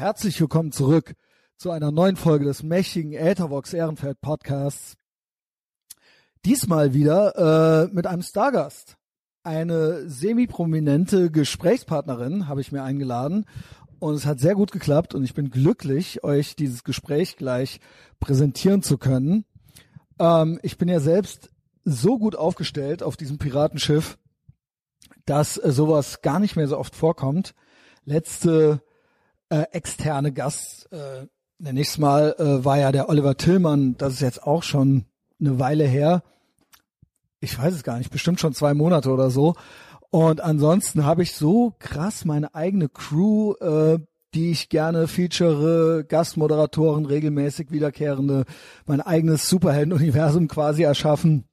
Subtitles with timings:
[0.00, 1.12] Herzlich willkommen zurück
[1.58, 4.96] zu einer neuen Folge des mächtigen Äthervox Ehrenfeld Podcasts.
[6.46, 8.96] Diesmal wieder äh, mit einem Stargast.
[9.42, 13.44] Eine semi-prominente Gesprächspartnerin habe ich mir eingeladen
[13.98, 17.78] und es hat sehr gut geklappt und ich bin glücklich, euch dieses Gespräch gleich
[18.20, 19.44] präsentieren zu können.
[20.18, 21.50] Ähm, ich bin ja selbst
[21.84, 24.16] so gut aufgestellt auf diesem Piratenschiff,
[25.26, 27.54] dass äh, sowas gar nicht mehr so oft vorkommt.
[28.06, 28.80] Letzte
[29.50, 31.26] äh, externe Gast, äh,
[31.58, 33.96] nenne ich mal, äh, war ja der Oliver Tillmann.
[33.98, 35.04] Das ist jetzt auch schon
[35.40, 36.22] eine Weile her.
[37.40, 39.54] Ich weiß es gar nicht, bestimmt schon zwei Monate oder so.
[40.10, 43.98] Und ansonsten habe ich so krass meine eigene Crew, äh,
[44.34, 48.44] die ich gerne feature, Gastmoderatoren, regelmäßig wiederkehrende,
[48.86, 51.44] mein eigenes Superhelden-Universum quasi erschaffen,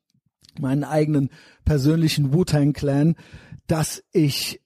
[0.60, 1.30] meinen eigenen
[1.66, 3.16] persönlichen Wu-Tang-Clan,
[3.68, 4.62] dass ich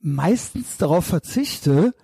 [0.00, 1.94] meistens darauf verzichte,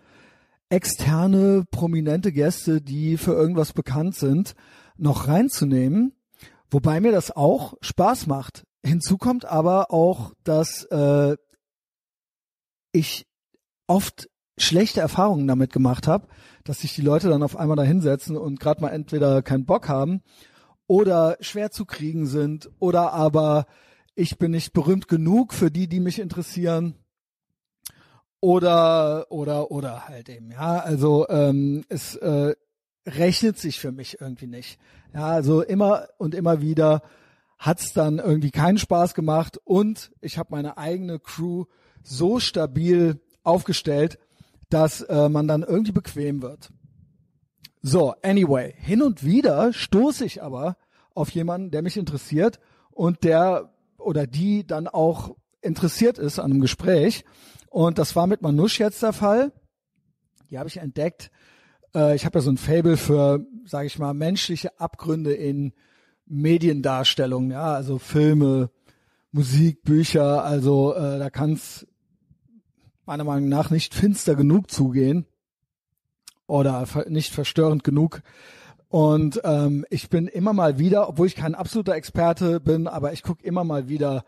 [0.75, 4.55] externe prominente Gäste, die für irgendwas bekannt sind,
[4.97, 6.15] noch reinzunehmen,
[6.69, 8.65] wobei mir das auch Spaß macht.
[8.85, 11.37] Hinzu kommt aber auch, dass äh,
[12.91, 13.27] ich
[13.87, 16.27] oft schlechte Erfahrungen damit gemacht habe,
[16.65, 19.89] dass sich die Leute dann auf einmal da hinsetzen und gerade mal entweder keinen Bock
[19.89, 20.23] haben
[20.89, 23.67] oder schwer zu kriegen sind oder aber
[24.17, 26.97] ich bin nicht berühmt genug für die, die mich interessieren
[28.45, 30.79] oder oder oder halt eben ja.
[30.81, 32.55] Also ähm, es äh,
[33.07, 34.79] rechnet sich für mich irgendwie nicht.
[35.15, 37.01] Ja also immer und immer wieder
[37.57, 41.65] hat's dann irgendwie keinen Spaß gemacht und ich habe meine eigene Crew
[42.03, 44.19] so stabil aufgestellt
[44.69, 46.71] dass äh, man dann irgendwie bequem wird.
[47.81, 50.77] So anyway hin und wieder stoße ich aber
[51.15, 56.61] auf jemanden der mich interessiert und der oder die dann auch interessiert ist an einem
[56.61, 57.25] Gespräch
[57.75, 59.51] und das war mit Manusch jetzt der Fall.
[60.49, 61.33] Die habe ich entdeckt.
[61.93, 65.73] Äh, ich habe ja so ein Fable für, sage ich mal, menschliche Abgründe in
[66.25, 68.71] Mediendarstellung, ja, also Filme,
[69.33, 71.85] Musik, Bücher, also äh, da kann es
[73.07, 75.27] meiner Meinung nach nicht finster genug zugehen
[76.47, 78.23] oder nicht verstörend genug.
[78.87, 83.25] Und ähm, ich bin immer mal wieder, obwohl ich kein absoluter Experte bin, aber ich
[83.25, 84.25] gucke immer mal wieder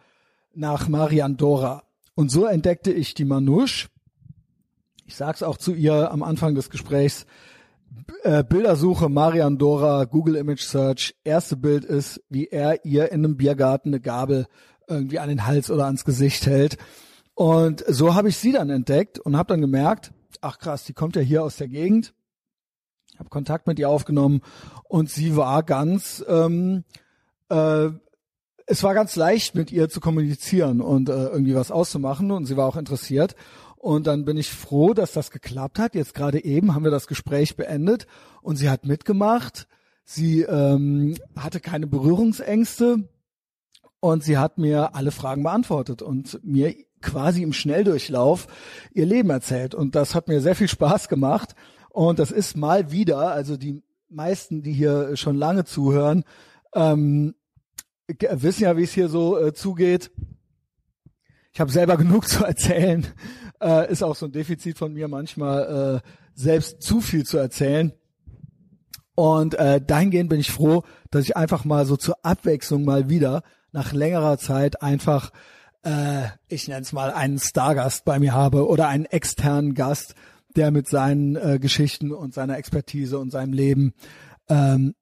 [0.53, 1.86] nach Marian Dora.
[2.17, 3.89] Und so entdeckte ich die Manouche.
[5.05, 7.27] Ich sag's auch zu ihr am Anfang des Gesprächs.
[8.23, 11.15] Äh, Bildersuche Marian Dora, Google Image Search.
[11.25, 14.47] Erste Bild ist, wie er ihr in einem Biergarten eine Gabel
[14.89, 16.79] irgendwie an den Hals oder ans Gesicht hält.
[17.35, 21.17] Und so habe ich sie dann entdeckt und habe dann gemerkt, ach krass, die kommt
[21.17, 22.15] ja hier aus der Gegend.
[23.19, 24.41] Habe Kontakt mit ihr aufgenommen
[24.85, 26.85] und sie war ganz ähm,
[27.51, 27.91] äh,
[28.67, 32.57] es war ganz leicht mit ihr zu kommunizieren und äh, irgendwie was auszumachen und sie
[32.57, 33.37] war auch interessiert.
[33.77, 35.95] Und dann bin ich froh, dass das geklappt hat.
[35.95, 38.07] Jetzt gerade eben haben wir das Gespräch beendet
[38.43, 39.69] und sie hat mitgemacht.
[40.05, 43.09] Sie ähm, hatte keine Berührungsängste
[44.01, 48.49] und sie hat mir alle Fragen beantwortet und mir quasi im Schnelldurchlauf
[48.93, 49.75] ihr Leben erzählt.
[49.75, 51.55] Und das hat mir sehr viel Spaß gemacht.
[51.91, 56.25] Und das ist mal wieder, also die meisten, die hier schon lange zuhören,
[56.75, 57.35] ähm,
[58.09, 60.11] wissen ja, wie es hier so äh, zugeht.
[61.53, 63.07] Ich habe selber genug zu erzählen.
[63.61, 67.93] Äh, ist auch so ein Defizit von mir manchmal, äh, selbst zu viel zu erzählen.
[69.15, 73.43] Und äh, dahingehend bin ich froh, dass ich einfach mal so zur Abwechslung mal wieder
[73.73, 75.31] nach längerer Zeit einfach,
[75.83, 80.15] äh, ich nenne es mal, einen Stargast bei mir habe oder einen externen Gast,
[80.55, 83.95] der mit seinen äh, Geschichten und seiner Expertise und seinem Leben
[84.49, 84.95] ähm,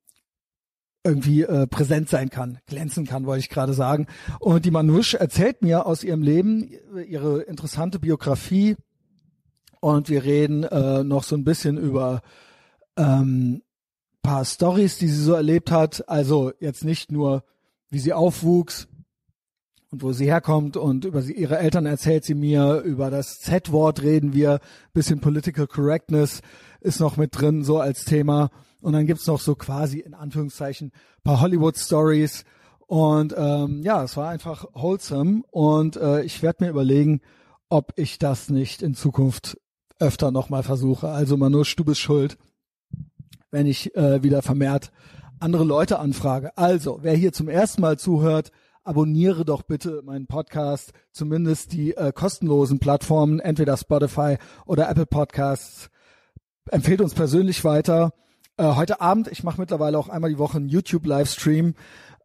[1.05, 4.07] irgendwie äh, präsent sein kann, glänzen kann, wollte ich gerade sagen.
[4.41, 6.71] Und die Manouche erzählt mir aus ihrem Leben
[7.07, 8.77] ihre interessante Biografie
[9.81, 12.23] und wir reden äh, noch so ein bisschen über
[12.97, 13.63] ähm,
[14.23, 16.09] paar Stories, die sie so erlebt hat.
[16.09, 17.45] Also jetzt nicht nur,
[17.91, 18.89] wie sie aufwuchs
[19.91, 24.03] und wo sie herkommt und über sie, ihre Eltern erzählt sie mir, über das Z-Wort
[24.03, 24.61] reden wir,
[24.95, 26.41] bisschen Political Correctness
[26.81, 28.51] ist noch mit drin, so als Thema.
[28.85, 30.93] Und dann gibt's noch so quasi in Anführungszeichen
[31.23, 32.45] paar Hollywood-Stories.
[32.87, 35.43] Und ähm, ja, es war einfach wholesome.
[35.51, 37.23] Und äh, ich werde mir überlegen,
[37.71, 39.59] ob ich das nicht in Zukunft
[39.99, 41.09] öfter nochmal versuche.
[41.09, 42.37] Also Manusch, du bist schuld,
[43.51, 44.93] wenn ich äh, wieder vermehrt
[45.41, 46.55] andere Leute anfrage.
[46.59, 48.51] Also, wer hier zum ersten Mal zuhört,
[48.83, 54.37] abonniere doch bitte meinen Podcast, zumindest die äh, kostenlosen Plattformen, entweder Spotify
[54.67, 55.89] oder Apple Podcasts.
[56.71, 58.13] Empfehlt uns persönlich weiter.
[58.57, 61.75] Äh, heute Abend, ich mache mittlerweile auch einmal die Woche einen YouTube-Livestream.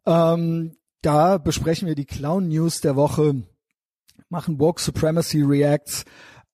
[0.06, 3.44] Ähm, da besprechen wir die Clown-News der Woche,
[4.30, 6.06] machen Woke Supremacy Reacts,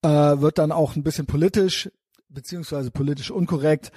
[0.01, 1.89] äh, wird dann auch ein bisschen politisch.
[2.30, 3.92] beziehungsweise politisch unkorrekt.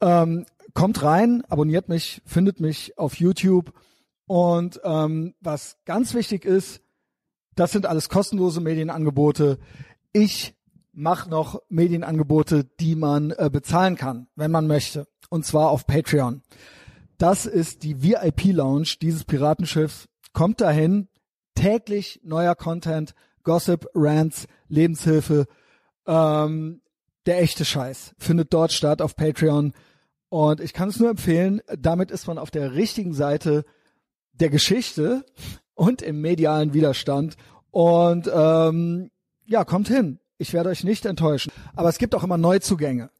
[0.00, 3.72] Ähm, kommt rein, abonniert mich, findet mich auf YouTube.
[4.26, 6.82] Und ähm, was ganz wichtig ist,
[7.54, 9.58] das sind alles kostenlose Medienangebote.
[10.12, 10.54] Ich
[10.92, 15.06] mache noch Medienangebote, die man äh, bezahlen kann, wenn man möchte.
[15.28, 16.42] Und zwar auf Patreon.
[17.18, 20.08] Das ist die VIP-Lounge dieses Piratenschiffs.
[20.32, 21.08] Kommt dahin,
[21.54, 25.46] täglich neuer Content, Gossip, Rants, Lebenshilfe,
[26.06, 26.80] ähm,
[27.26, 29.72] der echte Scheiß findet dort statt auf Patreon.
[30.30, 33.64] Und ich kann es nur empfehlen, damit ist man auf der richtigen Seite
[34.32, 35.24] der Geschichte
[35.74, 37.36] und im medialen Widerstand.
[37.70, 39.10] Und ähm,
[39.46, 40.20] ja, kommt hin.
[40.38, 41.52] Ich werde euch nicht enttäuschen.
[41.74, 43.10] Aber es gibt auch immer Neuzugänge.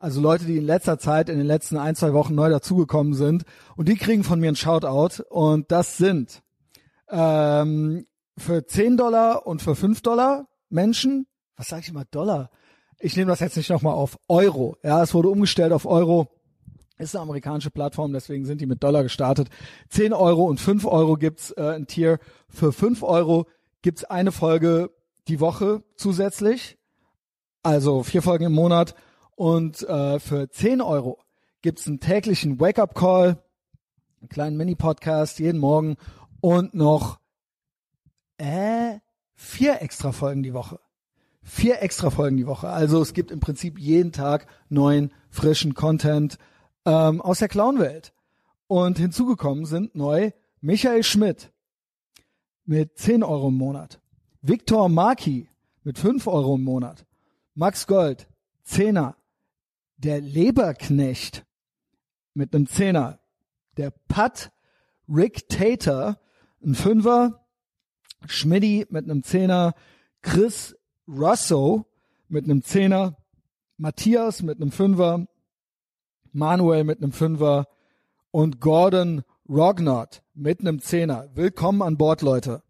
[0.00, 3.44] Also Leute, die in letzter Zeit, in den letzten ein, zwei Wochen neu dazugekommen sind.
[3.76, 5.22] Und die kriegen von mir ein Shoutout.
[5.28, 6.42] Und das sind
[7.10, 8.06] ähm,
[8.38, 11.26] für 10 Dollar und für 5 Dollar Menschen.
[11.54, 12.06] Was sage ich immer?
[12.06, 12.50] Dollar.
[12.98, 14.18] Ich nehme das jetzt nicht nochmal auf.
[14.26, 14.78] Euro.
[14.82, 16.28] Ja, es wurde umgestellt auf Euro.
[16.96, 19.48] Ist eine amerikanische Plattform, deswegen sind die mit Dollar gestartet.
[19.90, 22.18] 10 Euro und 5 Euro gibt's äh, ein Tier.
[22.48, 23.46] Für 5 Euro
[23.82, 24.90] gibt's eine Folge
[25.28, 26.78] die Woche zusätzlich.
[27.62, 28.94] Also vier Folgen im Monat.
[29.40, 31.18] Und äh, für 10 Euro
[31.62, 33.42] gibt's einen täglichen Wake-up-Call,
[34.20, 35.96] einen kleinen Mini-Podcast jeden Morgen
[36.42, 37.20] und noch
[38.36, 38.98] äh,
[39.34, 40.78] vier extra Folgen die Woche.
[41.40, 42.68] Vier extra Folgen die Woche.
[42.68, 46.36] Also es gibt im Prinzip jeden Tag neuen, frischen Content
[46.84, 48.12] ähm, aus der Clown-Welt.
[48.66, 51.50] Und hinzugekommen sind neu Michael Schmidt
[52.66, 54.02] mit 10 Euro im Monat,
[54.42, 55.48] Viktor Marki
[55.82, 57.06] mit 5 Euro im Monat,
[57.54, 58.28] Max Gold,
[58.64, 59.16] Zehner,
[60.02, 61.44] der Leberknecht
[62.32, 63.20] mit einem Zehner,
[63.76, 64.50] der Pat
[65.08, 66.20] Rick Tater,
[66.64, 67.44] ein Fünfer,
[68.26, 69.74] Schmidti mit einem Zehner,
[70.22, 70.76] Chris
[71.06, 71.86] Russo
[72.28, 73.16] mit einem Zehner,
[73.76, 75.26] Matthias mit einem Fünfer,
[76.32, 77.66] Manuel mit einem Fünfer
[78.30, 81.28] und Gordon Rognott mit einem Zehner.
[81.34, 82.62] Willkommen an Bord, Leute.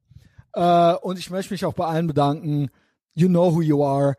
[0.55, 2.71] Äh, und ich möchte mich auch bei allen bedanken.
[3.15, 4.17] You know who you are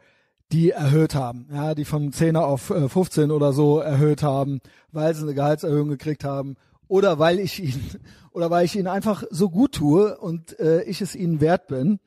[0.51, 4.59] die erhöht haben, ja, die von 10er auf äh, 15 oder so erhöht haben,
[4.91, 6.55] weil sie eine Gehaltserhöhung gekriegt haben
[6.87, 7.99] oder weil ich ihnen
[8.31, 11.99] oder weil ich ihnen einfach so gut tue und äh, ich es ihnen wert bin.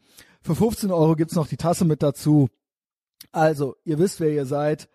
[0.43, 2.49] Für 15 Euro gibt's noch die Tasse mit dazu.
[3.33, 4.89] Also, ihr wisst, wer ihr seid.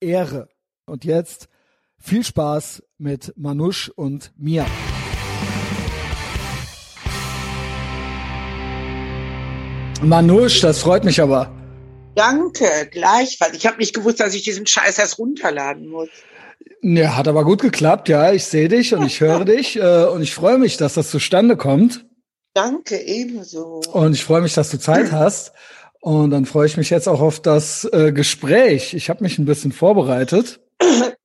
[0.00, 0.48] Ehre.
[0.84, 1.48] Und jetzt
[1.96, 4.66] viel Spaß mit Manusch und mir.
[10.02, 11.55] Manusch, das freut mich aber.
[12.16, 13.56] Danke, gleichfalls.
[13.56, 16.08] Ich habe nicht gewusst, dass ich diesen Scheiß erst runterladen muss.
[16.80, 18.32] Ja, hat aber gut geklappt, ja.
[18.32, 21.56] Ich sehe dich und ich höre dich äh, und ich freue mich, dass das zustande
[21.58, 22.06] kommt.
[22.54, 23.82] Danke, ebenso.
[23.92, 25.52] Und ich freue mich, dass du Zeit hast.
[26.00, 28.94] Und dann freue ich mich jetzt auch auf das äh, Gespräch.
[28.94, 30.60] Ich habe mich ein bisschen vorbereitet.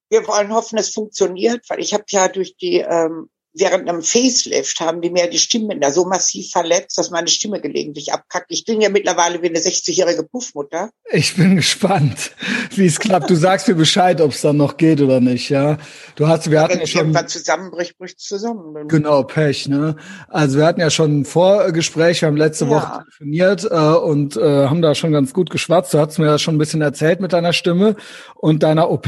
[0.09, 4.79] Wir wollen hoffen, es funktioniert, weil ich habe ja durch die ähm, während einem Facelift
[4.79, 8.47] haben die mir die Stimmbänder so massiv verletzt, dass meine Stimme gelegentlich abkackt.
[8.49, 10.89] Ich bin ja mittlerweile wie eine 60-jährige Puffmutter.
[11.11, 12.31] Ich bin gespannt,
[12.75, 13.29] wie es klappt.
[13.29, 15.77] Du sagst mir Bescheid, ob es dann noch geht oder nicht, ja.
[16.15, 18.87] Du hast, wir hatten Wenn ja schon irgendwann zusammenbricht, bricht zusammen.
[18.87, 19.95] genau Pech, ne?
[20.29, 22.71] Also wir hatten ja schon ein Vorgespräch, wir haben letzte Ja.
[22.71, 25.93] Woche telefoniert äh, und äh, haben da schon ganz gut geschwatzt.
[25.93, 27.95] Du hast mir ja schon ein bisschen erzählt mit deiner Stimme
[28.35, 29.07] und deiner OP.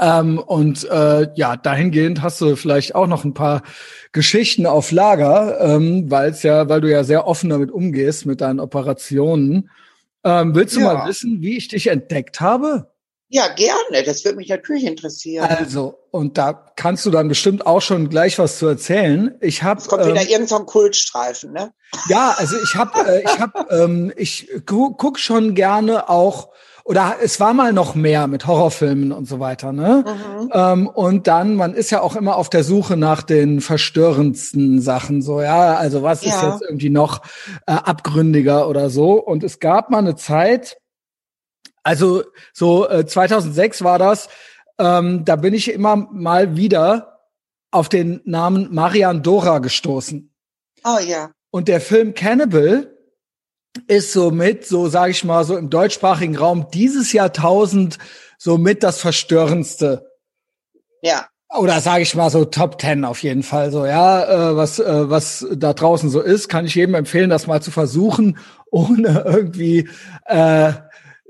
[0.00, 3.62] Ähm, und äh, ja, dahingehend hast du vielleicht auch noch ein paar
[4.12, 8.40] Geschichten auf Lager, ähm, weil es ja, weil du ja sehr offen damit umgehst mit
[8.40, 9.70] deinen Operationen.
[10.24, 10.92] Ähm, willst du Ja.
[10.92, 12.90] mal wissen, wie ich dich entdeckt habe?
[13.28, 14.04] Ja, gerne.
[14.04, 15.46] Das würde mich natürlich interessieren.
[15.48, 19.34] Also, und da kannst du dann bestimmt auch schon gleich was zu erzählen.
[19.40, 21.72] Ich habe es kommt ähm, wieder irgendein so ein Kultstreifen, ne?
[22.08, 26.50] ja, also ich habe, äh, ich habe, ähm, ich gu guck schon gerne auch
[26.86, 30.04] oder es war mal noch mehr mit Horrorfilmen und so weiter, ne?
[30.06, 30.50] Mhm.
[30.54, 35.20] Ähm, und dann, man ist ja auch immer auf der Suche nach den verstörendsten Sachen,
[35.20, 36.52] so, ja, also was ist Ja.
[36.52, 37.22] jetzt irgendwie noch
[37.66, 39.14] äh, abgründiger oder so.
[39.14, 40.78] Und es gab mal eine Zeit,
[41.82, 44.28] also so äh, 2006 war das,
[44.78, 47.18] ähm, da bin ich immer mal wieder
[47.72, 50.32] auf den Namen Marian Dora gestoßen.
[50.84, 51.32] Oh ja.
[51.50, 52.95] Und der Film Cannibal
[53.88, 57.98] ist somit, so sage ich mal, so im deutschsprachigen Raum dieses Jahrtausend
[58.38, 60.10] somit das verstörendste.
[61.02, 61.26] Ja.
[61.56, 65.08] Oder sage ich mal so Top Ten auf jeden Fall so, ja, äh, was äh,
[65.08, 68.38] was da draußen so ist, kann ich jedem empfehlen, das mal zu versuchen,
[68.70, 69.88] ohne irgendwie
[70.24, 70.72] äh,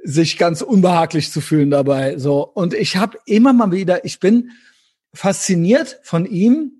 [0.02, 2.18] sich ganz unbehaglich zu fühlen dabei.
[2.18, 4.52] So und ich habe immer mal wieder, ich bin
[5.12, 6.72] fasziniert von ihm.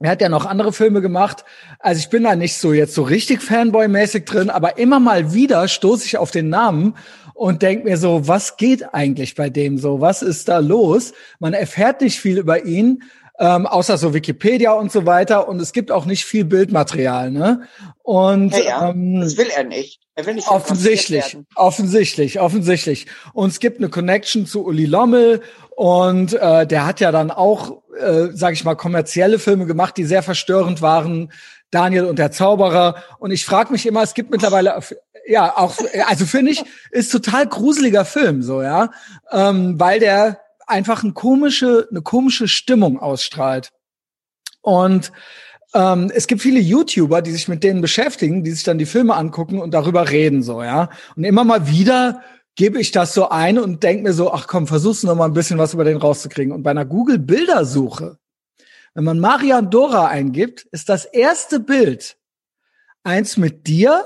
[0.00, 1.44] Er hat ja noch andere Filme gemacht.
[1.78, 5.68] Also ich bin da nicht so jetzt so richtig Fanboy-mäßig drin, aber immer mal wieder
[5.68, 6.96] stoße ich auf den Namen
[7.32, 10.00] und denk mir so, was geht eigentlich bei dem so?
[10.00, 11.12] Was ist da los?
[11.38, 13.04] Man erfährt nicht viel über ihn,
[13.38, 15.48] ähm, außer so Wikipedia und so weiter.
[15.48, 17.62] Und es gibt auch nicht viel Bildmaterial, ne?
[18.02, 20.00] Und Ja, ja, ähm, das will er nicht.
[20.14, 23.06] Er will nicht offensichtlich, offensichtlich, offensichtlich.
[23.32, 25.42] Und es gibt eine Connection zu Uli Lommel
[25.74, 30.04] und äh, der hat ja dann auch, äh, sage ich mal, kommerzielle Filme gemacht, die
[30.04, 31.32] sehr verstörend waren.
[31.72, 33.02] Daniel und der Zauberer.
[33.18, 34.80] Und ich frage mich immer, es gibt mittlerweile,
[35.26, 35.74] ja, auch,
[36.06, 36.62] also finde ich,
[36.92, 38.90] ist total gruseliger Film, so, ja,
[39.32, 43.70] ähm, weil der einfach eine komische, eine komische Stimmung ausstrahlt.
[44.62, 45.12] Und
[45.74, 49.14] ähm, es gibt viele YouTuber, die sich mit denen beschäftigen, die sich dann die Filme
[49.14, 50.88] angucken und darüber reden, so, ja.
[51.16, 52.22] Und immer mal wieder
[52.56, 55.24] gebe ich das so ein und denke mir so, ach komm, versuchst du noch mal
[55.24, 56.52] ein bisschen was über den rauszukriegen.
[56.52, 58.18] Und bei einer Google-Bildersuche,
[58.94, 62.16] wenn man Marian Dora eingibt, ist das erste Bild
[63.02, 64.04] eins mit dir,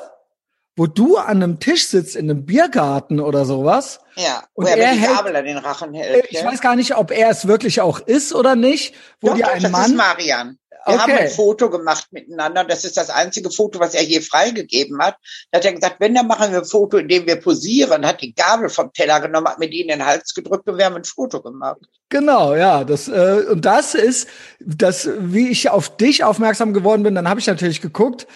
[0.79, 4.01] wo du an einem Tisch sitzt in einem Biergarten oder sowas.
[4.17, 6.27] Ja, Und wo er, er hält- Gabel an den Rachen Äh, hält.
[6.31, 6.47] Ich ja.
[6.47, 9.51] weiß gar nicht, ob er es wirklich auch ist oder nicht, wo Doch, dir doch,
[9.53, 9.97] ein das ist Mann.
[9.97, 10.59] Marian.
[10.87, 11.03] Wir Okay.
[11.03, 12.65] haben ein Foto gemacht miteinander.
[12.65, 15.17] Das ist das einzige Foto, was er je freigegeben hat.
[15.51, 18.07] Da hat er gesagt, wenn, dann machen wir ein Foto, in dem wir posieren.
[18.07, 20.87] Hat die Gabel vom Teller genommen, hat mir die in den Hals gedrückt und wir
[20.87, 21.81] haben ein Foto gemacht.
[22.09, 24.29] Genau, ja, das äh, und das ist
[24.61, 27.15] das, wie ich auf dich aufmerksam geworden bin.
[27.17, 28.27] Dann habe ich natürlich geguckt.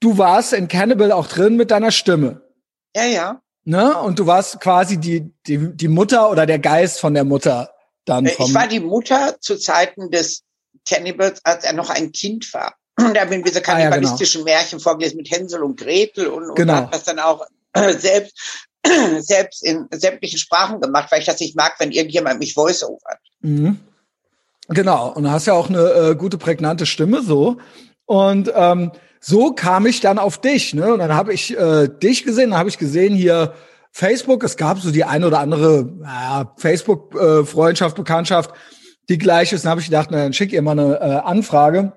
[0.00, 2.40] Du warst in Cannibal auch drin mit deiner Stimme,
[2.94, 3.40] Ja, ja.
[3.64, 3.96] ne?
[3.98, 7.70] Und du warst quasi die die die Mutter oder der Geist von der Mutter
[8.04, 8.34] dann Äh.
[8.38, 10.42] Ich war die Mutter zu Zeiten des
[10.88, 12.74] Cannibals, als er noch ein Kind war.
[12.96, 13.90] Da haben wir diese Ah, ja, genau.
[13.90, 16.74] kannibalistischen Märchen vorgelesen mit Hänsel und Gretel und, und Genau.
[16.74, 18.34] hat das dann auch äh, selbst
[19.18, 23.18] selbst in sämtlichen Sprachen gemacht, weil ich das nicht mag, wenn irgendjemand mich voice-overt.
[23.40, 23.78] Mhm.
[24.68, 27.56] Genau, und du hast ja auch eine äh, gute prägnante Stimme so.
[28.06, 28.92] Und ähm,
[29.28, 30.94] so kam ich dann auf dich, ne?
[30.94, 33.52] Und dann habe ich äh, dich gesehen, dann habe ich gesehen hier
[33.92, 38.52] Facebook, es gab so die eine oder andere naja, Facebook-Freundschaft, Bekanntschaft,
[39.10, 39.64] die gleich ist.
[39.64, 41.92] Dann habe ich gedacht, na, dann schick ihr mal eine äh, Anfrage.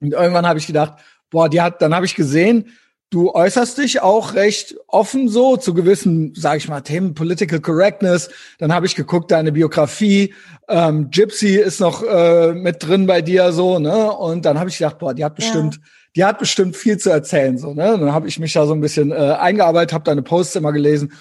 [0.00, 0.98] Und irgendwann habe ich gedacht,
[1.30, 2.70] boah, die hat, dann habe ich gesehen,
[3.10, 8.30] du äußerst dich auch recht offen so zu gewissen, sage ich mal, Themen Political Correctness.
[8.58, 10.34] Dann habe ich geguckt, deine Biografie,
[10.68, 14.12] ähm, Gypsy ist noch äh, mit drin bei dir so, ne?
[14.12, 15.80] Und dann habe ich gedacht, boah, die hat bestimmt,
[16.16, 17.98] die hat bestimmt viel zu erzählen so, ne?
[17.98, 21.12] Dann habe ich mich da so ein bisschen äh, eingearbeitet, habe deine Posts immer gelesen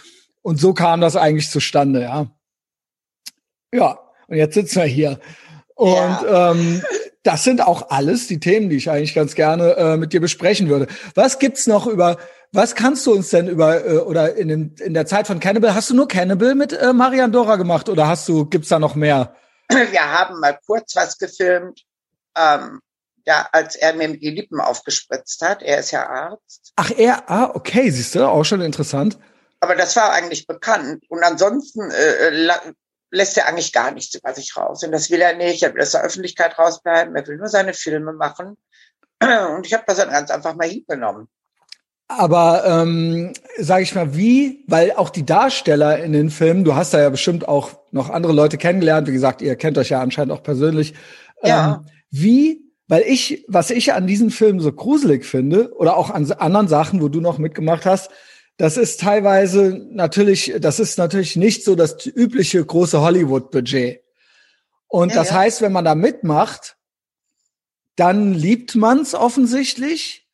[0.42, 2.28] und so kam das eigentlich zustande, ja.
[3.74, 5.20] Ja, und jetzt sitzen wir hier.
[5.76, 6.52] Und Ja.
[6.52, 6.82] ähm,
[7.24, 10.70] das sind auch alles die Themen, die ich eigentlich ganz gerne äh, mit dir besprechen
[10.70, 10.88] würde.
[11.16, 12.18] Was gibt's noch über,
[12.52, 15.74] was kannst du uns denn über, äh, oder in, den, in der Zeit von Cannibal,
[15.76, 18.96] hast du nur Cannibal mit äh, Marian Dora gemacht oder hast du, gibt's da noch
[18.96, 19.36] mehr?
[19.70, 21.82] Wir haben mal kurz was gefilmt,
[22.38, 22.80] ähm,
[23.26, 25.62] ja, als er mir die Lippen aufgespritzt hat.
[25.62, 26.72] Er ist ja Arzt.
[26.76, 29.18] Ach, er, ah, okay, siehst du, auch schon interessant.
[29.60, 31.04] Aber das war eigentlich bekannt.
[31.10, 32.62] Und ansonsten äh, la-
[33.10, 34.84] lässt er eigentlich gar nichts über sich raus.
[34.84, 35.64] Und das will er nicht.
[35.64, 37.16] Er will aus der Öffentlichkeit rausbleiben.
[37.16, 38.58] Er will nur seine Filme machen.
[39.56, 41.28] Und ich habe das dann ganz einfach mal hingenommen.
[42.08, 46.94] Aber ähm, sage ich mal, wie, weil auch die Darsteller in den Filmen, du hast
[46.94, 50.32] da ja bestimmt auch noch andere Leute kennengelernt, wie gesagt, ihr kennt euch ja anscheinend
[50.32, 50.94] auch persönlich.
[51.42, 51.78] Ja.
[51.78, 56.32] Ähm, wie, weil ich, was ich an diesen Filmen so gruselig finde, oder auch an
[56.34, 58.10] anderen Sachen, wo du noch mitgemacht hast,
[58.58, 64.02] das ist teilweise natürlich, das ist natürlich nicht so das übliche große Hollywood-Budget.
[64.88, 65.36] Und Ja, das ja.
[65.36, 66.78] heißt, wenn man da mitmacht,
[67.96, 70.28] dann liebt man's offensichtlich.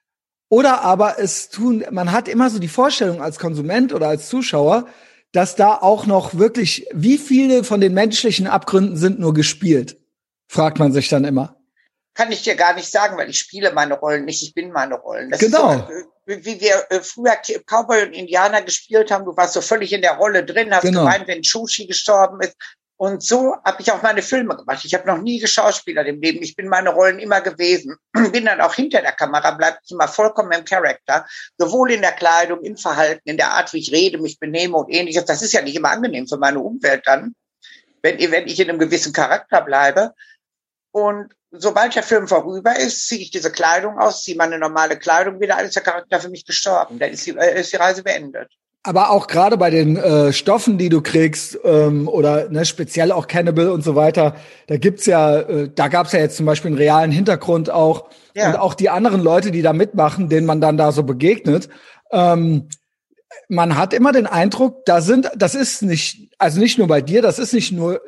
[0.49, 4.87] Oder aber es tun, man hat immer so die Vorstellung als Konsument oder als Zuschauer,
[5.31, 9.97] dass da auch noch wirklich, wie viele von den menschlichen Abgründen sind nur gespielt?
[10.47, 11.60] Fragt man sich dann immer.
[12.13, 14.43] Kann ich dir gar nicht sagen, weil ich spiele meine Rollen nicht.
[14.43, 15.29] Ich bin meine Rollen.
[15.29, 15.73] Das Genau.
[15.73, 19.25] Ist so, äh, wie wir äh, früher Cowboy und Indianer gespielt haben.
[19.25, 21.05] Du warst so völlig in der Rolle drin, hast Genau.
[21.05, 22.55] geweint, wenn Shushi gestorben ist.
[22.97, 24.85] Und so habe ich auch meine Filme gemacht.
[24.85, 26.43] Ich habe noch nie geschauspielert im Leben.
[26.43, 27.95] Ich bin meine Rollen immer gewesen.
[28.31, 31.25] Bin dann auch hinter der Kamera, bleibe ich immer vollkommen im Charakter.
[31.57, 34.93] Sowohl in der Kleidung, im Verhalten, in der Art, wie ich rede, mich benehme und
[34.93, 35.25] ähnliches.
[35.25, 37.33] Das ist ja nicht immer angenehm für meine Umwelt dann,
[38.03, 40.13] wenn, wenn ich in einem gewissen Charakter bleibe.
[40.91, 45.39] Und sobald der Film vorüber ist, ziehe ich diese Kleidung aus, ziehe meine normale Kleidung
[45.39, 46.99] wieder, dann ist der Charakter für mich gestorben.
[46.99, 48.49] Dann ist die, äh, ist die Reise beendet.
[48.83, 53.27] Aber auch gerade bei den äh, Stoffen, die du kriegst, ähm, oder ne, speziell auch
[53.27, 56.79] Cannibal und so weiter, da gibt's ja, äh, da gab's ja jetzt zum Beispiel einen
[56.79, 58.09] realen Hintergrund auch.
[58.33, 58.49] Ja.
[58.49, 61.69] Und auch die anderen Leute, die da mitmachen, denen man dann da so begegnet.
[62.11, 62.69] Ähm,
[63.49, 67.21] man hat immer den Eindruck, da sind, das ist nicht, also nicht nur bei dir,
[67.21, 68.01] das ist nicht nur,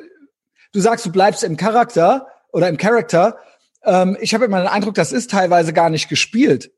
[0.72, 3.36] du sagst, du bleibst im Charakter oder im Charakter.
[3.84, 6.70] Ähm, ich habe immer den Eindruck, das ist teilweise gar nicht gespielt.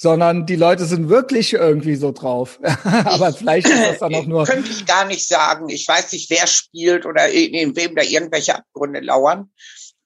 [0.00, 2.60] sondern die Leute sind wirklich irgendwie so drauf.
[2.84, 4.44] Aber vielleicht ist das dann auch nur.
[4.44, 5.68] Könnte ich gar nicht sagen.
[5.68, 9.50] Ich weiß nicht, wer spielt oder in, in wem da irgendwelche Abgründe lauern.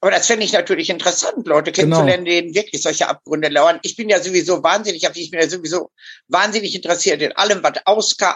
[0.02, 1.98] Aber das fände ich natürlich interessant, Leute genau.
[1.98, 2.40] kennenzulernen, genau.
[2.40, 3.78] denen wirklich solche Abgründe lauern.
[3.82, 5.92] Ich bin ja sowieso wahnsinnig, ich bin ja sowieso
[6.26, 7.84] wahnsinnig interessiert in allem, was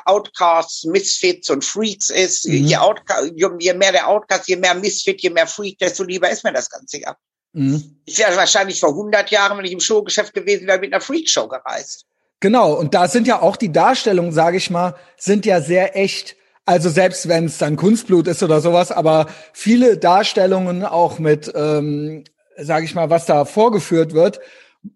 [0.04, 2.46] Outcasts, Misfits und Freaks ist.
[2.46, 2.66] Mhm.
[2.66, 6.44] Je, Outcast, je mehr der Outcast, je mehr Misfit, je mehr Freak, desto lieber ist
[6.44, 7.16] mir das Ganze ja.
[7.52, 7.98] Mhm.
[8.04, 11.48] Ich wäre wahrscheinlich vor 100 Jahren, wenn ich im Showgeschäft gewesen wäre, mit einer Freakshow
[11.48, 12.04] gereist.
[12.38, 16.36] Genau, und da sind ja auch die Darstellungen, sage ich mal, sind ja sehr echt.
[16.66, 22.24] Also selbst wenn es dann Kunstblut ist oder sowas, aber viele Darstellungen auch mit, ähm,
[22.58, 24.40] sage ich mal, was da vorgeführt wird,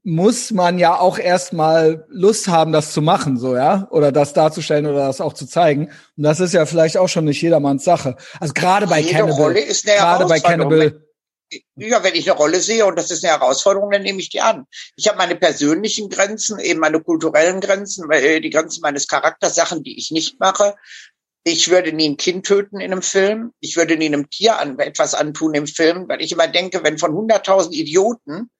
[0.02, 4.86] muss man ja auch erstmal Lust haben, das zu machen, so ja, oder das darzustellen
[4.86, 5.86] oder das auch zu zeigen.
[6.16, 8.16] Und das ist ja vielleicht auch schon nicht jedermanns Sache.
[8.40, 11.04] Also gerade bei Jede Cannibal, Rolle ist gerade bei Cannibal.
[11.74, 14.40] Ja, wenn ich eine Rolle sehe und das ist eine Herausforderung, dann nehme ich die
[14.40, 14.66] an.
[14.94, 19.82] Ich habe meine persönlichen Grenzen, eben meine kulturellen Grenzen, äh, die Grenzen meines Charakters, Sachen,
[19.82, 20.76] die ich nicht mache.
[21.44, 23.52] Ich würde nie ein Kind töten in einem Film.
[23.60, 26.98] Ich würde nie einem Tier an, etwas antun im Film, weil ich immer denke, wenn
[26.98, 28.50] von 100.000 Idioten,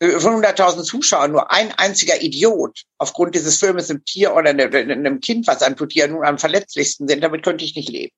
[0.00, 5.48] von 100.000 Zuschauern nur ein einziger Idiot aufgrund dieses Filmes einem Tier oder einem Kind
[5.48, 8.14] was antut, die ja nun am verletzlichsten sind, damit könnte ich nicht leben.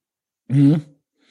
[0.48, 0.84] Mhm.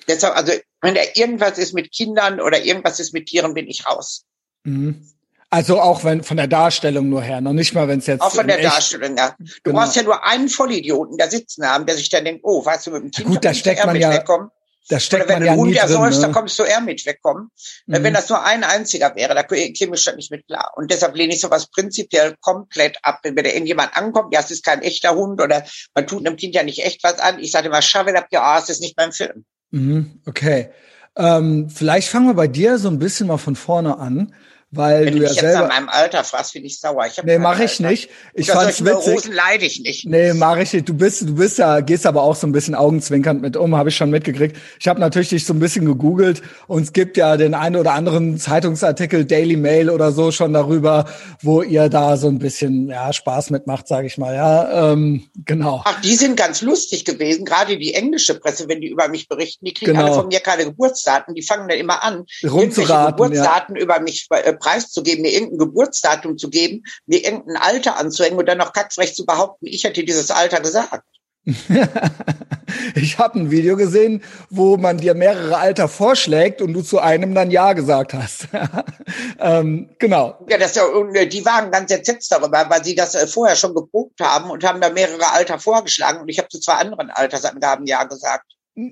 [0.08, 3.86] Deshalb, also, wenn da irgendwas ist mit Kindern oder irgendwas ist mit Tieren, bin ich
[3.86, 4.26] raus.
[4.64, 5.08] Mhm.
[5.52, 8.22] Also auch wenn von der Darstellung nur her, noch nicht mal, wenn es jetzt.
[8.22, 9.36] Auch von der Darstellung, ja.
[9.40, 9.80] Du genau.
[9.80, 12.92] brauchst ja nur einen Vollidioten da sitzen haben, der sich dann denkt, oh, weißt du,
[12.92, 14.52] mit dem Kind ja, gut, da steckt man ja, wegkommen.
[14.90, 16.28] Da steckt Oder wenn man ja Hund ja säuft, ne?
[16.28, 17.52] da kommst du eher mit wegkommen.
[17.86, 18.04] Mhm.
[18.04, 20.72] Wenn das nur ein einziger wäre, da käme ich schon nicht mit klar.
[20.76, 23.20] Und deshalb lehne ich sowas prinzipiell komplett ab.
[23.24, 25.64] Wenn da irgendjemand ankommt, ja, es ist kein echter Hund oder
[25.94, 27.40] man tut einem Kind ja nicht echt was an.
[27.40, 29.46] Ich sage immer, schau, wenn habt ihr, ah, es ist nicht mein Film.
[29.72, 30.70] Mhm, okay.
[31.16, 34.34] Ähm, vielleicht fangen wir bei dir so ein bisschen mal von vorne an
[34.72, 35.48] weil Wenn du, du ja selber.
[35.48, 37.06] Jetzt an meinem Alter fragst, bin ich sauer.
[37.08, 38.10] Ich nee, mache ich nicht.
[38.36, 39.16] Ich fand's witzig.
[39.16, 40.06] Rosen leide ich nicht.
[40.06, 40.88] Nee, mache ich nicht.
[40.88, 43.90] Du bist, du bist ja, gehst aber auch so ein bisschen augenzwinkernd mit um, habe
[43.90, 44.58] ich schon mitgekriegt.
[44.80, 47.94] Ich habe natürlich dich so ein bisschen gegoogelt und es gibt ja den einen oder
[47.94, 51.06] anderen Zeitungsartikel, Daily Mail oder so schon darüber,
[51.42, 54.36] wo ihr da so ein bisschen ja Spaß mitmacht, sage ich mal.
[54.36, 55.82] Ja, ähm, genau.
[55.86, 57.44] Ach, die sind ganz lustig gewesen.
[57.44, 60.06] Gerade die englische Presse, wenn die über mich berichten, die kriegen genau.
[60.06, 61.34] alle von mir keine Geburtsdaten.
[61.34, 63.82] Die fangen dann immer an, rumzuraten, Geburtsdaten ja.
[63.82, 68.58] über mich äh, preiszugeben, mir irgendein Geburtsdatum zu geben, mir irgendein Alter anzuhängen und dann
[68.58, 71.04] noch kackfrech zu behaupten, ich hätte dieses Alter gesagt.
[72.96, 77.34] ich habe ein Video gesehen, wo man dir mehrere Alter vorschlägt und du zu einem
[77.34, 78.48] dann Ja gesagt hast.
[79.40, 80.38] ähm, genau.
[80.48, 84.20] Ja, das, äh, die waren ganz entsetzt darüber, weil sie das äh, vorher schon geprobt
[84.22, 88.04] haben und haben da mehrere Alter vorgeschlagen und ich habe zu zwei anderen Altersangaben Ja
[88.04, 88.46] gesagt.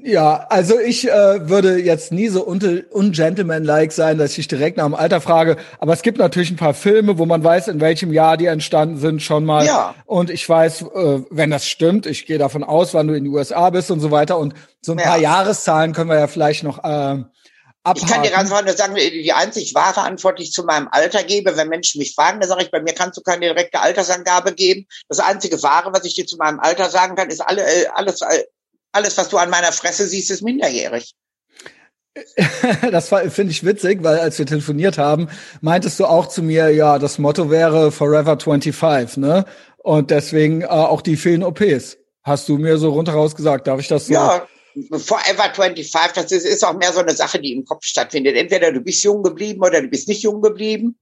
[0.04, 4.96] Ja, also ich äh, würde jetzt nie so ungentlemanlike sein, dass ich direkt nach dem
[4.96, 5.56] Alter frage.
[5.80, 8.98] Aber es gibt natürlich ein paar Filme, wo man weiß, in welchem Jahr die entstanden
[8.98, 9.66] sind schon mal.
[9.66, 9.96] Ja.
[10.06, 13.34] Und ich weiß, äh, wenn das stimmt, ich gehe davon aus, wann du in den
[13.34, 14.38] USA bist und so weiter.
[14.38, 15.06] Und so ein ja.
[15.06, 17.24] paar Jahreszahlen können wir ja vielleicht noch äh,
[17.88, 17.96] abhaken.
[17.96, 20.90] Ich kann dir ganz einfach nur sagen, die einzig wahre Antwort, die ich zu meinem
[20.92, 23.80] Alter gebe, wenn Menschen mich fragen, dann sage ich, bei mir kannst du keine direkte
[23.80, 24.86] Altersangabe geben.
[25.08, 28.22] Das einzige Wahre, was ich dir zu meinem Alter sagen kann, ist alle, äh, alles,
[28.22, 28.44] äh,
[28.92, 31.14] alles, was du an meiner Fresse siehst, ist minderjährig.
[32.92, 35.28] das finde ich witzig, weil als wir telefoniert haben,
[35.62, 39.46] meintest du auch zu mir, ja, das Motto wäre Forever 25, ne?
[39.78, 41.98] Und deswegen äh, auch die vielen OPs.
[42.24, 44.14] Hast du mir so rundheraus gesagt, darf ich das so?
[44.14, 44.48] Ja,
[44.92, 48.36] Forever 25, das ist, ist auch mehr so eine Sache, die im Kopf stattfindet.
[48.36, 51.00] Entweder du bist jung geblieben oder du bist nicht jung geblieben.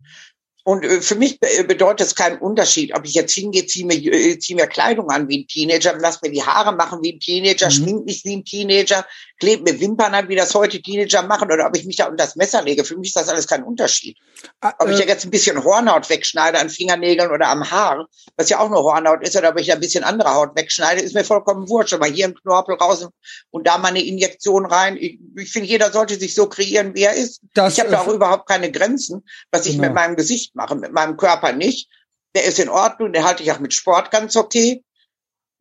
[0.68, 4.40] Und äh, für mich bedeutet es keinen Unterschied, ob ich jetzt hingehe, ziehe mir, äh,
[4.40, 7.68] zieh mir Kleidung an wie ein Teenager, lass mir die Haare machen wie ein Teenager,
[7.68, 7.72] mhm.
[7.72, 9.06] schmink mich wie ein Teenager,
[9.40, 12.24] klebe mir Wimpern an, wie das heute Teenager machen, oder ob ich mich da unter
[12.24, 12.84] das Messer lege.
[12.84, 14.18] Für mich ist das alles kein Unterschied.
[14.62, 18.08] Ah, ob ich äh, ja jetzt ein bisschen Hornhaut wegschneide an Fingernägeln oder am Haar,
[18.38, 21.02] was ja auch nur Hornhaut ist, oder ob ich da ein bisschen andere Haut wegschneide,
[21.02, 21.94] ist mir vollkommen wurscht.
[21.94, 23.08] Aber hier ein Knorpel raus
[23.52, 24.98] und da mal eine Injektion rein.
[24.98, 27.42] Ich, ich finde, jeder sollte sich so kreieren, wie er ist.
[27.54, 29.88] Das, ich habe da auch überhaupt keine Grenzen, was ich genau.
[29.88, 31.90] mit meinem Gesicht mache, mit meinem Körper nicht.
[32.36, 34.84] Der ist in Ordnung, den halte ich auch mit Sport ganz okay.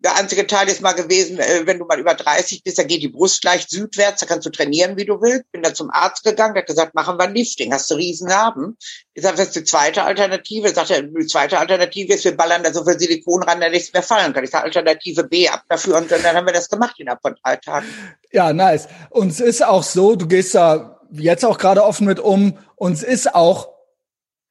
[0.05, 3.03] Der einzige Teil ist mal gewesen, äh, wenn du mal über 30 bist, dann geht
[3.03, 5.51] die Brust leicht südwärts, da kannst du trainieren, wie du willst.
[5.51, 8.77] Bin da zum Arzt gegangen, der hat gesagt, machen wir ein Lifting, hast du Riesenarben.
[9.15, 10.69] Ich sage, was ist die zweite Alternative?
[10.75, 13.95] Sagt er, die zweite Alternative ist, wir ballern da so viel Silikon ran, dass nichts
[13.95, 14.45] mehr fallen kann.
[14.45, 17.57] Ich sage, Alternative B ab dafür und dann haben wir das gemacht innerhalb von drei
[17.57, 17.87] Tagen.
[18.31, 18.89] Ja, nice.
[19.09, 22.93] Und es ist auch so, du gehst da jetzt auch gerade offen mit um, und
[22.93, 23.74] es ist auch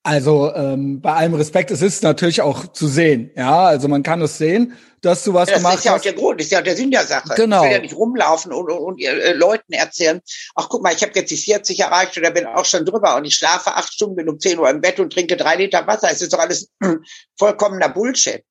[0.05, 3.31] Also ähm, bei allem Respekt, es ist natürlich auch zu sehen.
[3.37, 5.99] Ja, also man kann es sehen, dass du was das gemacht ist ja hast.
[5.99, 7.33] auch der Grund, das ist ja auch der Sinn der Sache.
[7.37, 7.61] Genau.
[7.63, 10.19] Ich will ja nicht rumlaufen und, und, und äh, Leuten erzählen,
[10.55, 13.23] ach guck mal, ich habe jetzt die 40 erreicht oder bin auch schon drüber und
[13.23, 16.09] ich schlafe acht Stunden, bin um 10 Uhr im Bett und trinke drei Liter Wasser.
[16.11, 16.69] Es ist doch alles
[17.39, 18.43] vollkommener Bullshit.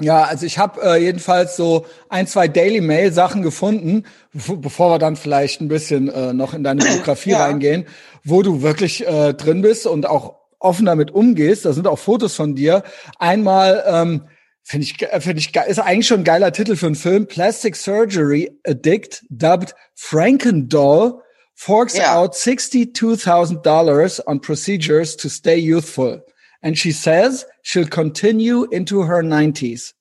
[0.00, 4.90] Ja, also ich habe äh, jedenfalls so ein, zwei Daily Mail Sachen gefunden, bevor, bevor
[4.92, 7.44] wir dann vielleicht ein bisschen äh, noch in deine Biografie Ja.
[7.44, 7.86] reingehen,
[8.24, 11.64] wo du wirklich äh, drin bist und auch offen damit umgehst.
[11.64, 12.82] Da sind auch Fotos von dir.
[13.18, 14.28] Einmal ähm,
[14.62, 17.26] finde ich ge- finde ich ge- ist eigentlich schon ein geiler Titel für einen Film.
[17.26, 21.20] Plastic Surgery Addict dubbed Frankendoll
[21.54, 22.16] forks Ja.
[22.16, 26.24] out $62,000 dollars on procedures to stay youthful.
[26.62, 29.92] And she says she'll continue into her 90s.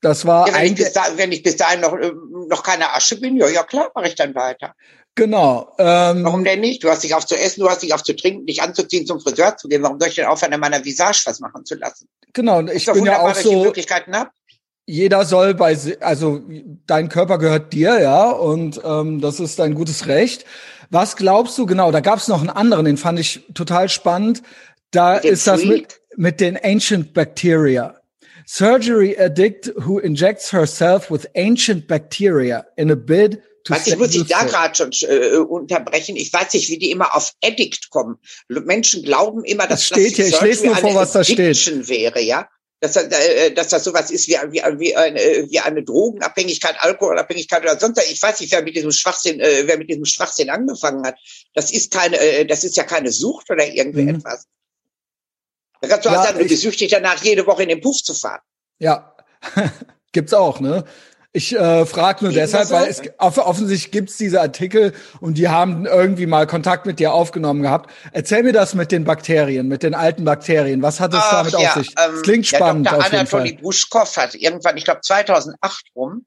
[0.00, 2.12] Das war Ja, wenn, ich bis dahin, wenn ich bis dahin noch, äh,
[2.48, 4.74] noch keine Asche bin, ja, ja klar, mache ich dann weiter.
[5.18, 5.74] Genau.
[5.78, 6.82] Ähm, Warum denn nicht?
[6.82, 9.20] Du hast dich auf zu essen, du hast dich auf zu trinken, dich anzuziehen, zum
[9.20, 9.82] Friseur zu gehen.
[9.82, 12.08] Warum soll ich denn aufhören, an meiner Visage was machen zu lassen?
[12.32, 14.30] genau, und ich bin ja auch so, Möglichkeiten habe.
[14.86, 16.40] jeder soll bei, also
[16.86, 20.44] dein Körper gehört dir, ja, und ähm, das ist dein gutes Recht.
[20.90, 24.42] Was glaubst du, genau, da gab es noch einen anderen, den fand ich total spannend.
[24.90, 27.94] Da Mit ist das mit, mit den Ancient Bacteria.
[28.46, 34.26] Surgery addict who injects herself with ancient bacteria in a bid Was, ich muss dich
[34.26, 36.16] da gerade schon äh, unterbrechen.
[36.16, 38.18] Ich weiß nicht, wie die immer auf Addict kommen.
[38.48, 40.26] Menschen glauben immer, dass Das steht hier.
[40.26, 41.88] Ich lese nur vor, was da steht.
[41.88, 42.48] Wäre, ja.
[42.80, 45.18] Dass, das, äh, dass das sowas ist wie, wie, wie, eine,
[45.50, 48.08] wie eine Drogenabhängigkeit, Alkoholabhängigkeit oder sonst was.
[48.10, 51.16] Ich weiß nicht, wer mit diesem Schwachsinn, äh, wer mit diesem Schwachsinn angefangen hat.
[51.54, 54.16] Das ist keine, äh, das ist ja keine Sucht oder irgendwie Mhm.
[54.16, 54.46] etwas.
[55.80, 58.02] Da kannst du Ja, auch sagen, du bist süchtig danach, jede Woche in den Puff
[58.02, 58.40] zu fahren.
[58.78, 59.14] Ja,
[60.12, 60.84] gibt's auch, ne?
[61.38, 65.48] Ich äh, frage nur Eben deshalb, weil es off offensichtlich gibt's diese Artikel und die
[65.48, 67.92] haben irgendwie mal Kontakt mit dir aufgenommen gehabt.
[68.10, 70.82] Erzähl mir das mit den Bakterien, mit den alten Bakterien.
[70.82, 71.94] Was hat es Ach damit auf sich?
[71.94, 73.06] Das ähm, klingt spannend der Dr.
[73.06, 73.58] Anatoly Fall.
[73.60, 76.26] Bruschkow hat irgendwann, ich glaube 2008 rum,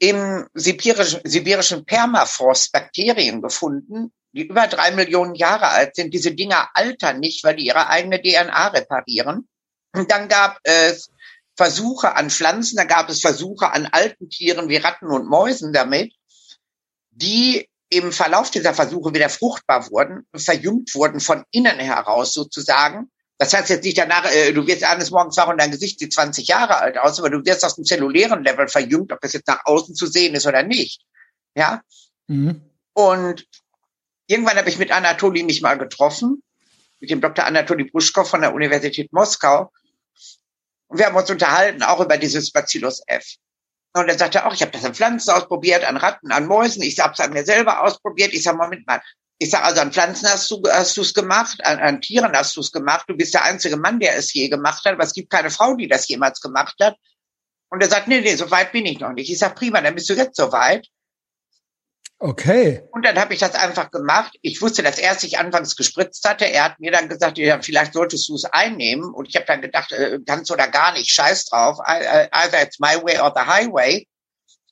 [0.00, 6.12] im sibirischen, sibirischen Permafrost Bakterien gefunden, die über drei Millionen Jahre alt sind.
[6.12, 9.46] Diese Dinger altern nicht, weil die ihre eigene DNA reparieren.
[9.94, 11.11] Und dann gab es
[11.62, 16.12] Versuche an Pflanzen, da gab es Versuche an alten Tieren wie Ratten und Mäusen damit,
[17.12, 23.12] die im Verlauf dieser Versuche wieder fruchtbar wurden, verjüngt wurden von innen heraus sozusagen.
[23.38, 26.12] Das heißt jetzt nicht danach, äh, du wirst eines Morgens wach und dein Gesicht sieht
[26.12, 29.46] 20 Jahre alt aus, aber du wirst aus dem zellulären Level verjüngt, ob das jetzt
[29.46, 31.02] nach außen zu sehen ist oder nicht.
[31.54, 31.82] Ja.
[32.26, 32.60] Mhm.
[32.92, 33.46] Und
[34.26, 36.42] irgendwann habe ich mit Anatoli mich mal getroffen,
[36.98, 37.44] mit dem Dr.
[37.44, 39.70] Anatoli Bruschkow von der Universität Moskau.
[40.92, 43.24] Und wir haben uns unterhalten, auch über dieses Bacillus F.
[43.94, 46.82] Und er sagte auch, ich habe das an Pflanzen ausprobiert, an Ratten, an Mäusen.
[46.82, 48.34] Ich habe es an mir selber ausprobiert.
[48.34, 49.00] Ich sage, Moment mal.
[49.38, 52.60] Ich sage, also an Pflanzen hast du hast du's gemacht, an, an Tieren hast du
[52.60, 53.06] es gemacht.
[53.08, 55.74] Du bist der einzige Mann, der es je gemacht hat, aber es gibt keine Frau,
[55.76, 56.96] die das jemals gemacht hat.
[57.70, 59.30] Und er sagt, nee, nee, so weit bin ich noch nicht.
[59.30, 60.88] Ich sage, prima, dann bist du jetzt so weit.
[62.24, 62.82] Okay.
[62.92, 64.38] Und dann habe ich das einfach gemacht.
[64.42, 66.44] Ich wusste, dass er sich anfangs gespritzt hatte.
[66.44, 69.12] Er hat mir dann gesagt, ja, vielleicht solltest du es einnehmen.
[69.12, 71.78] Und ich habe dann gedacht, äh, ganz oder gar nicht, scheiß drauf.
[71.84, 74.06] Either it's my way or the highway.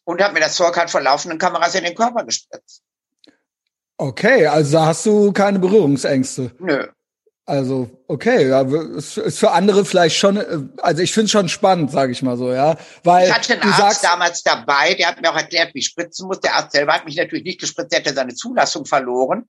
[0.04, 2.82] Und habe mir das halt vor laufenden Kameras in den Körper gespritzt.
[3.96, 6.52] Okay, also da hast du keine Berührungsängste.
[6.60, 6.86] Nö.
[7.46, 11.48] Also, okay, ja, ist, ist für andere vielleicht schon, äh, also ich finde es schon
[11.48, 12.76] spannend, sage ich mal so, ja.
[13.02, 15.80] Weil Ich hatte einen du Arzt sagst, damals dabei, der hat mir auch erklärt, wie
[15.80, 16.40] ich spritzen muss.
[16.40, 19.48] Der Arzt selber hat mich natürlich nicht gespritzt, der hatte seine Zulassung verloren.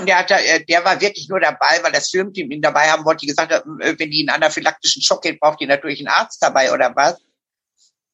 [0.00, 3.04] Und der, hat, äh, der war wirklich nur dabei, weil das Filmteam ihn dabei haben
[3.04, 3.20] wollte.
[3.20, 6.42] Die gesagt haben, äh, wenn die einen anaphylaktischen Schock geht, braucht die natürlich einen Arzt
[6.42, 7.16] dabei oder was.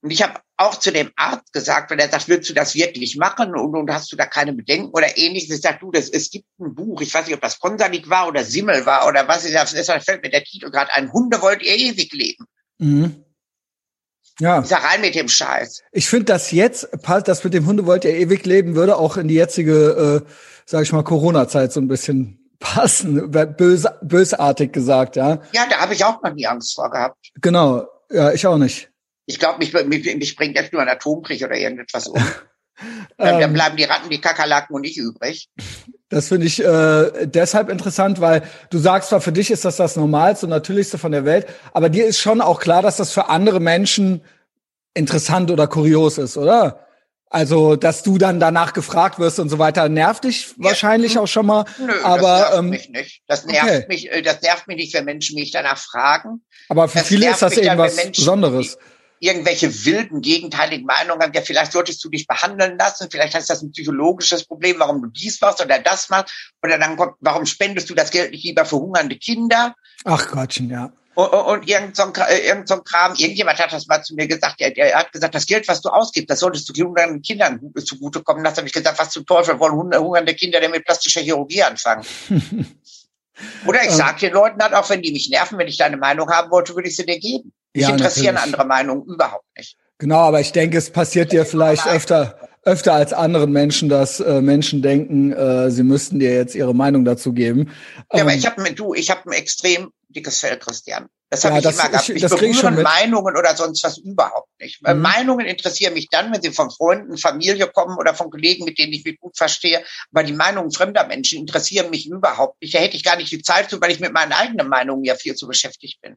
[0.02, 3.16] Und ich habe auch zu dem Arzt gesagt, wenn er sagt, willst du das wirklich
[3.16, 5.54] machen und, und hast du da keine Bedenken oder ähnliches?
[5.56, 8.26] Ich sag, du, das, es gibt ein Buch, ich weiß nicht, ob das Ponsanik war
[8.26, 11.40] oder Simmel war oder was, ist das, deshalb fällt mir der Titel gerade ein, Hunde
[11.40, 12.46] wollt ihr ewig leben.
[12.78, 13.24] Mhm.
[14.40, 15.82] Ja, Ich sag rein mit dem Scheiß.
[15.92, 19.16] ich finde, dass jetzt passt, das mit dem Hunde wollt ihr ewig leben, würde auch
[19.16, 20.30] in die jetzige, äh,
[20.64, 25.40] sag ich mal, Corona-Zeit so ein bisschen passen, böse, bösartig gesagt, ja.
[25.52, 27.30] Ja, da habe ich auch noch nie Angst vor gehabt.
[27.40, 28.91] Genau, ja, ich auch nicht.
[29.32, 32.14] Ich glaube, mich, mich, mich bringt jetzt nur ein Atomkrieg oder irgendetwas um.
[33.16, 35.48] dann, dann Ähm, bleiben die Ratten, die Kakerlaken und ich übrig.
[36.08, 39.96] Das finde ich äh, deshalb interessant, weil du sagst zwar, für dich ist das das
[39.96, 43.30] Normalste und Natürlichste von der Welt, aber dir ist schon auch klar, dass das für
[43.30, 44.22] andere Menschen
[44.92, 46.86] interessant oder kurios ist, oder?
[47.30, 51.46] Also, dass du dann danach gefragt wirst und so weiter, nervt dich wahrscheinlich auch schon
[51.46, 51.64] mal.
[51.78, 53.22] Nö, aber das nervt ähm, mich nicht.
[53.26, 53.84] Das nervt okay.
[53.88, 56.42] mich, äh, das nervt mich nicht, wenn Menschen mich danach fragen.
[56.68, 58.76] aber für das viele ist das eben was Menschen- Besonderes.
[59.22, 63.52] Irgendwelche wilden, gegenteiligen Meinungen haben, ja, vielleicht solltest du dich behandeln lassen, vielleicht hast du
[63.52, 67.46] das ein psychologisches Problem, warum du dies machst oder das machst, oder dann kommt, warum
[67.46, 69.76] spendest du das Geld nicht lieber für hungernde Kinder?
[70.04, 70.92] Ach Gottchen, ja.
[71.14, 74.14] Und, und irgend, so ein, äh, irgend so ein Kram, irgendjemand hat das mal zu
[74.16, 77.22] mir gesagt, er, er hat gesagt, das Geld, was du ausgibst, das solltest du hungernden
[77.22, 78.56] Kindern zugutekommen lassen.
[78.56, 82.04] habe ich gesagt, was zum Teufel wollen hungernde Kinder denn mit plastischer Chirurgie anfangen?
[83.66, 83.96] Oder ich ähm.
[83.96, 86.74] sage den Leuten halt auch, wenn die mich nerven, wenn ich deine Meinung haben wollte,
[86.74, 87.52] würde ich sie dir geben.
[87.74, 88.54] Mich ja, interessieren natürlich.
[88.54, 89.76] andere Meinungen überhaupt nicht.
[89.98, 94.40] Genau, aber ich denke, es passiert dir vielleicht öfter, öfter als anderen Menschen, dass äh,
[94.40, 97.70] Menschen denken, äh, sie müssten dir jetzt ihre Meinung dazu geben.
[98.12, 101.08] Ja, ähm, aber ich habe du, ich habe ein extrem dickes Fell, Christian.
[101.30, 102.08] Das habe ja, ich immer gehabt.
[102.10, 104.86] Ich, ich berühre Meinungen oder sonst was überhaupt nicht.
[104.86, 105.00] Mhm.
[105.00, 108.92] Meinungen interessieren mich dann, wenn sie von Freunden, Familie kommen oder von Kollegen, mit denen
[108.92, 109.82] ich mich gut verstehe.
[110.12, 112.74] Aber die Meinungen fremder Menschen interessieren mich überhaupt nicht.
[112.74, 115.14] Da hätte ich gar nicht die Zeit zu, weil ich mit meinen eigenen Meinungen ja
[115.14, 116.16] viel zu beschäftigt bin.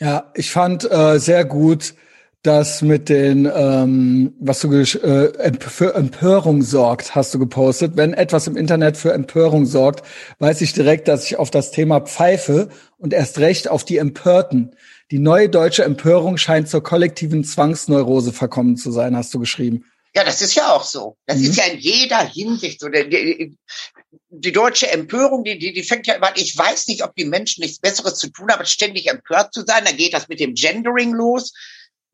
[0.00, 1.94] Ja, ich fand äh, sehr gut,
[2.42, 7.96] dass mit den, ähm, was du äh, für Empörung sorgt, hast du gepostet.
[7.96, 10.06] Wenn etwas im Internet für Empörung sorgt,
[10.38, 14.74] weiß ich direkt, dass ich auf das Thema pfeife und erst recht auf die Empörten.
[15.10, 19.84] Die neue deutsche Empörung scheint zur kollektiven Zwangsneurose verkommen zu sein, hast du geschrieben.
[20.14, 21.16] Ja, das ist ja auch so.
[21.26, 21.44] Das mhm.
[21.44, 22.88] ist ja in jeder Hinsicht so.
[22.88, 23.56] Die,
[24.28, 27.62] die deutsche Empörung, die, die, die fängt ja an, ich weiß nicht, ob die Menschen
[27.62, 29.84] nichts Besseres zu tun haben, ständig empört zu sein.
[29.84, 31.52] Dann geht das mit dem Gendering los.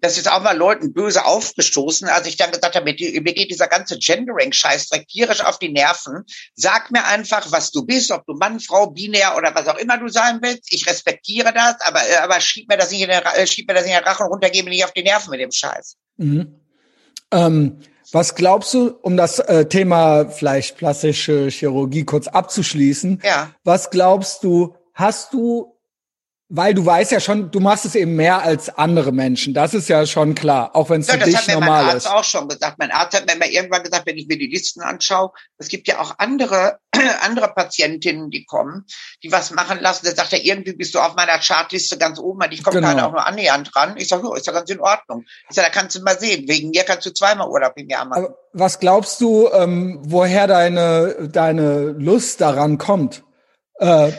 [0.00, 3.66] Das ist auch mal Leuten böse aufgestoßen, als ich dann gesagt habe, mir geht dieser
[3.66, 6.24] ganze Gendering-Scheiß direkt tierisch auf die Nerven.
[6.54, 9.96] Sag mir einfach, was du bist, ob du Mann, Frau, binär oder was auch immer
[9.96, 10.70] du sein willst.
[10.70, 13.84] Ich respektiere das, aber, aber schieb mir das nicht in der, äh, schieb mir das
[13.84, 15.96] in der Rache und runter, geh mir nicht auf die Nerven mit dem Scheiß.
[16.18, 16.60] Mhm.
[17.36, 17.78] Ähm,
[18.12, 23.20] was glaubst du, um das äh, Thema vielleicht plastische Chirurgie kurz abzuschließen?
[23.24, 23.50] Ja.
[23.64, 25.75] Was glaubst du, hast du
[26.48, 29.52] weil du weißt ja schon, du machst es eben mehr als andere Menschen.
[29.52, 31.48] Das ist ja schon klar, auch wenn es ja, für dich normal ist.
[31.48, 32.78] Das hat mir mein Arzt auch schon gesagt.
[32.78, 35.88] Mein Arzt hat mir mal irgendwann gesagt, wenn ich mir die Listen anschaue, es gibt
[35.88, 36.78] ja auch andere,
[37.22, 38.84] andere Patientinnen, die kommen,
[39.24, 40.04] die was machen lassen.
[40.04, 43.08] Der sagt ja, irgendwie bist du auf meiner Chartliste ganz oben, und ich komme genau.
[43.08, 43.96] auch nur annähernd dran.
[43.96, 45.24] Ich sage, oh, ist ja ganz in Ordnung.
[45.48, 46.46] Ich sage, da kannst du mal sehen.
[46.46, 48.26] Wegen mir kannst du zweimal Urlaub im Jahr machen.
[48.26, 53.24] Aber was glaubst du, ähm, woher deine, deine Lust daran kommt?
[53.78, 54.12] Äh,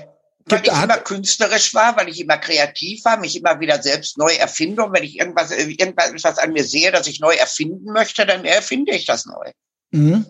[0.49, 4.33] weil ich immer künstlerisch war, weil ich immer kreativ war, mich immer wieder selbst neu
[4.33, 4.83] erfinde.
[4.83, 8.45] Und wenn ich irgendwas, äh, irgendwas an mir sehe, das ich neu erfinden möchte, dann
[8.45, 9.51] erfinde ich das neu.
[9.91, 10.25] Mhm.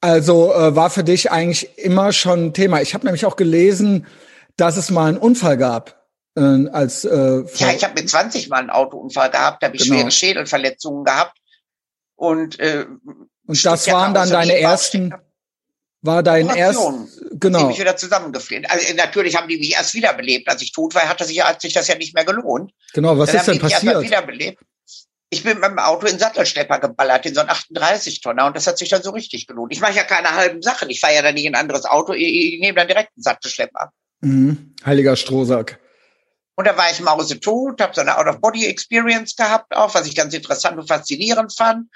[0.00, 2.82] Also äh, war für dich eigentlich immer schon ein Thema.
[2.82, 4.06] Ich habe nämlich auch gelesen,
[4.56, 6.04] dass es mal einen Unfall gab.
[6.36, 9.84] Äh, als äh, Ja, ich habe mit 20 mal einen Autounfall gehabt, da habe ich
[9.84, 9.96] genau.
[9.96, 11.38] schwere Schädelverletzungen gehabt.
[12.16, 12.86] Und, äh,
[13.46, 15.14] und das waren dann deine ersten
[16.04, 16.78] war dein erst
[17.44, 18.70] genau die mich wieder zusammengefleht.
[18.70, 21.72] Also natürlich haben die mich erst wiederbelebt, als ich tot war, hatte sich hat sich
[21.72, 22.72] das ja nicht mehr gelohnt.
[22.92, 24.02] Genau, was Dann ist denn passiert?
[24.02, 24.62] Wiederbelebt.
[25.30, 28.66] Ich bin mit dem Auto in Sattelschlepper geballert, in so einen 38 Tonner und das
[28.66, 29.72] hat sich dann so richtig gelohnt.
[29.72, 32.12] Ich mache ja keine halben Sachen, ich fahre ja dann nicht in ein anderes Auto,
[32.12, 33.92] ich, ich nehme dann direkt einen Sattelschlepper.
[34.20, 34.74] Mhm.
[34.84, 35.80] Heiliger Strohsack.
[36.56, 40.78] Und da war ich mausetot, habe so eine Out-of-Body-Experience gehabt, auch was ich ganz interessant
[40.78, 41.88] und faszinierend fand.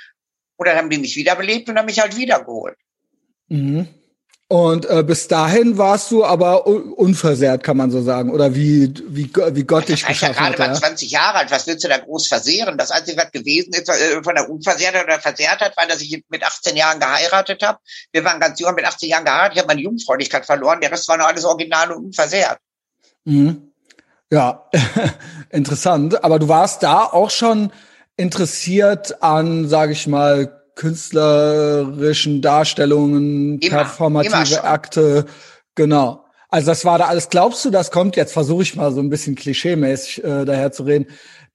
[0.57, 2.77] Und dann haben die mich wiederbelebt und haben mich halt wiedergeholt.
[3.49, 3.89] Mhm.
[4.51, 9.31] Und äh, bis dahin warst du aber unversehrt, kann man so sagen, oder wie wie
[9.51, 10.51] wie Gott dich geschaffen hat.
[10.53, 11.51] Ich gerade mal 20 Jahre alt.
[11.51, 12.79] Was willst du da groß versehren?
[12.79, 16.43] Das Einzige, was gewesen ist äh, von der Unversehrtheit oder Versehrtheit, war, dass ich mit
[16.43, 17.79] 18 Jahren geheiratet habe.
[18.11, 19.53] Wir waren ganz jung mit 18 Jahren geheiratet.
[19.53, 20.81] Ich habe meine Jungfräulichkeit verloren.
[20.81, 22.59] Der Rest war noch alles original und unversehrt.
[23.27, 23.71] Mhm.
[24.31, 24.71] Ja,
[25.51, 26.25] interessant.
[26.25, 27.71] Aber du warst da auch schon
[28.17, 35.27] interessiert an, sage ich mal, künstlerischen Darstellungen, immer, performative immer Akte,
[35.75, 36.25] genau.
[36.49, 37.29] Also das war da alles.
[37.29, 38.17] Glaubst du, das kommt?
[38.17, 41.07] Jetzt versuche ich mal so ein bisschen klischeemäßig äh, daher zu reden.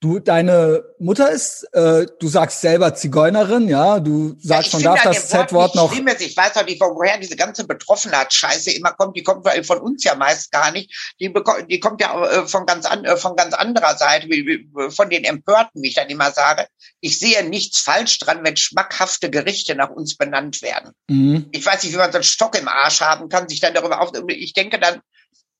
[0.03, 5.03] Du, deine Mutter ist, äh, du sagst selber Zigeunerin, ja, du sagst, ja, man darf
[5.03, 5.93] das Z-Wort noch.
[5.93, 9.15] Schlimm Ich weiß auch nicht, woher diese ganze Betroffenheit-Scheiße immer kommt.
[9.15, 10.93] Die kommt von uns ja meist gar nicht.
[11.21, 11.33] Die,
[11.69, 15.09] die kommt ja äh, von ganz, an, äh, von ganz anderer Seite, wie, wie, von
[15.09, 16.67] den Empörten, wie ich dann immer sage.
[16.99, 20.91] Ich sehe nichts falsch dran, wenn schmackhafte Gerichte nach uns benannt werden.
[21.07, 21.47] Mhm.
[21.53, 24.01] Ich weiß nicht, wie man so einen Stock im Arsch haben kann, sich dann darüber
[24.01, 24.11] auf.
[24.27, 24.99] Ich denke dann,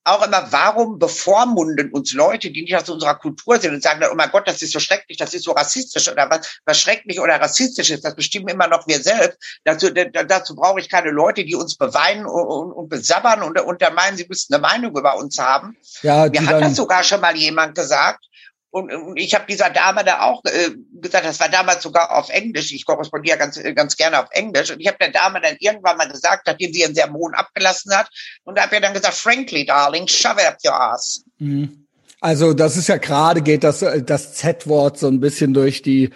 [0.06, 4.12] auch immer, warum bevormunden uns Leute, die nicht aus unserer Kultur sind und sagen dann,
[4.12, 7.20] oh mein Gott, das ist so schrecklich, das ist so rassistisch oder was, was schrecklich
[7.20, 9.38] oder rassistisch ist, das bestimmen immer noch wir selbst.
[9.63, 13.82] Dazu, dazu brauche ich keine Leute, die uns beweinen und, und, und besabbern und, und
[13.82, 15.78] dann meinen, sie müssten eine Meinung über uns haben.
[16.02, 18.26] Ja, Mir hat das sogar schon mal jemand gesagt,
[18.74, 22.30] und, und ich habe dieser Dame da auch äh, gesagt, das war damals sogar auf
[22.30, 22.72] Englisch.
[22.72, 24.72] Ich korrespondiere ganz, ganz gerne auf Englisch.
[24.72, 28.10] Und ich habe der Dame dann irgendwann mal gesagt, nachdem sie ihren Sermon abgelassen hat,
[28.46, 31.24] und habe ihr dann gesagt, frankly, darling, shove it up your ass.
[31.38, 31.86] Mhm.
[32.20, 36.10] Also das ist ja gerade geht das das Z-Wort so ein bisschen durch die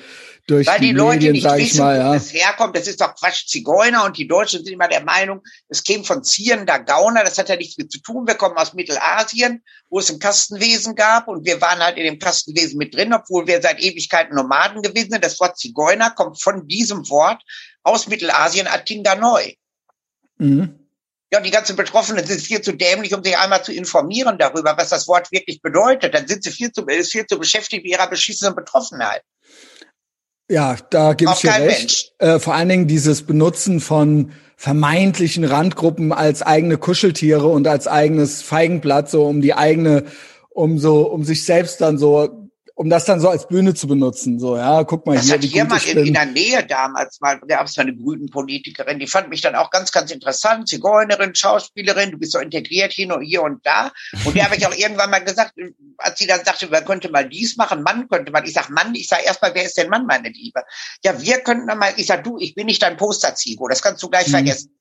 [0.47, 2.15] durch Weil die, die Leute Medien, nicht wissen, mal, wo ja.
[2.15, 2.75] es herkommt.
[2.75, 4.05] Das ist doch Quatsch, Zigeuner.
[4.05, 7.25] Und die Deutschen sind immer der Meinung, es käme von zierender Gauner.
[7.25, 8.25] Das hat ja nichts mit zu tun.
[8.25, 11.27] Wir kommen aus Mittelasien, wo es ein Kastenwesen gab.
[11.27, 15.11] Und wir waren halt in dem Kastenwesen mit drin, obwohl wir seit Ewigkeiten Nomaden gewesen
[15.11, 15.23] sind.
[15.23, 17.43] Das Wort Zigeuner kommt von diesem Wort
[17.83, 19.51] aus Mittelasien, Atinga Neu.
[20.37, 20.79] Mhm.
[21.29, 24.77] Ja, und die ganzen Betroffenen sind viel zu dämlich, um sich einmal zu informieren darüber,
[24.77, 26.13] was das Wort wirklich bedeutet.
[26.13, 29.23] Dann sind sie viel zu, ist viel zu beschäftigt mit ihrer beschissenen Betroffenheit.
[30.49, 32.13] Ja, da gebe ich dir recht.
[32.19, 38.41] Äh, vor allen Dingen dieses Benutzen von vermeintlichen Randgruppen als eigene Kuscheltiere und als eigenes
[38.41, 40.05] Feigenblatt, so um die eigene,
[40.49, 42.46] um so, um sich selbst dann so,
[42.77, 44.39] um das dann so als Bühne zu benutzen.
[44.39, 46.63] So, ja, guck mal Das hier, hat wie hier mal ich in, in der Nähe
[46.63, 50.11] damals mal, da gab es eine grünen Politikerin, die fand mich dann auch ganz, ganz
[50.11, 50.69] interessant.
[50.69, 53.91] Zigeunerin, Schauspielerin, du bist so integriert hier und hier und da.
[54.25, 55.53] Und der habe ich auch irgendwann mal gesagt,
[55.97, 58.45] als sie dann sagte, man könnte mal dies machen, Mann könnte man.
[58.45, 60.61] Ich sag Mann, ich sag erstmal, wer ist denn Mann, meine Liebe?
[61.03, 64.09] Ja, wir könnten mal, ich sag du, ich bin nicht dein Poster-Zigo, das kannst du
[64.09, 64.31] gleich Mhm.
[64.31, 64.77] vergessen.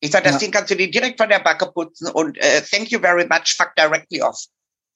[0.00, 0.38] Ich sag, das Ja.
[0.40, 3.54] Ding kannst du dir direkt von der Backe putzen und äh, thank you very much,
[3.56, 4.38] fuck directly off.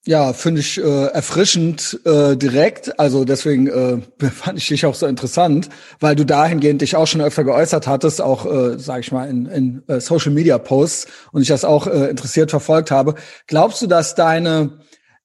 [0.04, 2.98] Ja, finde ich äh, erfrischend äh, direkt.
[2.98, 3.98] Also deswegen äh,
[4.30, 5.68] fand ich dich auch so interessant,
[6.00, 9.46] weil du dahingehend dich auch schon öfter geäußert hattest, auch, äh, sage ich mal, in,
[9.46, 13.14] in äh, Social Media Posts und ich das auch äh, interessiert verfolgt habe.
[13.46, 14.80] Glaubst du, dass deine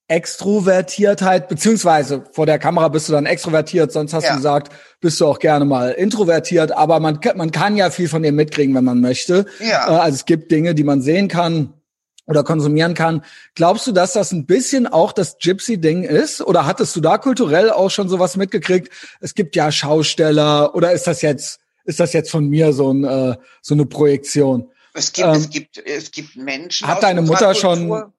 [0.06, 4.30] Extrovertiertheit, beziehungsweise vor der Kamera bist du dann extrovertiert, sonst hast Ja.
[4.30, 8.08] du gesagt, bist du auch gerne mal introvertiert, aber man, kann- man kann ja viel
[8.08, 9.44] von dir mitkriegen, wenn man möchte.
[9.60, 9.88] Ja.
[9.88, 11.74] Äh, also es gibt Dinge, die man sehen kann
[12.28, 13.24] oder konsumieren kann.
[13.54, 16.40] Glaubst du, dass das ein bisschen auch das Gypsy-Ding ist?
[16.42, 18.90] Oder hattest du da kulturell auch schon sowas mitgekriegt?
[19.20, 23.04] Es gibt ja Schausteller oder ist das jetzt, ist das jetzt von mir so, ein,
[23.04, 24.70] äh, so eine Projektion?
[24.94, 26.86] Es gibt, Ähm, es gibt, es gibt Menschen.
[26.86, 28.12] hat deine Mutter schon- Kultur- Ja.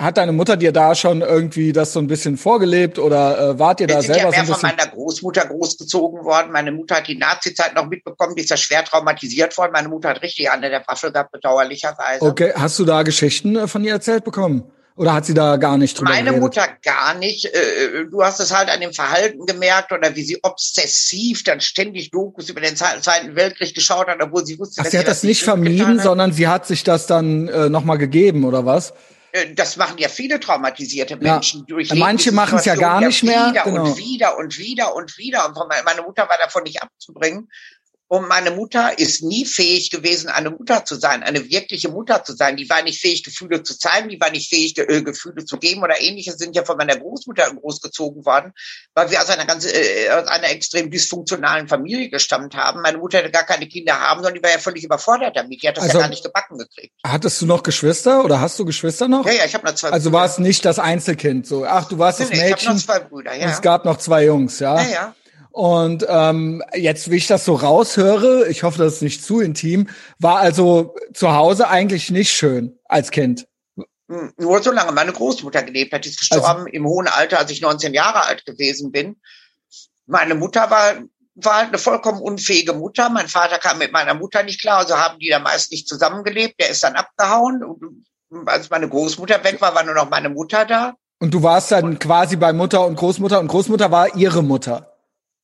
[0.00, 3.80] Hat deine Mutter dir da schon irgendwie das so ein bisschen vorgelebt oder äh, wart
[3.80, 4.76] ihr da sind ja selber so mehr ein von bisschen?
[4.76, 6.52] meiner Großmutter großgezogen worden.
[6.52, 9.72] Meine Mutter hat die Nazi-Zeit noch mitbekommen, die ist ja schwer traumatisiert worden.
[9.72, 12.22] Meine Mutter hat richtig an der Waffel gehabt, bedauerlicherweise.
[12.24, 14.70] Okay, hast du da Geschichten äh, von ihr erzählt bekommen?
[14.94, 16.42] Oder hat sie da gar nicht drüber Meine geredet?
[16.42, 17.46] Mutter gar nicht.
[17.46, 22.10] Äh, Du hast es halt an dem Verhalten gemerkt oder wie sie obsessiv dann ständig
[22.12, 25.22] Dokus über den Zweiten Weltkrieg geschaut hat, obwohl sie wusste, Ach, dass sie hat das
[25.24, 26.04] nicht vermieden, hat.
[26.04, 28.92] sondern sie hat sich das dann äh, nochmal gegeben, oder was?
[29.32, 31.34] Äh, Das machen ja viele traumatisierte Ja.
[31.34, 31.92] Menschen durch.
[31.94, 33.84] Manche machen's ja gar nicht mehr, Wieder genau.
[33.84, 35.46] und wieder und wieder und wieder.
[35.46, 37.48] Und meine Mutter war davon nicht abzubringen.
[38.10, 42.34] Und meine Mutter ist nie fähig gewesen, eine Mutter zu sein, eine wirkliche Mutter zu
[42.34, 42.56] sein.
[42.56, 45.82] Die war nicht fähig, Gefühle zu zeigen, die war nicht fähig, äh, Gefühle zu geben
[45.82, 48.52] oder ähnliches sind ja von meiner Großmutter großgezogen worden,
[48.94, 52.80] weil wir aus einer ganz, äh, aus einer extrem dysfunktionalen Familie gestammt haben.
[52.80, 55.62] Meine Mutter hätte gar keine Kinder haben, sondern die war ja völlig überfordert damit.
[55.62, 56.94] Die hat das Also- ja gar nicht gebacken gekriegt.
[57.04, 59.26] Hattest du noch Geschwister oder hast du Geschwister noch?
[59.26, 61.66] Ja, ja, ich habe noch zwei Also war es nicht das Einzelkind so.
[61.66, 63.50] Ach, du warst Nee, das nee, ich habe Mädchen noch zwei Brüder, und ja.
[63.50, 64.80] es gab noch zwei Jungs, ja.
[64.82, 65.14] Ja, ja.
[65.58, 69.88] Und ähm, jetzt, wie ich das so raushöre, ich hoffe, das ist nicht zu intim,
[70.20, 73.48] war also zu Hause eigentlich nicht schön als Kind.
[74.08, 76.04] Hm, Nur solange meine Großmutter gelebt hat.
[76.04, 79.16] Die ist Also gestorben im hohen Alter, als ich 19 Jahre alt gewesen bin.
[80.06, 81.02] Meine Mutter war,
[81.34, 83.10] war halt eine vollkommen unfähige Mutter.
[83.10, 86.60] Mein Vater kam mit meiner Mutter nicht klar, also haben die da meist nicht zusammengelebt.
[86.60, 87.64] Der ist dann abgehauen.
[87.64, 90.94] Und als meine Großmutter weg war, war nur noch meine Mutter da.
[91.18, 94.94] Und du warst dann quasi bei Mutter und Großmutter und Großmutter war ihre Mutter.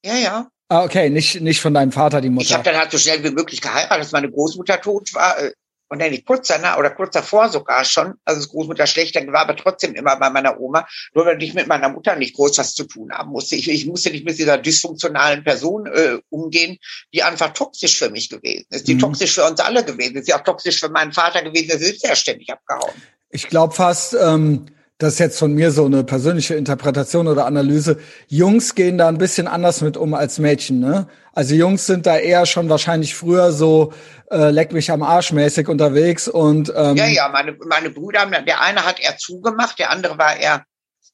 [0.04, 0.48] Ja, ja.
[0.68, 2.70] Ah, okay, nicht, nicht von deinem Vater die Ich habe Mutter.
[2.72, 5.38] dann halt so schnell wie möglich geheiratet, als meine Großmutter tot war.
[5.38, 5.52] äh,
[5.90, 9.30] Und dann nicht kurz danach oder kurz davor sogar schon, also das Großmutter schlecht, dann
[9.32, 12.58] war aber trotzdem immer bei meiner Oma, nur weil ich mit meiner Mutter nicht groß
[12.58, 13.54] was zu tun haben musste.
[13.56, 16.78] Ich, ich musste nicht mit dieser dysfunktionalen Person äh, umgehen,
[17.12, 19.00] die einfach toxisch für mich gewesen ist, die Mhm.
[19.00, 22.02] toxisch für uns alle gewesen ist, die auch toxisch für meinen Vater gewesen ist, ist
[22.06, 22.94] ja ständig abgehauen.
[23.30, 24.66] Ich glaube fast, ähm,
[24.98, 27.98] das ist jetzt von mir so eine persönliche Interpretation oder Analyse.
[28.28, 31.08] Jungs gehen da ein bisschen anders mit um als Mädchen, ne?
[31.32, 33.92] Also Jungs sind da eher schon wahrscheinlich früher so
[34.30, 38.60] äh, leck mich am Arsch mäßig unterwegs und ähm, Ja, ja, meine, meine Brüder, der
[38.60, 40.64] eine hat er zugemacht, der andere war er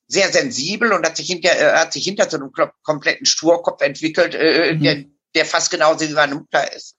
[0.06, 2.50] sehr sensibel und hat sich hinter, äh, hat sich hinter so einem
[2.82, 4.82] kompletten Sturkopf entwickelt, äh, Mhm.
[4.82, 6.96] der, der fast genauso wie meine Mutter ist.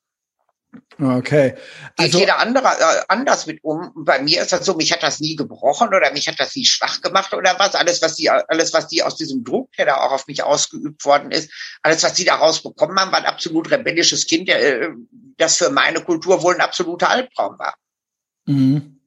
[0.99, 1.51] Okay.
[1.51, 1.59] Geht
[1.97, 3.91] Also jeder andere äh, anders mit um.
[3.95, 6.65] Bei mir ist das so, mich hat das nie gebrochen oder mich hat das nie
[6.65, 7.75] schwach gemacht oder was.
[7.75, 11.03] Alles, was die, alles, was die aus diesem Druck, der da auch auf mich ausgeübt
[11.05, 14.89] worden ist, alles, was die da rausbekommen haben, war ein absolut rebellisches Kind, äh,
[15.37, 17.75] das für meine Kultur wohl ein absoluter Albtraum war.
[18.45, 18.97] Mhm.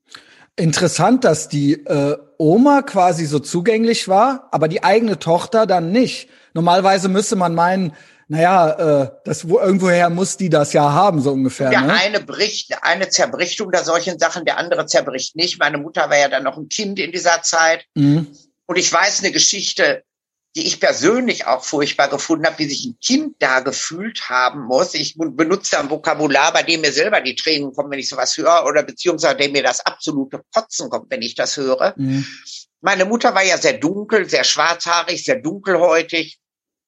[0.56, 6.28] Interessant, dass die äh, Oma quasi so zugänglich war, aber die eigene Tochter dann nicht.
[6.52, 7.92] Normalerweise müsste man meinen,
[8.28, 11.70] naja, äh, das wo irgendwoher muss die das ja haben, so ungefähr.
[11.70, 11.92] Der ne?
[11.92, 15.58] eine bricht, eine zerbricht unter solchen Sachen, der andere zerbricht nicht.
[15.58, 17.84] Meine Mutter war ja dann noch ein Kind in dieser Zeit.
[17.94, 18.28] Mhm.
[18.66, 20.04] Und ich weiß eine Geschichte,
[20.56, 24.94] die ich persönlich auch furchtbar gefunden habe, wie sich ein Kind da gefühlt haben muss.
[24.94, 28.64] Ich benutze ein Vokabular, bei dem mir selber die Tränen kommen, wenn ich sowas höre,
[28.64, 31.94] oder beziehungsweise dem mir das absolute Kotzen kommt, wenn ich das höre.
[31.96, 32.24] Mhm.
[32.80, 36.38] Meine Mutter war ja sehr dunkel, sehr schwarzhaarig, sehr dunkelhäutig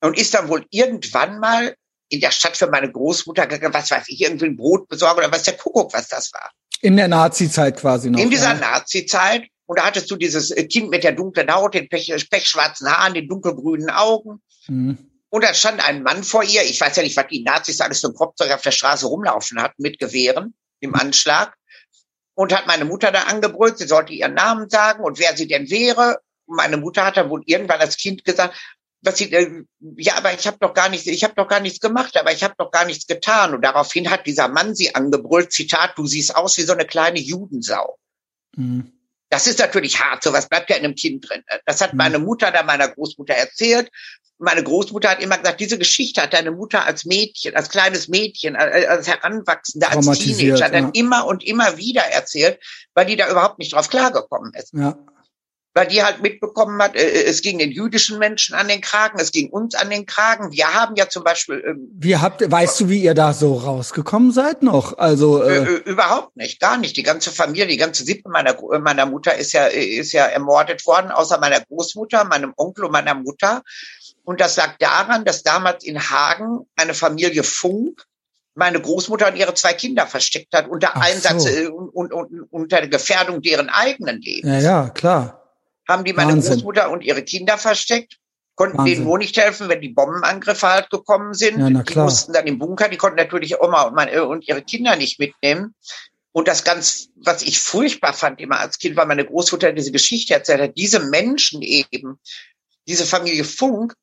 [0.01, 1.75] und ist dann wohl irgendwann mal
[2.09, 5.33] in der Stadt für meine Großmutter gegangen, was weiß ich, irgendwie ein Brot besorgen oder
[5.33, 6.51] was der Kuckuck, was das war.
[6.81, 8.21] In der Nazi-Zeit quasi noch.
[8.21, 8.55] In dieser ja.
[8.55, 9.49] Nazi-Zeit.
[9.67, 13.29] Und da hattest du dieses Kind mit der dunklen Haut, den pech, pechschwarzen Haaren, den
[13.29, 14.41] dunkelgrünen Augen.
[14.69, 14.99] Mhm.
[15.29, 16.63] Und da stand ein Mann vor ihr.
[16.63, 19.61] Ich weiß ja nicht, was die Nazis alles für ein Kopfzeug auf der Straße rumlaufen
[19.61, 21.55] hatten mit Gewehren im Anschlag.
[22.35, 25.71] Und hat meine Mutter da angebrüllt, sie sollte ihren Namen sagen und wer sie denn
[25.71, 26.21] wäre.
[26.45, 28.55] Und meine Mutter hat dann wohl irgendwann als Kind gesagt,
[29.07, 29.65] was sie, äh,
[29.97, 32.43] ja, aber ich habe doch gar nichts, ich habe doch gar nichts gemacht, aber ich
[32.43, 33.55] habe doch gar nichts getan.
[33.55, 37.21] Und daraufhin hat dieser Mann sie angebrüllt, Zitat, du siehst aus wie so eine kleine
[37.21, 37.99] Judensau.
[38.57, 38.93] Mhm.
[39.29, 41.43] Das ist natürlich hart, sowas bleibt ja in einem Kind drin.
[41.65, 41.99] Das hat mhm.
[41.99, 43.91] meine Mutter da meiner Großmutter erzählt.
[44.39, 48.55] Meine Großmutter hat immer gesagt, diese Geschichte hat deine Mutter als Mädchen, als kleines Mädchen,
[48.55, 50.91] als Heranwachsende, als Teenager dann ja.
[50.93, 52.61] immer und immer wieder erzählt,
[52.93, 54.75] weil die da überhaupt nicht drauf klargekommen ist.
[54.75, 54.99] Ja
[55.77, 59.31] weil die halt mitbekommen hat, äh, es ging den jüdischen Menschen an den Kragen, es
[59.31, 60.51] ging uns an den Kragen.
[60.51, 61.63] Wir haben ja zum Beispiel.
[61.67, 64.97] Ähm, wie habt, weißt du, wie ihr da so rausgekommen seid noch?
[64.97, 66.97] Also äh, äh, überhaupt nicht, gar nicht.
[66.97, 71.11] Die ganze Familie, die ganze Sippe meiner meiner Mutter ist ja ist ja ermordet worden,
[71.11, 73.63] außer meiner Großmutter, meinem Onkel und meiner Mutter.
[74.25, 78.03] Und das lag daran, dass damals in Hagen eine Familie Funk
[78.55, 81.49] meine Großmutter und ihre zwei Kinder versteckt hat unter Einsatz so.
[81.51, 84.51] Äh, und, und, und unter Gefährdung deren eigenen Lebens.
[84.51, 85.43] Ja, ja, klar
[85.89, 86.55] haben die meine Wahnsinn.
[86.55, 88.19] Großmutter und ihre Kinder versteckt,
[88.55, 88.95] konnten Wahnsinn.
[88.95, 91.59] denen nur nicht helfen, wenn die Bombenangriffe halt gekommen sind.
[91.59, 94.97] Ja, die mussten dann im Bunker, die konnten natürlich Oma und, meine, und ihre Kinder
[94.97, 95.75] nicht mitnehmen.
[96.33, 100.35] Und das ganz, was ich furchtbar fand immer als Kind, weil meine Großmutter diese Geschichte
[100.35, 102.19] erzählt hat, diese Menschen eben,
[102.87, 103.95] diese Familie Funk,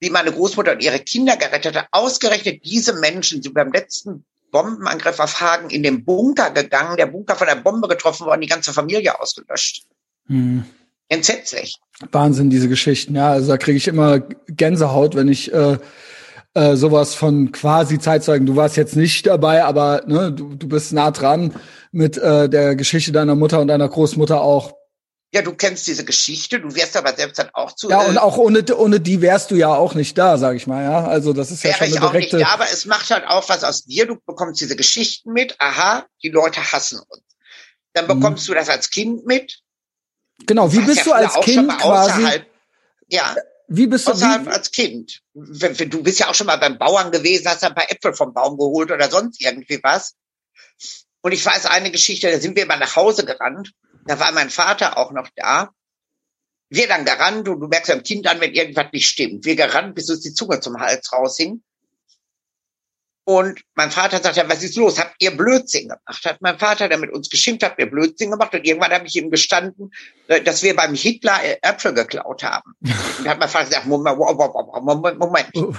[0.00, 5.18] wie meine Großmutter und ihre Kinder gerettet hat, ausgerechnet diese Menschen sind beim letzten Bombenangriff
[5.20, 8.72] auf Hagen in den Bunker gegangen, der Bunker von der Bombe getroffen worden, die ganze
[8.72, 9.84] Familie ausgelöscht.
[10.26, 10.64] Hm
[11.08, 11.76] entsetzlich.
[12.10, 13.14] Wahnsinn, diese Geschichten.
[13.14, 15.78] Ja, also da kriege ich immer Gänsehaut, wenn ich äh,
[16.54, 18.46] äh, sowas von quasi Zeitzeugen.
[18.46, 21.54] Du warst jetzt nicht dabei, aber ne, du, du bist nah dran
[21.92, 24.74] mit äh, der Geschichte deiner Mutter und deiner Großmutter auch.
[25.34, 27.88] Ja, du kennst diese Geschichte, du wärst aber selbst dann auch zu.
[27.88, 30.66] Ja, und äh, auch ohne, ohne die wärst du ja auch nicht da, sag ich
[30.66, 31.06] mal, ja.
[31.06, 32.08] Also das ist ja schon eine direkte.
[32.08, 34.06] Ich auch nicht da, aber es macht halt auch was aus dir.
[34.06, 35.56] Du bekommst diese Geschichten mit.
[35.58, 37.22] Aha, die Leute hassen uns.
[37.94, 38.52] Dann bekommst mhm.
[38.52, 39.62] du das als Kind mit.
[40.46, 42.42] Genau, wie bist ja du als Kind quasi?
[43.08, 43.34] Ja.
[43.68, 45.22] Wie bist du wie, als Kind?
[45.34, 48.58] Du bist ja auch schon mal beim Bauern gewesen, hast ein paar Äpfel vom Baum
[48.58, 50.14] geholt oder sonst irgendwie was.
[51.22, 53.72] Und ich weiß eine Geschichte, da sind wir mal nach Hause gerannt.
[54.06, 55.70] Da war mein Vater auch noch da.
[56.68, 59.44] Wir dann gerannt und du merkst am Kind an, wenn irgendwas nicht stimmt.
[59.44, 61.62] Wir gerannt, bis uns die Zunge zum Hals raushing.
[63.24, 64.98] Und mein Vater sagt ja, was ist los?
[64.98, 66.24] Habt ihr Blödsinn gemacht?
[66.24, 68.52] Hat mein Vater, der mit uns geschimpft hat, mir Blödsinn gemacht.
[68.52, 69.92] Und irgendwann habe ich ihm gestanden,
[70.26, 72.74] äh, dass wir beim Hitler äh, Äpfel geklaut haben.
[72.80, 75.48] Und hat mein Vater gesagt, Moment, Moment, Moment.
[75.54, 75.72] Oh.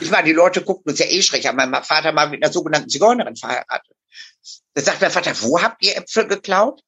[0.00, 1.54] Ich meine, die Leute guckten uns ja eh schräg an.
[1.54, 3.94] Mein Vater war mit einer sogenannten Zigeunerin verheiratet.
[4.74, 6.80] Da sagt mein Vater, wo habt ihr Äpfel geklaut?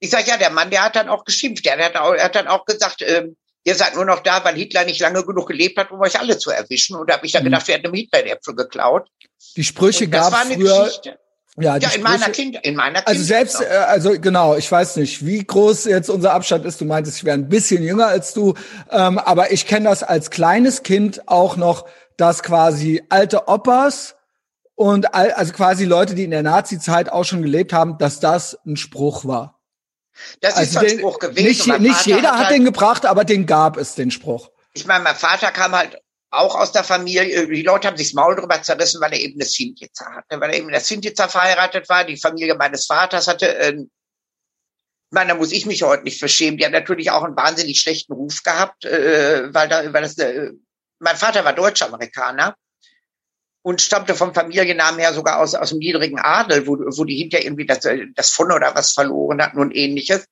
[0.00, 1.64] Ich sage, ja, der Mann, der hat dann auch geschimpft.
[1.64, 3.36] Der hat, auch, hat dann auch gesagt, ähm,
[3.68, 6.38] Ihr seid nur noch da, weil Hitler nicht lange genug gelebt hat, um euch alle
[6.38, 6.96] zu erwischen.
[6.96, 7.48] Und da habe ich dann mhm.
[7.48, 9.10] gedacht, wir hätten dem Hitler Äpfel geklaut.
[9.56, 10.84] Die Sprüche gab es früher.
[10.84, 11.18] Geschichte.
[11.60, 15.26] Ja, ja in meiner Kind, in meiner Also selbst, äh, also genau, ich weiß nicht,
[15.26, 16.80] wie groß jetzt unser Abstand ist.
[16.80, 18.54] Du meintest, ich wäre ein bisschen jünger als du,
[18.90, 21.86] ähm, aber ich kenne das als kleines Kind auch noch,
[22.16, 24.14] dass quasi alte Opas
[24.76, 28.56] und all, also quasi Leute, die in der Nazi-Zeit auch schon gelebt haben, dass das
[28.64, 29.58] ein Spruch war.
[30.40, 31.44] Das also ist so ein den, Spruch gewesen.
[31.44, 34.50] Nicht, nicht jeder hat, halt, den gebracht, aber den gab es, den Spruch.
[34.74, 36.00] Ich meine, mein Vater kam halt
[36.30, 39.40] auch aus der Familie, die Leute haben sich das Maul drüber zerrissen, weil er eben
[39.40, 42.04] eine Sintiza hatte, weil er eben eine Sintiza verheiratet war.
[42.04, 43.78] Die Familie meines Vaters hatte, äh,
[45.10, 46.58] meine, da muss ich mich heute nicht verschämen.
[46.58, 50.52] Die hat natürlich auch einen wahnsinnig schlechten Ruf gehabt, äh, weil da, weil das, äh,
[50.98, 52.56] mein Vater war Deutsch-Amerikaner
[53.62, 57.42] und stammte vom Familiennamen her sogar aus, aus dem niedrigen Adel, wo, wo die hinter
[57.42, 57.80] irgendwie das,
[58.14, 60.26] das von oder was verloren hatten und ähnliches.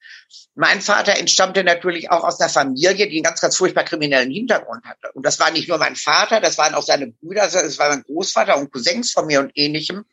[0.54, 4.84] Mein Vater entstammte natürlich auch aus einer Familie, die einen ganz, ganz furchtbar kriminellen Hintergrund
[4.84, 5.12] hatte.
[5.14, 8.02] Und das war nicht nur mein Vater, das waren auch seine Brüder, das war mein
[8.02, 10.04] Großvater und Cousins von mir und ähnlichem.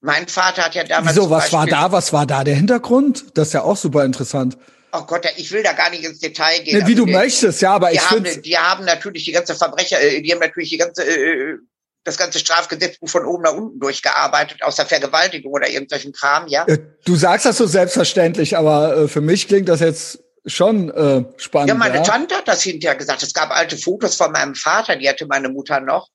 [0.00, 1.16] Mein Vater hat ja damals.
[1.16, 3.26] Wieso, was war da, was war da der Hintergrund?
[3.34, 4.56] Das ist ja auch super interessant.
[4.92, 6.78] Oh Gott, ich will da gar nicht ins Detail gehen.
[6.78, 8.38] Nee, wie also du die, möchtest, ja, aber ich finde.
[8.38, 11.58] Die haben natürlich die ganze Verbrecher, äh, die haben natürlich die ganze äh,
[12.06, 16.64] das ganze Strafgesetzbuch von oben nach unten durchgearbeitet, außer Vergewaltigung oder irgendwelchen Kram, ja.
[16.66, 21.24] Äh, du sagst das so selbstverständlich, aber äh, für mich klingt das jetzt schon äh,
[21.36, 21.68] spannend.
[21.68, 22.02] Ja, meine ja?
[22.02, 23.22] Tante hat das hinterher gesagt.
[23.22, 26.08] Es gab alte Fotos von meinem Vater, die hatte meine Mutter noch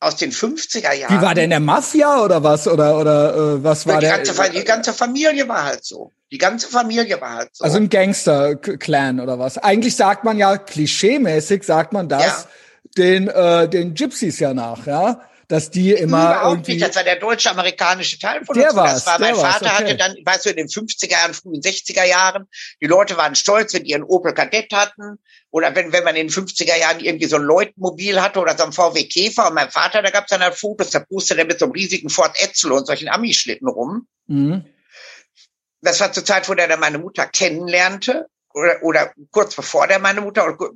[0.00, 1.16] aus den 50er Jahren.
[1.16, 2.66] Wie war der in der Mafia oder was?
[2.66, 4.16] Oder, oder äh, was war die der?
[4.16, 6.10] Ganze, die ganze Familie war halt so.
[6.32, 7.62] Die ganze Familie war halt so.
[7.62, 9.58] Also ein Gangster-Clan oder was?
[9.58, 12.48] Eigentlich sagt man ja, klischeemäßig sagt man das ja.
[12.96, 15.20] Den, äh, den Gypsies ja nach, ja
[15.52, 18.76] dass die immer Überhaupt nicht, das war der deutsche-amerikanische Teil von der uns.
[18.76, 19.74] War's, das war mein Vater okay.
[19.74, 22.48] hatte dann, weißt du, in den 50er Jahren, frühen 60er Jahren,
[22.80, 25.18] die Leute waren stolz, wenn die ihren Opel Kadett hatten
[25.50, 28.64] oder wenn, wenn man in den 50er Jahren irgendwie so ein Leutmobil hatte oder so
[28.64, 31.44] ein VW Käfer und mein Vater, da gab es dann halt Fotos, da pustet er
[31.44, 34.06] mit so einem riesigen Ford Etzel und solchen Ami-Schlitten rum.
[34.28, 34.64] Mhm.
[35.82, 39.98] Das war zur Zeit, wo der dann meine Mutter kennenlernte oder, oder kurz bevor der
[39.98, 40.70] meine Mutter oder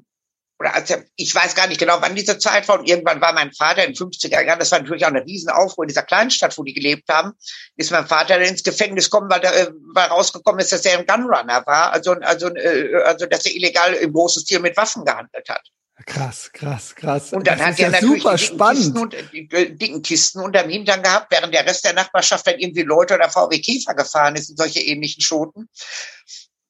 [0.59, 3.53] als er, ich weiß gar nicht genau, wann diese Zeit war, und irgendwann war mein
[3.53, 6.73] Vater in 50er Jahren, das war natürlich auch eine Riesenaufruhr in dieser Kleinstadt, wo die
[6.73, 7.33] gelebt haben,
[7.77, 10.99] ist mein Vater dann ins Gefängnis gekommen, weil, da, äh, weil rausgekommen ist, dass er
[10.99, 15.05] ein Gunrunner war, also, also, äh, also dass er illegal im großen Stil mit Waffen
[15.05, 15.63] gehandelt hat.
[16.05, 17.33] Krass, krass, krass.
[17.33, 18.77] Und dann das hat er ja natürlich super die spannend.
[18.77, 22.83] Kisten und, die dicken Kisten unterm Hintern gehabt, während der Rest der Nachbarschaft dann irgendwie
[22.83, 25.69] Leute oder VW Käfer gefahren ist in solche ähnlichen Schoten.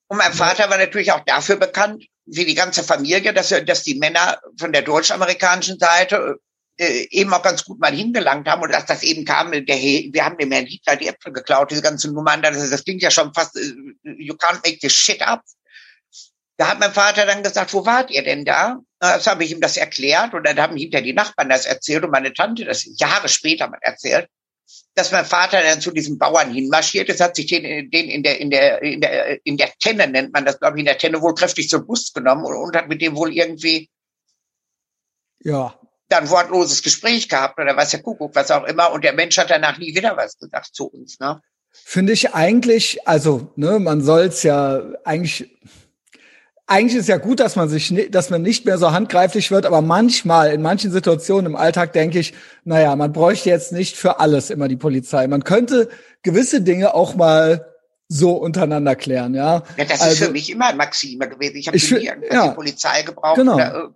[0.07, 3.95] Und mein Vater war natürlich auch dafür bekannt, wie die ganze Familie, dass, dass die
[3.95, 6.37] Männer von der deutsch-amerikanischen Seite
[6.77, 10.24] äh, eben auch ganz gut mal hingelangt haben und dass das eben kam, der, wir
[10.24, 13.33] haben dem Herrn Hitler die Äpfel geklaut, diese ganzen Nummern, das, das klingt ja schon
[13.33, 13.72] fast, äh,
[14.03, 15.43] you can't make this shit up.
[16.59, 18.79] Da hat mein Vater dann gesagt, wo wart ihr denn da?
[18.99, 22.11] Das habe ich ihm das erklärt und dann haben hinter die Nachbarn das erzählt und
[22.11, 24.29] meine Tante das Jahre später mal erzählt
[24.94, 28.40] dass mein Vater dann zu diesem Bauern hinmarschiert ist, hat sich den, den in der
[28.40, 31.20] in der in der in der Tenne nennt man das, glaube ich, in der Tenne
[31.22, 33.88] wohl kräftig zur Brust genommen und, und hat mit dem wohl irgendwie
[35.42, 38.92] ja dann wortloses Gespräch gehabt oder was der Kuckuck, was auch immer.
[38.92, 41.18] Und der Mensch hat danach nie wieder was gesagt zu uns.
[41.18, 41.40] Ne?
[41.72, 45.50] Finde ich eigentlich, also ne, man soll's ja eigentlich
[46.66, 49.82] eigentlich ist ja gut, dass man sich, dass man nicht mehr so handgreiflich wird, aber
[49.82, 54.50] manchmal, in manchen Situationen im Alltag denke ich, naja, man bräuchte jetzt nicht für alles
[54.50, 55.26] immer die Polizei.
[55.28, 55.88] Man könnte
[56.22, 57.72] gewisse Dinge auch mal
[58.08, 59.62] so untereinander klären, ja.
[59.76, 61.56] Ja, das also, ist für mich immer ein Maxime gewesen.
[61.56, 63.54] Ich habe nie ja, die Polizei gebraucht genau.
[63.54, 63.94] oder,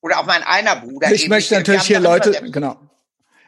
[0.00, 1.12] oder auch mein einer Bruder.
[1.12, 2.76] Ich möchte natürlich hier Leute, genau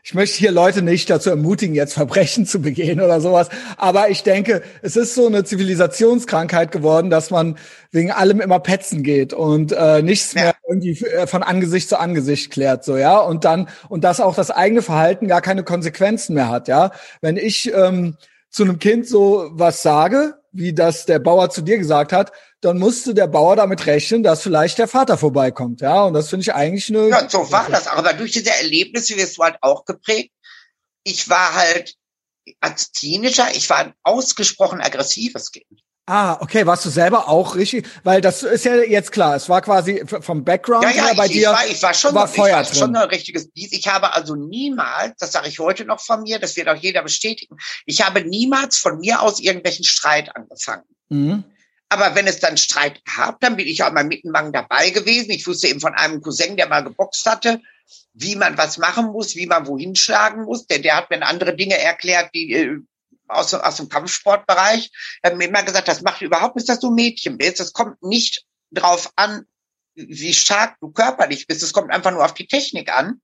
[0.07, 3.48] ich möchte hier Leute nicht dazu ermutigen, jetzt Verbrechen zu begehen oder sowas.
[3.78, 7.57] Aber ich denke, es ist so eine Zivilisationskrankheit geworden, dass man
[7.90, 10.42] wegen allem immer petzen geht und äh, nichts ja.
[10.42, 13.18] mehr irgendwie äh, von Angesicht zu Angesicht klärt, so ja.
[13.18, 16.90] Und dann und dass auch das eigene Verhalten gar keine Konsequenzen mehr hat, ja.
[17.22, 18.18] Wenn ich ähm,
[18.55, 22.30] zu einem Kind so was sage, wie das der Bauer zu dir gesagt hat,
[22.61, 25.80] dann musste der Bauer damit rechnen, dass vielleicht der Vater vorbeikommt.
[25.80, 27.09] Ja, und das finde ich eigentlich eine.
[27.09, 27.88] Ja, so war das.
[27.88, 30.30] Aber durch diese Erlebnisse wirst du halt auch geprägt.
[31.02, 31.96] Ich war halt
[32.61, 35.84] als Teenager, ich war ein ausgesprochen aggressives Kind.
[36.07, 37.86] Ah, okay, warst du selber auch richtig?
[38.02, 41.26] Weil das ist ja jetzt klar, es war quasi vom Background ja, ja, her bei
[41.26, 41.40] ich, dir.
[41.40, 42.74] Ich war, ich war schon, war Feuer ich war drin.
[42.74, 43.48] schon ein richtiges.
[43.55, 47.02] Ich habe also niemals, das sage ich heute noch von mir, das wird auch jeder
[47.02, 50.84] bestätigen, ich habe niemals von mir aus irgendwelchen Streit angefangen.
[51.09, 51.44] Mhm.
[51.88, 55.30] Aber wenn es dann Streit gab, dann bin ich auch mal mittenlang dabei gewesen.
[55.30, 57.61] Ich wusste eben von einem Cousin, der mal geboxt hatte,
[58.12, 60.66] wie man was machen muss, wie man wohin schlagen muss.
[60.66, 62.78] Denn der hat mir andere Dinge erklärt, die äh,
[63.29, 64.91] aus, aus dem Kampfsportbereich.
[65.22, 67.61] Er hat mir immer gesagt, das macht überhaupt nichts, dass du Mädchen bist.
[67.61, 69.47] Das kommt nicht drauf an,
[69.95, 71.62] wie stark du körperlich bist.
[71.62, 73.20] Es kommt einfach nur auf die Technik an.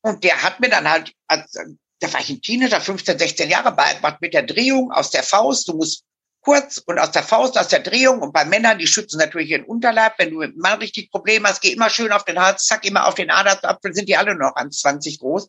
[0.00, 4.20] Und der hat mir dann halt, da war ich ein Teenager, 15, 16 Jahre beigebracht,
[4.20, 5.68] mit der Drehung aus der Faust.
[5.68, 6.04] Du musst
[6.40, 8.20] kurz und aus der Faust, aus der Drehung.
[8.20, 10.14] Und bei Männern, die schützen natürlich ihren Unterleib.
[10.18, 12.84] Wenn du mit einem Mann richtig Probleme hast, geh immer schön auf den Hals, zack,
[12.84, 15.48] immer auf den Adamsapfel, sind die alle noch an 20 groß.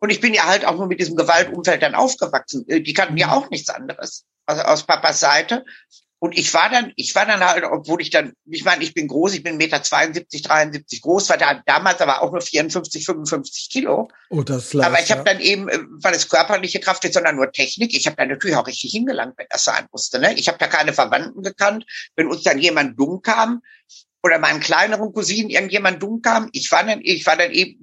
[0.00, 2.64] Und ich bin ja halt auch nur mit diesem Gewaltumfeld dann aufgewachsen.
[2.68, 3.32] Äh, die kannten ja mhm.
[3.32, 4.24] auch nichts anderes.
[4.46, 5.64] Also aus Papas Seite.
[6.22, 9.08] Und ich war dann, ich war dann halt, obwohl ich dann, ich meine, ich bin
[9.08, 13.68] groß, ich bin Meter 72, 73 groß, war da damals aber auch nur 54, 55
[13.68, 14.08] Kilo.
[14.30, 17.14] Oh, das ist leicht, Aber ich habe dann eben, äh, weil es körperliche Kraft ist,
[17.14, 20.20] sondern nur Technik, ich habe dann natürlich auch richtig hingelangt, wenn das sein musste.
[20.20, 20.34] Ne?
[20.34, 21.86] Ich habe da keine Verwandten gekannt.
[22.14, 23.60] Wenn uns dann jemand dumm kam
[24.22, 27.82] oder meinen kleineren Cousinen irgendjemand dumm kam, ich war dann, ich war dann eben,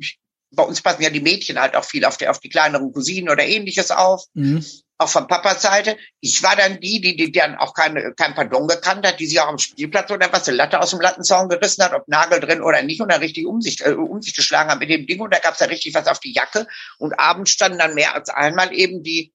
[0.52, 3.30] bei uns passen ja die Mädchen halt auch viel auf die, auf die kleineren Cousinen
[3.30, 4.26] oder ähnliches auf.
[4.34, 4.66] Mhm.
[5.02, 5.98] Auch von Papas Seite.
[6.20, 9.40] Ich war dann die, die, die dann auch keine, kein Pardon gekannt hat, die sich
[9.40, 12.62] auch am Spielplatz oder was, eine Latte aus dem Lattenzaun gerissen hat, ob Nagel drin
[12.62, 15.22] oder nicht, und dann richtig um sich, äh, um sich geschlagen hat mit dem Ding.
[15.22, 16.68] Und da gab's da richtig was auf die Jacke.
[16.98, 19.32] Und abends standen dann mehr als einmal eben die,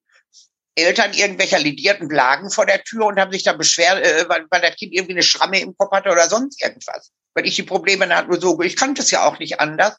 [0.76, 4.60] Eltern irgendwelcher lidierten Blagen vor der Tür und haben sich dann beschwert, äh, weil, weil
[4.60, 7.12] das Kind irgendwie eine Schramme im Kopf hatte oder sonst irgendwas.
[7.34, 9.96] Weil ich die Probleme dann nur so, ich kannte es ja auch nicht anders.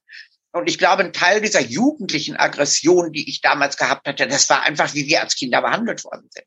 [0.56, 4.64] Und ich glaube, ein Teil dieser jugendlichen Aggression, die ich damals gehabt hatte, das war
[4.64, 6.46] einfach, wie wir als Kinder behandelt worden sind.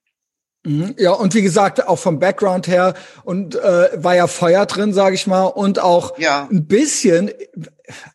[0.64, 0.94] Mhm.
[0.98, 2.94] Ja, und wie gesagt, auch vom Background her
[3.24, 6.48] und äh, war ja Feuer drin, sage ich mal, und auch Ja.
[6.50, 7.30] ein bisschen,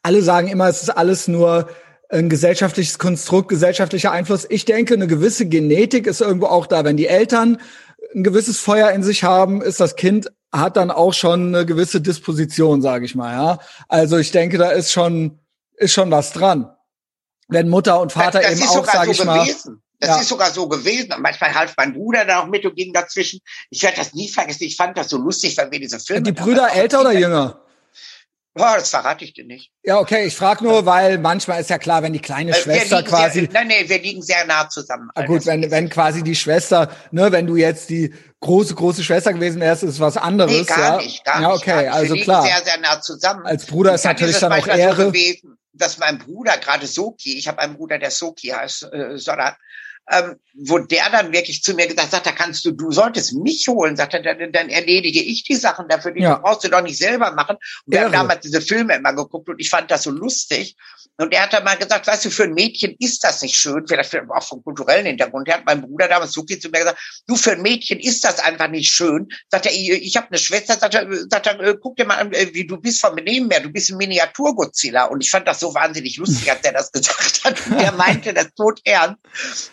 [0.01, 1.69] alle sagen immer, es ist alles nur
[2.09, 4.47] ein gesellschaftliches Konstrukt, gesellschaftlicher Einfluss.
[4.49, 6.83] Ich denke, eine gewisse Genetik ist irgendwo auch da.
[6.83, 7.61] Wenn die Eltern
[8.15, 11.99] ein gewisses Feuer in sich haben, ist das Kind hat dann auch schon eine gewisse
[11.99, 13.33] Disposition, sage ich mal.
[13.33, 15.39] Ja, also ich denke, da ist schon
[15.77, 16.69] ist schon was dran.
[17.47, 19.81] Wenn Mutter und Vater das eben ist auch, sage so ich mal, gewesen.
[19.99, 20.21] Das Ja.
[20.21, 21.13] ist sogar so gewesen.
[21.13, 23.39] Und manchmal half mein Bruder da auch mit und ging dazwischen.
[23.69, 24.63] Ich werde das nie vergessen.
[24.63, 26.23] Ich fand das so lustig, weil wir diese Filme.
[26.23, 27.59] die Brüder älter oder jünger?
[28.55, 29.71] Oh, das verrate ich dir nicht.
[29.83, 32.97] Ja, okay, ich frage nur, weil manchmal ist ja klar, wenn die kleine Äh, Schwester
[32.97, 35.09] liegen quasi Sehr, nein, nein, wir liegen sehr nah zusammen.
[35.15, 39.33] Ah, gut, wenn, wenn quasi die Schwester, ne, wenn du jetzt die große, große Schwester
[39.33, 40.51] gewesen wärst, ist was anderes.
[40.51, 40.97] Nee, gar ja?
[40.97, 41.61] nicht, gar ja, nicht.
[41.61, 41.91] okay, gar nicht.
[41.93, 42.43] also wir liegen klar.
[42.43, 43.45] sehr, sehr nah zusammen.
[43.45, 44.95] Als Bruder ist natürlich es dann auch Ehre.
[45.05, 49.17] So gewesen, dass mein Bruder, gerade Soki, ich habe einen Bruder, der Soki heißt, äh,
[49.17, 49.57] Sorat,
[50.11, 53.65] ähm, wo der dann wirklich zu mir gesagt hat, da kannst du, du solltest mich
[53.69, 56.35] holen, sagt er, dann, dann erledige ich die Sachen dafür, die Ja.
[56.35, 57.55] du brauchst du doch nicht selber machen.
[57.85, 58.21] Und wir haben Ehre.
[58.23, 60.75] damals diese Filme immer geguckt und ich fand das so lustig.
[61.17, 63.85] Und er hat dann mal gesagt, weißt du, für ein Mädchen ist das nicht schön,
[63.87, 65.47] vielleicht auch vom kulturellen Hintergrund.
[65.47, 68.39] Er hat mein Bruder damals Suki zu mir gesagt, du, für ein Mädchen ist das
[68.39, 69.27] einfach nicht schön.
[69.51, 72.17] Sagt er, ich, ich habe eine Schwester, sagt er, sagt er, äh, guck dir mal
[72.17, 75.05] an, äh, wie du bist vom Benehmen her, du bist ein Miniatur-Godzilla.
[75.05, 77.67] Und ich fand das so wahnsinnig lustig, als er das gesagt hat.
[77.67, 79.19] Und er meinte das tot ernst,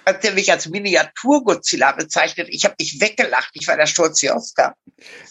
[0.04, 2.48] als er mich als Miniatur-Godzilla bezeichnet.
[2.50, 4.74] Ich habe mich weggelacht, ich war der stolz wie Oscar.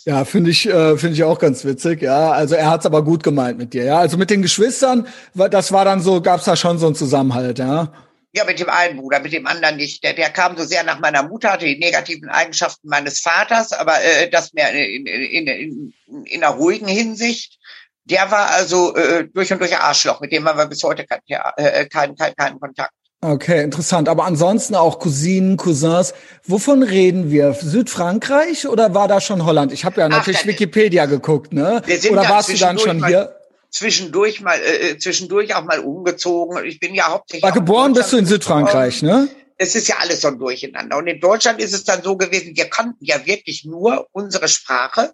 [0.05, 2.01] Ja, finde ich, äh, finde ich auch ganz witzig.
[2.01, 3.83] Ja, also er hat's aber gut gemeint mit dir.
[3.83, 7.59] Ja, also mit den Geschwistern, das war dann so, gab's da schon so einen Zusammenhalt.
[7.59, 7.91] Ja,
[8.33, 10.03] Ja, mit dem einen Bruder, mit dem anderen nicht.
[10.03, 14.01] Der, der kam so sehr nach meiner Mutter, hatte die negativen Eigenschaften meines Vaters, aber
[14.03, 15.93] äh, das mehr in, in, in,
[16.25, 17.57] in einer ruhigen Hinsicht.
[18.05, 21.21] Der war also äh, durch und durch Arschloch, mit dem haben wir bis heute keinen
[21.57, 22.91] äh, kein, kein, keinen Kontakt.
[23.21, 24.07] okay, interessant.
[24.09, 26.13] Aber ansonsten auch Cousinen, Cousins.
[26.45, 27.53] Wovon reden wir?
[27.53, 29.71] Südfrankreich oder war da schon Holland?
[29.71, 31.81] Ich habe ja natürlich dann- Wikipedia geguckt, ne?
[32.11, 33.35] Oder warst du dann schon hier?
[33.71, 36.63] Zwischendurch mal, äh, zwischendurch auch mal umgezogen.
[36.65, 37.43] Ich bin ja hauptsächlich.
[37.43, 39.29] War geboren bist du in Südfrankreich, ne?
[39.59, 40.97] es ist ja alles so ein Durcheinander.
[40.97, 45.13] Und in Deutschland ist es dann so gewesen, wir kannten ja wirklich nur unsere Sprache.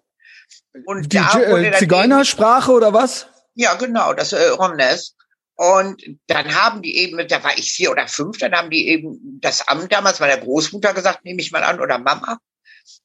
[0.86, 3.26] Und Die äh, Zigeunersprache oder was?
[3.54, 5.16] Ja, genau, das äh, Romnes.
[5.56, 9.18] Und dann haben die eben, da war ich vier oder fünf, dann haben die eben
[9.40, 12.38] das Amt damals meiner Großmutter gesagt, nehme ich mal an, oder Mama,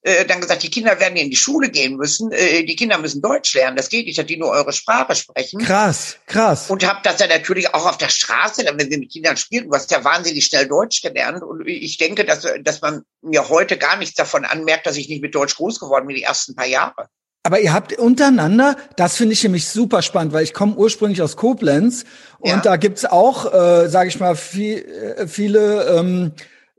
[0.03, 3.21] äh, dann gesagt, die Kinder werden in die Schule gehen müssen, äh, die Kinder müssen
[3.21, 5.61] Deutsch lernen, das geht nicht, dass die nur eure Sprache sprechen.
[5.61, 6.69] Krass, krass.
[6.69, 9.69] Und habe das dann natürlich auch auf der Straße, dann, wenn wir mit Kindern spielen,
[9.69, 11.43] du hast ja wahnsinnig schnell Deutsch gelernt.
[11.43, 15.21] Und ich denke, dass, dass man mir heute gar nichts davon anmerkt, dass ich nicht
[15.21, 17.07] mit Deutsch groß geworden bin, die ersten paar Jahre.
[17.43, 21.35] Aber ihr habt untereinander, das finde ich nämlich super spannend, weil ich komme ursprünglich aus
[21.35, 22.03] Koblenz
[22.39, 22.59] und Ja.
[22.59, 24.77] da gibt's auch, äh, sage ich mal, viel,
[25.17, 26.33] äh, viele, ähm,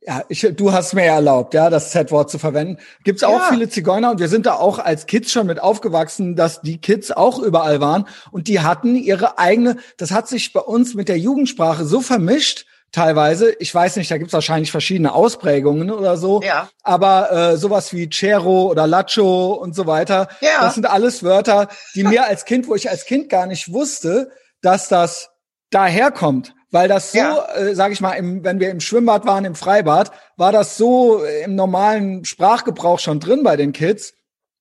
[0.05, 2.79] ja, ich, du hast mir ja erlaubt, ja, das Z-Wort zu verwenden.
[3.05, 3.47] Gibt's auch Ja.
[3.51, 7.13] viele Zigeuner und wir sind da auch als Kids schon mit aufgewachsen, dass die Kids
[7.13, 11.19] auch überall waren und die hatten ihre eigene, das hat sich bei uns mit der
[11.19, 16.69] Jugendsprache so vermischt, teilweise, ich weiß nicht, da gibt's wahrscheinlich verschiedene Ausprägungen oder so, Ja.
[16.83, 20.61] aber äh, sowas wie Cero oder Lacho und so weiter, Ja.
[20.63, 24.31] das sind alles Wörter, die mir als Kind, wo ich als Kind gar nicht wusste,
[24.63, 25.31] dass das
[25.71, 26.55] daherkommt.
[26.73, 27.47] Weil das so, Ja.
[27.55, 31.23] äh, sage ich mal, im, wenn wir im Schwimmbad waren, im Freibad, war das so
[31.23, 34.15] äh, im normalen Sprachgebrauch schon drin bei den Kids.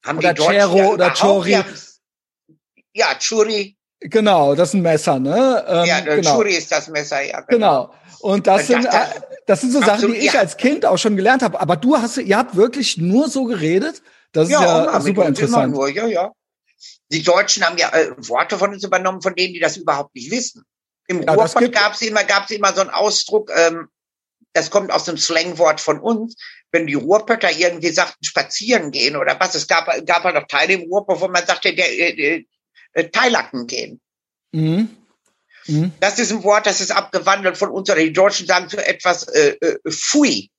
[0.05, 1.51] Haben Oder die Cero ja oder Chori.
[1.51, 1.66] Ja,
[2.93, 3.78] ja Churi.
[4.01, 5.64] Genau, das ist ein Messer, ne?
[5.68, 6.36] Ähm, Ja, genau.
[6.36, 7.41] Churi ist das Messer, ja.
[7.41, 7.93] Genau.
[8.20, 10.39] Und das Ja, sind, das- äh, das sind so Sachen, die ich ja.
[10.41, 11.59] als Kind auch schon gelernt habe.
[11.62, 14.01] Aber du hast, ihr habt wirklich nur so geredet.
[14.34, 15.74] Das ist ja, super interessant.
[15.74, 16.32] Nur, ja, ja.
[17.12, 20.32] Die Deutschen haben ja äh, Worte von uns übernommen, von denen die das überhaupt nicht
[20.32, 20.64] wissen.
[21.12, 23.88] Im Ja, Ruhrpott gab es immer, gab's immer so einen Ausdruck, ähm,
[24.53, 26.36] das kommt aus dem Slangwort von uns,
[26.72, 29.55] wenn die Ruhrpötter irgendwie sagten, spazieren gehen oder was.
[29.55, 32.45] Es gab, gab halt noch Teile im Ruhrpott, wo man sagte, der, äh,
[32.93, 33.99] äh, Teilacken gehen.
[34.51, 34.89] Mhm.
[35.68, 35.91] Mhm.
[35.99, 39.28] Das ist ein Wort, das ist abgewandelt von uns, oder die Deutschen sagen zu etwas
[39.28, 40.49] äh, äh, Fui.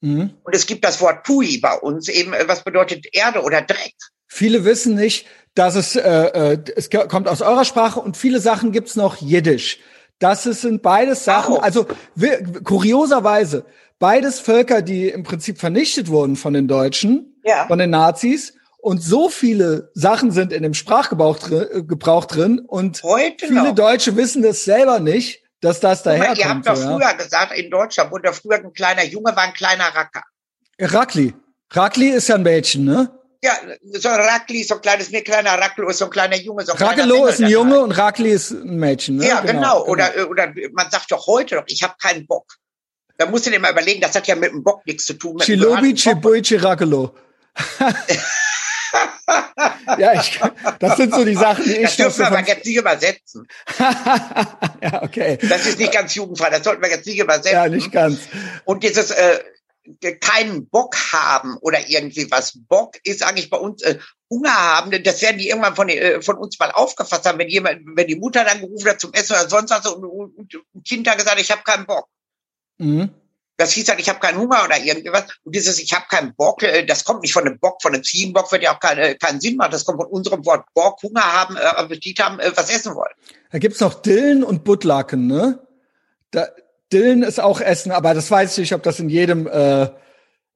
[0.00, 0.34] Mhm.
[0.44, 3.94] Und es gibt das Wort Pui bei uns, eben, äh, was bedeutet Erde oder Dreck.
[4.28, 8.70] Viele wissen nicht, dass es, äh, äh, es kommt aus eurer Sprache und viele Sachen
[8.70, 9.78] gibt's noch Jiddisch.
[10.20, 11.62] Das sind beides Sachen, Auch.
[11.62, 13.64] also wir, kurioserweise,
[13.98, 17.66] beides Völker, die im Prinzip vernichtet wurden von den Deutschen, Ja.
[17.66, 18.54] von den Nazis.
[18.80, 23.64] Und so viele Sachen sind in dem Sprachgebrauch drin, äh, Gebrauch drin und Heute viele
[23.64, 23.74] noch.
[23.74, 26.38] Deutsche wissen das selber nicht, dass das daherkommt.
[26.38, 26.96] ihr habt doch ja.
[26.96, 30.22] früher gesagt, in Deutschland wurde früher ein kleiner Junge, war ein kleiner Racker.
[30.80, 31.34] Rakli.
[31.70, 33.10] Rakli ist ja ein Mädchen, ne?
[33.42, 33.52] Ja,
[33.92, 36.64] so ein Rackli, so ein kleines, mir kleiner Racklo ist so ein kleiner Junge.
[36.64, 39.28] So ein ist ein Junge und Rakli ist ein Mädchen, ne?
[39.28, 39.84] Ja, genau.
[39.84, 42.56] Oder, äh, oder man sagt doch heute noch, ich habe keinen Bock.
[43.16, 45.38] Da musst du dir mal überlegen, das hat ja mit dem Bock nichts zu tun.
[45.38, 45.94] Chilobi.
[45.94, 47.14] Chibui, Chiracolo.
[49.98, 50.40] ja, ich,
[50.78, 53.46] das sind so die Sachen, die ich Das dürfen wir aber jetzt nicht übersetzen.
[54.82, 55.38] ja, okay.
[55.48, 57.52] Das ist nicht ganz jugendfrei, das sollten wir jetzt nicht übersetzen.
[57.52, 58.20] Ja, nicht ganz.
[58.64, 59.40] Und dieses äh,
[60.20, 62.58] keinen Bock haben oder irgendwie was.
[62.68, 63.98] Bock ist eigentlich bei uns äh,
[64.30, 65.02] Hunger haben.
[65.02, 68.16] Das werden die irgendwann von, äh, von uns mal aufgefasst haben, wenn jemand, wenn die
[68.16, 71.18] Mutter dann gerufen hat zum Essen oder sonst was und, und, und ein Kind dann
[71.18, 72.08] gesagt, ich habe keinen Bock.
[72.78, 73.10] Mhm.
[73.56, 75.24] Das hieß halt, ich habe keinen Hunger oder irgendwas.
[75.42, 78.04] Und dieses, ich habe keinen Bock, äh, das kommt nicht von einem Bock, von einem
[78.04, 79.72] Ziegenbock wird ja auch kein, äh, keinen Sinn machen.
[79.72, 83.12] Das kommt von unserem Wort Bock, Hunger haben, äh, Appetit haben, äh, was essen wollen.
[83.50, 85.66] Da gibt's noch Dillen und Buttlaken, ne?
[86.30, 86.46] Da,
[86.92, 89.82] Dillen ist auch Essen, aber das weiß ich nicht, ob das in jedem, äh,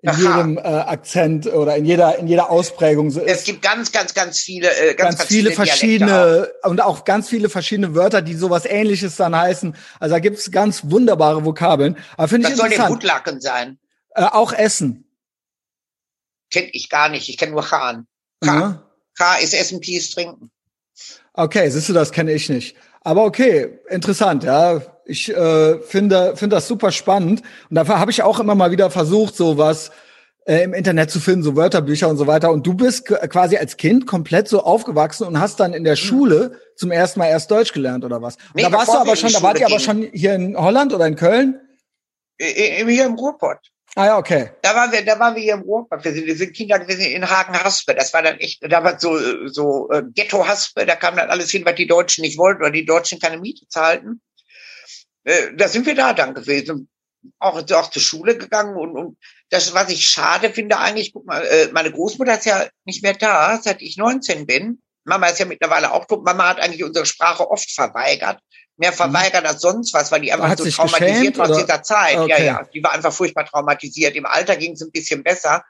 [0.05, 0.18] in Aha.
[0.18, 3.45] jedem äh, Akzent oder in jeder, in jeder Ausprägung so Es ist.
[3.47, 5.55] gibt ganz, ganz, ganz viele, äh, ganz ganz, ganz, viele auch.
[5.55, 9.76] verschiedene und auch ganz viele verschiedene Wörter, die sowas ähnliches dann heißen.
[10.01, 11.97] Also da gibt's ganz wunderbare Vokabeln.
[12.16, 13.01] Aber finde ich Das soll der interessant.
[13.01, 13.78] Gutlacken sein.
[14.14, 15.05] Äh, auch Essen.
[16.51, 17.28] Kenn ich gar nicht.
[17.28, 18.07] Ich kenne nur Khan.
[18.43, 18.47] K.
[18.47, 18.83] Ja.
[19.16, 20.51] K ist Essen, P ist Trinken.
[21.35, 22.76] Okay, siehst du, das kenne ich nicht.
[23.03, 24.83] Aber okay, interessant, ja.
[25.05, 28.90] Ich äh, finde finde das super spannend und dafür habe ich auch immer mal wieder
[28.90, 29.90] versucht, sowas
[30.44, 32.50] äh, im Internet zu finden, so Wörterbücher und so weiter.
[32.50, 36.59] Und du bist quasi als Kind komplett so aufgewachsen und hast dann in der Schule
[36.76, 38.36] zum ersten Mal erst Deutsch gelernt oder was?
[38.55, 41.07] Nee, da warst du aber schon, da wart ihr aber schon hier in Holland oder
[41.07, 41.61] in Köln?
[42.38, 43.59] Hier im Ruhrpott.
[43.94, 44.50] Ah ja, okay.
[44.62, 46.03] Da waren wir, da waren wir hier im Ruhrpott.
[46.03, 47.94] Wir sind, wir sind Kinder gewesen in Hagen-Haspe.
[47.94, 50.86] Das war dann echt, da war so, so äh, Ghetto-Haspe.
[50.86, 53.68] Da kam dann alles hin, was die Deutschen nicht wollten oder die Deutschen keine Miete
[53.68, 54.22] zahlten.
[55.24, 56.88] Äh, da sind wir da dann gewesen.
[57.38, 59.16] Auch, auch zur Schule gegangen und, und
[59.48, 63.14] das, was ich schade finde eigentlich, guck mal, äh, meine Großmutter ist ja nicht mehr
[63.14, 64.80] da, seit ich 19 bin.
[65.04, 66.24] Mama ist ja mittlerweile auch tot.
[66.24, 68.40] Mama hat eigentlich unsere Sprache oft verweigert.
[68.76, 71.82] Mehr verweigert als sonst was, weil die einfach Hat so traumatisiert geschämt, war aus dieser
[71.82, 72.14] Zeit.
[72.14, 72.46] Ja, Okay.
[72.46, 72.68] ja.
[72.74, 74.16] Die war einfach furchtbar traumatisiert.
[74.16, 75.62] Im Alter ging es ein bisschen besser.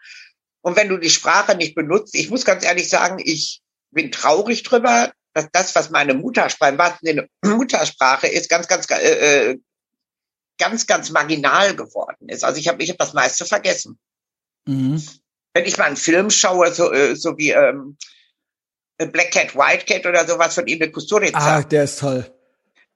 [0.62, 4.62] Und wenn du die Sprache nicht benutzt, ich muss ganz ehrlich sagen, ich bin traurig
[4.62, 9.58] drüber, dass das, was meine Muttersprache, wahrsten Sinne Muttersprache ist, ganz, ganz, äh, äh,
[10.58, 12.44] ganz, ganz marginal geworden ist.
[12.44, 13.98] Also ich habe ich hab das meiste vergessen.
[14.66, 15.02] Mhm.
[15.54, 17.96] Wenn ich mal einen Film schaue, so, äh, so wie ähm,
[18.98, 22.30] Black Cat, White Cat oder sowas von Emil Kusturica, Ah, der ist toll.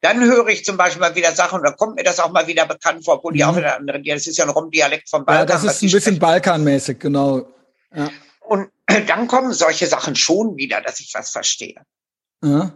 [0.02, 2.46] dann höre ich zum Beispiel mal wieder Sachen und dann kommt mir das auch mal
[2.46, 3.48] wieder bekannt vor, obwohl die Mhm.
[3.48, 5.46] auch wieder andere, das ist ja ein Rom-Dialekt vom Ja, Balkan.
[5.48, 6.18] das was ist die ein bisschen sprechen.
[6.20, 7.48] Balkanmäßig, genau.
[7.94, 8.10] Ja.
[8.40, 8.70] Und
[9.08, 11.82] dann kommen solche Sachen schon wieder, dass ich was verstehe.
[12.42, 12.72] Ja.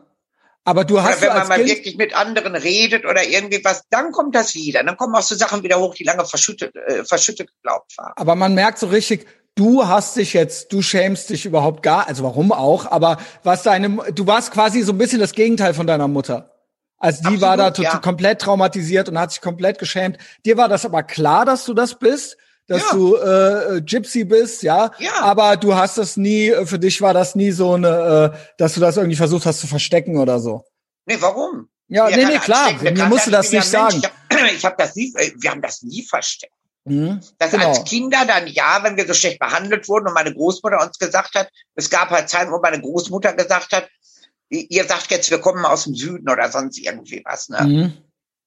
[0.64, 3.82] Aber du hast Oder wenn man mal Kind, wirklich mit anderen redet oder irgendwie was,
[3.90, 4.84] dann kommt das wieder.
[4.84, 8.12] Dann kommen auch so Sachen wieder hoch, die lange verschüttet, äh, verschüttet geglaubt waren.
[8.16, 12.24] aber man merkt so richtig, du hast dich jetzt, du schämst dich überhaupt gar, also
[12.24, 16.08] warum auch, aber was deine, du warst quasi so ein bisschen das Gegenteil von deiner
[16.08, 16.50] Mutter.
[16.98, 17.96] Also die Absolut, war da ja.
[17.98, 20.18] komplett traumatisiert und hat sich komplett geschämt.
[20.44, 22.36] Dir war das aber klar, dass du das bist,
[22.70, 22.92] dass Ja.
[22.92, 24.92] du äh, Gypsy bist, ja?
[24.98, 25.10] Ja.
[25.22, 28.74] Aber du hast das nie, äh, für dich war das nie so eine, äh, dass
[28.74, 30.64] du das irgendwie versucht hast zu verstecken oder so.
[31.04, 31.68] Nee, warum?
[31.88, 32.72] Ja, Wer nee, nee, klar.
[32.80, 34.00] Mir musst du das nicht sagen.
[34.00, 34.06] Mensch.
[34.30, 36.52] Ich hab, ich hab das nie, äh, wir haben das nie versteckt.
[36.84, 37.20] Mhm.
[37.38, 37.68] Das Genau.
[37.70, 41.34] als Kinder dann ja, wenn wir so schlecht behandelt wurden und meine Großmutter uns gesagt
[41.34, 43.88] hat, es gab halt Zeiten, wo meine Großmutter gesagt hat,
[44.48, 47.48] ihr sagt jetzt, wir kommen aus dem Süden oder sonst irgendwie was.
[47.48, 47.62] Ne?
[47.62, 47.92] Mhm.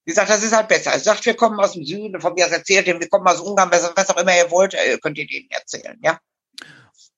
[0.06, 0.91] Sie sagt, das ist halt besser.
[0.93, 3.72] Sie sagt, wir kommen aus dem Süden, von mir erzählt ihr, wir kommen aus Ungarn,
[3.72, 6.20] was, was auch immer ihr wollt, äh, könnt ihr denen erzählen, ja.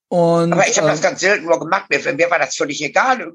[0.08, 2.82] Und, Aber ich habe äh, das ganz selten nur gemacht, mir, mir war das völlig
[2.84, 3.32] egal.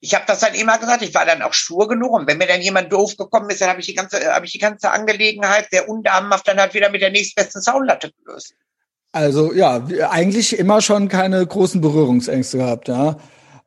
[0.00, 2.12] Ich habe das dann immer gesagt, ich war dann auch stur genug.
[2.12, 4.52] Und wenn mir dann jemand doof gekommen ist, dann habe ich die ganze, habe ich
[4.52, 8.54] die ganze Angelegenheit sehr undamenhaft dann halt wieder mit der nächstbesten Soundlatte gelöst.
[9.12, 13.16] Also ja, eigentlich immer schon keine großen Berührungsängste gehabt, ja.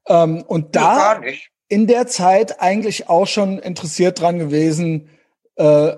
[0.07, 1.48] Ähm, und Ja, da gar nicht.
[1.69, 5.09] In der Zeit eigentlich auch schon interessiert dran gewesen,
[5.55, 5.95] äh,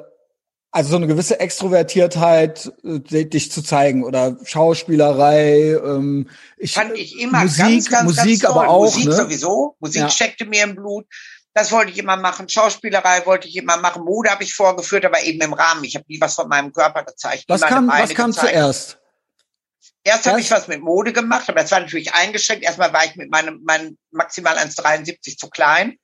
[0.73, 5.77] also so eine gewisse Extrovertiertheit, äh, dich zu zeigen oder Schauspielerei.
[5.83, 8.63] Ähm, ich, Fand ich immer Musik, ganz, ganz, Musik ganz toll.
[8.63, 9.15] aber auch, Musik ne?
[9.15, 9.75] sowieso.
[9.79, 10.09] Musik Ja.
[10.09, 11.05] steckte mir im Blut.
[11.53, 12.47] Das wollte ich immer machen.
[12.47, 14.05] Schauspielerei wollte ich immer machen.
[14.05, 15.83] Mode habe ich vorgeführt, aber eben im Rahmen.
[15.83, 17.43] Ich habe nie was von meinem Körper gezeigt.
[17.49, 18.53] Was kam, was kam gezeigt.
[18.53, 19.00] zuerst?
[20.03, 22.63] Erst habe ich was mit Mode gemacht, aber das war natürlich eingeschränkt.
[22.63, 25.97] Erstmal war ich mit meinem, meinem maximal 1,73 zu klein.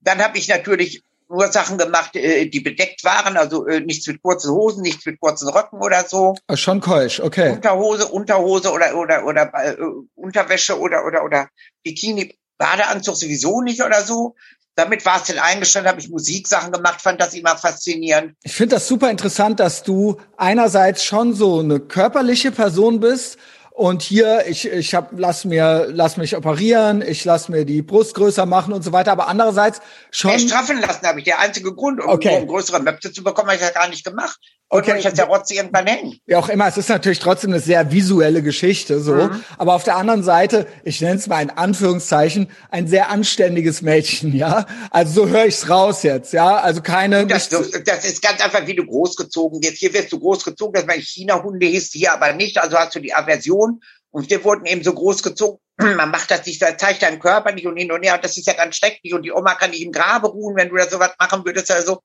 [0.00, 4.22] Dann habe ich natürlich nur Sachen gemacht, äh, die bedeckt waren, also äh, nichts mit
[4.22, 6.36] kurzen Hosen, nichts mit kurzen Röcken oder so.
[6.46, 7.50] Ah, schon keusch, okay.
[7.52, 9.76] Unterhose, Unterhose oder oder oder äh,
[10.14, 11.48] Unterwäsche oder oder oder
[11.82, 14.36] Bikini, Badeanzug sowieso nicht oder so.
[14.78, 18.34] Damit war es dann eingestellt, habe ich Musiksachen gemacht, fand das immer faszinierend.
[18.44, 23.38] Ich finde das super interessant, dass du einerseits schon so eine körperliche Person bist
[23.72, 28.14] und hier ich ich hab lass mir lass mich operieren, ich lass mir die Brust
[28.14, 31.24] größer machen und so weiter, aber andererseits Mehr schon straffen lassen habe ich.
[31.24, 32.36] Der einzige Grund, um, Okay.
[32.40, 34.38] um größere Möpse zu bekommen, habe ich das gar nicht gemacht.
[34.70, 34.92] Okay.
[34.92, 36.20] Und ich der Rotz irgendwann hängen.
[36.26, 39.14] Wie auch immer, es ist natürlich trotzdem eine sehr visuelle Geschichte, so.
[39.14, 39.42] Mhm.
[39.56, 44.34] Aber auf der anderen Seite, ich nenne es mal in Anführungszeichen, ein sehr anständiges Mädchen,
[44.36, 44.66] ja.
[44.90, 46.56] Also so höre ich's raus jetzt, ja.
[46.58, 47.26] Also keine.
[47.26, 49.78] Das, das ist ganz einfach, wie du großgezogen wirst.
[49.78, 52.58] Hier wirst du großgezogen, dass man China-Hunde hieß, hier aber nicht.
[52.58, 53.80] Also hast du die Aversion.
[54.10, 55.60] Und wir wurden eben so großgezogen.
[55.78, 58.14] Man macht das nicht, zeigt deinen Körper nicht und hin und her.
[58.14, 59.14] Und das ist ja ganz schrecklich.
[59.14, 61.70] Und die Oma kann nicht im Grabe ruhen, wenn du da sowas machen würdest.
[61.70, 62.02] Also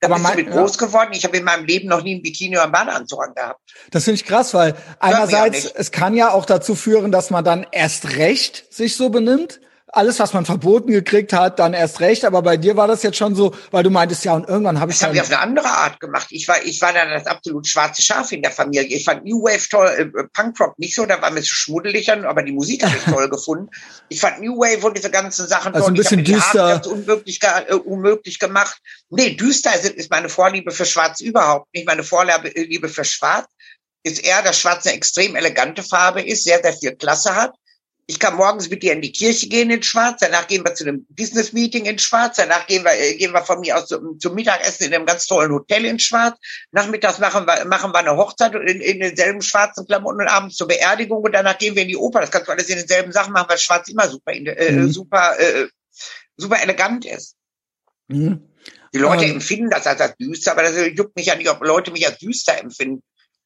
[0.00, 0.86] da aber bist mein, du mit groß ja.
[0.86, 1.10] geworden.
[1.12, 3.60] Ich habe in meinem Leben noch nie ein Bikini oder einen Badeanzug angehabt.
[3.90, 7.66] Das finde ich krass, weil einerseits, es kann ja auch dazu führen, dass man dann
[7.72, 9.60] erst recht sich so benimmt
[9.96, 12.24] alles, was man verboten gekriegt hat, dann erst recht.
[12.24, 14.92] Aber bei dir war das jetzt schon so, weil du meintest, ja, und irgendwann habe
[14.92, 15.00] ich das.
[15.00, 16.28] Das habe ich auf eine andere Art gemacht.
[16.30, 18.96] Ich war, ich war dann das absolut schwarze Schaf in der Familie.
[18.96, 22.24] Ich fand New Wave toll, äh, Punkrock nicht so, da war mir zu schmuddelig dann,
[22.24, 23.68] aber die Musik habe ich toll gefunden.
[24.08, 25.94] Ich fand New Wave und diese ganzen Sachen also toll.
[25.94, 26.68] ein bisschen düster.
[26.68, 28.78] Ganz unmöglich, äh, unmöglich gemacht.
[29.10, 31.86] Nee, düster ist, ist meine Vorliebe für Schwarz überhaupt nicht.
[31.86, 33.46] Meine Vorliebe für Schwarz
[34.02, 37.54] ist eher, dass Schwarz eine extrem elegante Farbe ist, sehr, sehr viel Klasse hat
[38.08, 40.84] ich kann morgens mit dir in die Kirche gehen in Schwarz, danach gehen wir zu
[40.84, 44.20] einem Business Meeting in Schwarz, danach gehen wir, äh, gehen wir von mir aus zum,
[44.20, 46.38] zum Mittagessen in einem ganz tollen Hotel in Schwarz.
[46.70, 50.68] Nachmittags machen wir, machen wir eine Hochzeit in, in denselben schwarzen Klamotten und abends zur
[50.68, 52.20] Beerdigung und danach gehen wir in die Oper.
[52.20, 54.90] Das kannst du alles in denselben Sachen machen, weil Schwarz immer super, äh, mhm.
[54.90, 55.66] super, äh,
[56.36, 57.34] super elegant ist.
[58.06, 58.40] Mhm.
[58.94, 59.32] Die Leute ähm.
[59.32, 62.18] empfinden das als, als düster, aber das juckt mich ja nicht, ob Leute mich als
[62.18, 63.02] düster empfinden.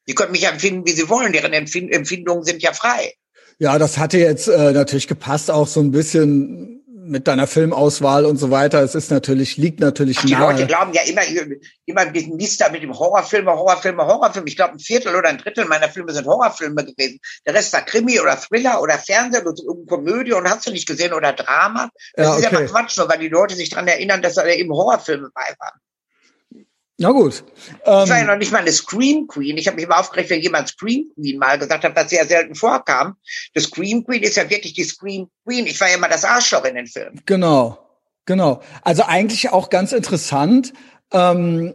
[0.07, 1.33] Die können mich empfinden, wie sie wollen.
[1.33, 3.15] Deren Empfindungen sind ja frei.
[3.61, 8.39] Ja, das hatte jetzt äh, natürlich gepasst, auch so ein bisschen mit deiner Filmauswahl und
[8.39, 8.83] so weiter.
[8.83, 10.55] Es ist natürlich, liegt natürlich Ach, die nahe.
[10.55, 11.21] Die Leute glauben ja immer,
[11.85, 14.49] immer diesen Mister mit dem Horrorfilme, Horrorfilme, Horrorfilme.
[14.49, 17.19] Ich glaube, ein Viertel oder ein Drittel meiner Filme sind Horrorfilme gewesen.
[17.47, 21.13] Der Rest war Krimi oder Thriller oder Fernsehen oder Komödie und hast du nicht gesehen
[21.13, 21.91] oder Drama.
[22.15, 22.55] Das ja, ist okay.
[22.55, 25.55] ja mal Quatsch, nur weil die Leute sich dran erinnern, dass da eben Horrorfilme bei
[25.59, 25.81] waren.
[27.01, 27.45] Na gut.
[27.87, 29.57] Ähm, ich war ja noch nicht mal eine Scream Queen.
[29.57, 32.55] Ich habe mich immer aufgeregt, wenn jemand Scream Queen mal gesagt hat, was sehr selten
[32.55, 33.17] vorkam.
[33.55, 35.67] Das Scream Queen ist ja wirklich die Scream Queen.
[35.67, 37.19] Ich war ja immer das Arschloch in den Filmen.
[37.25, 37.79] Genau,
[38.27, 38.61] genau.
[38.83, 40.75] Also eigentlich auch ganz interessant.
[41.11, 41.73] Ähm,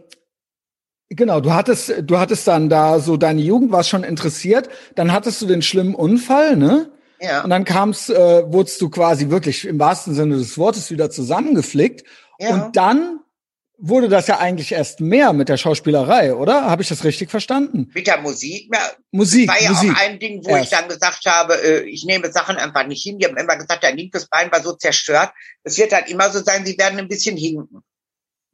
[1.08, 4.68] genau, du hattest, du hattest dann da so deine Jugend warst schon interessiert.
[4.94, 6.92] Dann hattest du den schlimmen Unfall, ne?
[7.20, 7.42] Ja.
[7.42, 12.04] Und dann kamst, äh, wurdest du quasi wirklich im wahrsten Sinne des Wortes wieder zusammengeflickt.
[12.38, 12.50] Ja.
[12.54, 13.18] Und dann
[13.78, 16.64] wurde das ja eigentlich erst mehr mit der Schauspielerei, oder?
[16.64, 17.90] Habe ich das richtig verstanden?
[17.94, 18.70] Mit der Musik?
[18.72, 19.48] Ja, Musik.
[19.48, 19.92] War ja Musik.
[19.92, 20.64] auch ein Ding, wo erst.
[20.64, 23.18] ich dann gesagt habe, äh, ich nehme Sachen einfach nicht hin.
[23.18, 25.32] Die haben immer gesagt, dein linkes Bein war so zerstört.
[25.62, 27.82] Es wird halt immer so sein, sie werden ein bisschen hinken.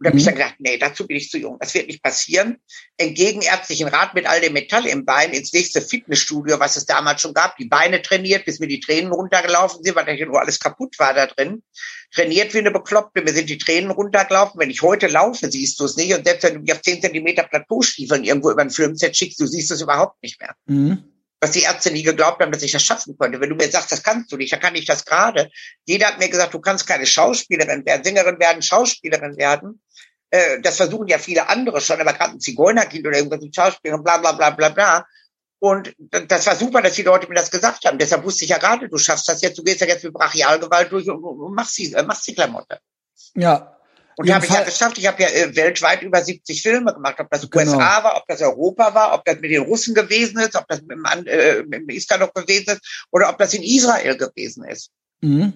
[0.03, 0.31] Und da habe ich mhm.
[0.31, 1.59] dann gedacht, nee, dazu bin ich zu jung.
[1.61, 2.57] Das wird nicht passieren.
[2.97, 7.21] Entgegen ärztlichen Rat mit all dem Metall im Bein ins nächste Fitnessstudio, was es damals
[7.21, 10.41] schon gab, die Beine trainiert, bis mir die Tränen runtergelaufen sind, weil da hier nur
[10.41, 11.63] alles kaputt war da drin.
[12.13, 14.59] Trainiert wie eine Bekloppte, mir sind die Tränen runtergelaufen.
[14.59, 16.13] Wenn ich heute laufe, siehst du es nicht.
[16.13, 19.47] Und selbst wenn du mich auf 10 Zentimeter Plateaustiefeln irgendwo über ein Filmset schickst, du
[19.47, 20.57] siehst es überhaupt nicht mehr.
[20.67, 23.41] Mhm was die Ärzte nie geglaubt haben, dass ich das schaffen konnte.
[23.41, 25.51] Wenn du mir sagst, das kannst du nicht, dann kann ich das gerade.
[25.85, 29.83] Jeder hat mir gesagt, du kannst keine Schauspielerin werden, Sängerin werden, Schauspielerin werden.
[30.33, 34.03] Äh, das versuchen ja viele andere schon, aber gerade ein Zigeunerkind oder irgendwas mit Schauspielerin,
[34.03, 35.07] bla bla bla bla bla.
[35.59, 37.99] Und das war super, dass die Leute mir das gesagt haben.
[37.99, 40.91] Deshalb wusste ich ja gerade, du schaffst das jetzt, du gehst ja jetzt mit Brachialgewalt
[40.91, 42.81] durch und, und machst, die, äh, machst die Klamotte.
[43.35, 43.77] Ja,
[44.17, 44.99] und die habe ich ja geschafft.
[44.99, 47.17] Ich habe ja äh, weltweit über 70 Filme gemacht.
[47.19, 47.73] Ob das genau.
[47.73, 50.81] USA war, ob das Europa war, ob das mit den Russen gewesen ist, ob das
[50.83, 54.91] mit dem, äh, mit dem Istanbul gewesen ist oder ob das in Israel gewesen ist.
[55.21, 55.53] Mhm.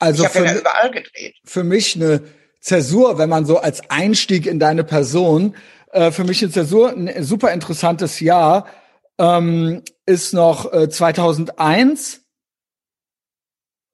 [0.00, 1.36] Also ich habe ja überall gedreht.
[1.44, 2.22] Für mich eine
[2.60, 5.54] Zäsur, wenn man so als Einstieg in deine Person,
[5.92, 8.66] äh, für mich eine Zäsur, ein super interessantes Jahr,
[9.18, 12.22] ähm, ist noch äh, 2001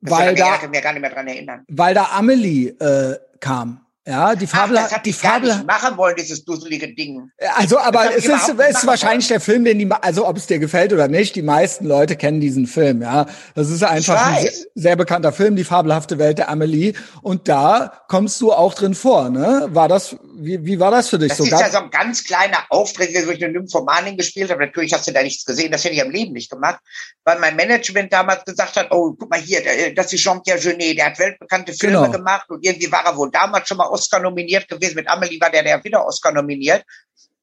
[0.06, 1.64] weil da, mir gar nicht mehr dran erinnern.
[1.68, 3.83] Weil da Amelie äh, kam.
[4.06, 7.30] Ja, die Fabel, Ach, das hat die Fabel gar nicht machen wollen, dieses dusselige Ding.
[7.56, 9.38] Also, aber es ist, ist wahrscheinlich wollen.
[9.38, 12.38] der Film, den die, also ob es dir gefällt oder nicht, die meisten Leute kennen
[12.38, 13.00] diesen Film.
[13.00, 13.24] Ja,
[13.54, 16.92] das ist einfach ein sehr, sehr, bekannter Film, die fabelhafte Welt der Amelie.
[17.22, 19.68] Und da kommst du auch drin vor, ne?
[19.70, 21.28] War das, wie, wie war das für dich?
[21.28, 24.66] Das so ist ja so ein ganz kleiner Auftritt, wo ich eine Nymphomanin gespielt habe.
[24.66, 26.78] Natürlich hast du da nichts gesehen, das hätte ich am Leben nicht gemacht,
[27.24, 29.62] weil mein Management damals gesagt hat, oh, guck mal hier,
[29.94, 32.10] das ist Jean-Pierre Genet, der hat weltbekannte Filme genau.
[32.10, 34.96] gemacht und irgendwie war er wohl damals schon mal Oscar nominiert gewesen.
[34.96, 36.84] Mit Amelie war der, der wieder Oscar nominiert.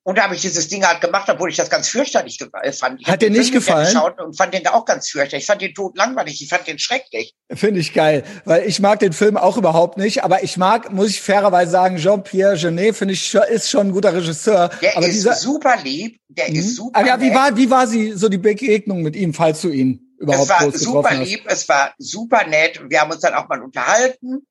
[0.03, 2.39] Und da habe ich dieses Ding halt gemacht, obwohl ich das ganz fürchterlich
[2.71, 3.01] fand.
[3.01, 3.95] Ich Hat dir nicht gefallen?
[4.17, 5.43] Und fand den auch ganz fürchterlich.
[5.43, 6.41] Ich fand den tot langweilig.
[6.41, 7.35] Ich fand den schrecklich.
[7.53, 10.23] Finde ich geil, weil ich mag den Film auch überhaupt nicht.
[10.23, 14.13] Aber ich mag, muss ich fairerweise sagen, Jean-Pierre Genet finde ich ist schon ein guter
[14.13, 14.71] Regisseur.
[14.81, 16.19] Der aber ist dieser, super lieb.
[16.29, 16.59] Der mh.
[16.59, 16.99] ist super.
[16.99, 20.15] Aber ja, wie war, wie war sie so die Begegnung mit ihm, falls du ihn
[20.17, 21.43] überhaupt Es war super lieb.
[21.45, 22.81] Es war super nett.
[22.89, 24.47] Wir haben uns dann auch mal unterhalten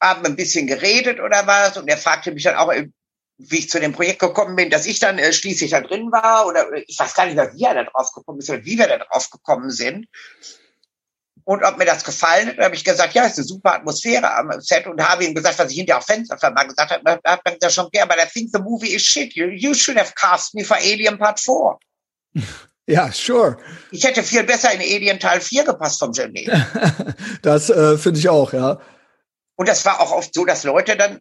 [0.00, 2.72] haben ein bisschen geredet oder was und er fragte mich dann auch,
[3.38, 6.46] wie ich zu dem Projekt gekommen bin, dass ich dann äh, schließlich da drin war
[6.46, 8.86] oder ich weiß gar nicht mehr, wie er da drauf gekommen ist oder wie wir
[8.86, 10.06] da drauf gekommen sind.
[11.44, 14.60] Und ob mir das gefallen hat, habe ich gesagt, ja, ist eine super Atmosphäre am
[14.60, 17.54] Set und habe ihm gesagt, was ich hinterher auf Fenster mal gesagt habe, hat dann
[17.54, 19.34] gesagt, schon, yeah, but I think the movie is shit.
[19.34, 21.78] You, you should have cast me for Alien Part 4.
[22.86, 23.56] Ja, sure.
[23.92, 26.50] Ich hätte viel besser in Alien Teil 4 gepasst vom Genie.
[27.42, 28.80] das äh, finde ich auch, ja.
[29.60, 31.20] Und das war auch oft so, dass Leute dann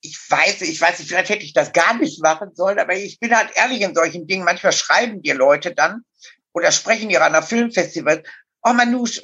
[0.00, 3.20] ich weiß, ich weiß nicht, vielleicht hätte ich das gar nicht machen sollen, aber ich
[3.20, 4.44] bin halt ehrlich in solchen Dingen.
[4.44, 6.04] Manchmal schreiben dir Leute dann
[6.52, 8.24] oder sprechen dir an einer Filmfestival,
[8.64, 9.22] oh Manouche,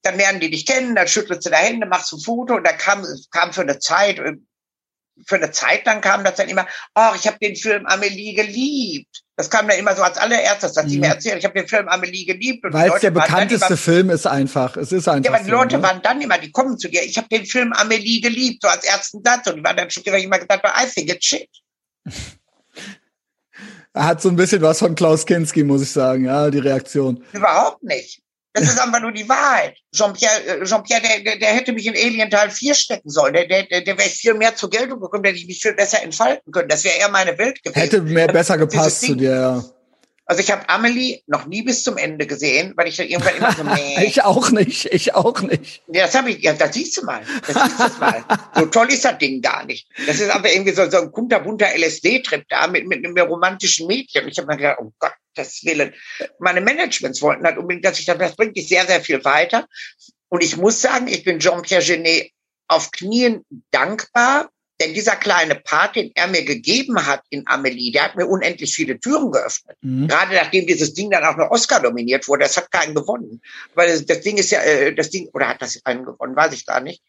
[0.00, 2.72] dann lernen die dich kennen, dann schüttelst du da Hände, machst ein Foto und da
[2.72, 4.16] kam, kam für eine Zeit,
[5.26, 9.23] für eine Zeit lang kam das dann immer, oh, ich habe den Film Amelie geliebt.
[9.36, 11.00] Das kam dann immer so als allererstes, dass sie mhm.
[11.00, 12.64] mir erzählen, ich habe den Film Amelie geliebt.
[12.68, 14.76] Weil es der bekannteste immer, Film ist einfach.
[14.76, 15.24] Es ist einfach.
[15.24, 15.82] Ja, aber die Leute ne?
[15.82, 18.84] waren dann immer, die kommen zu dir, ich habe den Film Amelie geliebt, so als
[18.84, 19.48] ersten Satz.
[19.48, 21.48] Und die waren dann schon immer gesagt, I think it's shit.
[23.94, 27.24] er hat so ein bisschen was von Klaus Kinski, muss ich sagen, ja, die Reaktion.
[27.32, 28.23] Überhaupt nicht.
[28.54, 29.76] Das ist einfach nur die Wahrheit.
[29.92, 33.34] Jean-Pierre, äh, Jean-Pierre, der, der hätte mich in Alien Teil 4 stecken sollen.
[33.34, 36.02] Der, der, der wäre viel mehr zur Geltung gekommen, der hätte ich mich viel besser
[36.02, 36.68] entfalten können.
[36.68, 37.80] Das wäre eher meine Welt gewesen.
[37.80, 39.64] Hätte mehr besser gepasst zu dir, ja.
[40.26, 43.52] Also ich habe Amelie noch nie bis zum Ende gesehen, weil ich da irgendwann immer
[43.52, 44.06] so, nee.
[44.06, 45.82] ich auch nicht, ich auch nicht.
[45.88, 47.22] Ja, das habe ich, ja, das siehst du mal.
[47.46, 48.24] Das siehst du mal.
[48.54, 49.86] So toll ist das Ding gar nicht.
[50.06, 54.24] Das ist aber irgendwie so, so ein kunterbunter LSD-Trip da mit, mit einem romantischen Mädchen.
[54.24, 55.94] Und ich habe mir gedacht, oh Gott, das Willen.
[56.38, 59.66] Meine Managements wollten halt unbedingt, dass ich das, das bringt dich sehr, sehr viel weiter.
[60.28, 62.30] Und ich muss sagen, ich bin Jean-Pierre Genet
[62.66, 68.04] auf Knien dankbar, denn dieser kleine Part, den er mir gegeben hat in Amelie, der
[68.04, 69.76] hat mir unendlich viele Türen geöffnet.
[69.82, 70.08] Mhm.
[70.08, 73.40] Gerade nachdem dieses Ding dann auch noch Oscar nominiert wurde, das hat keinen gewonnen.
[73.74, 76.52] Weil das, das Ding ist ja, äh, das Ding, oder hat das einen gewonnen, weiß
[76.54, 77.02] ich gar nicht.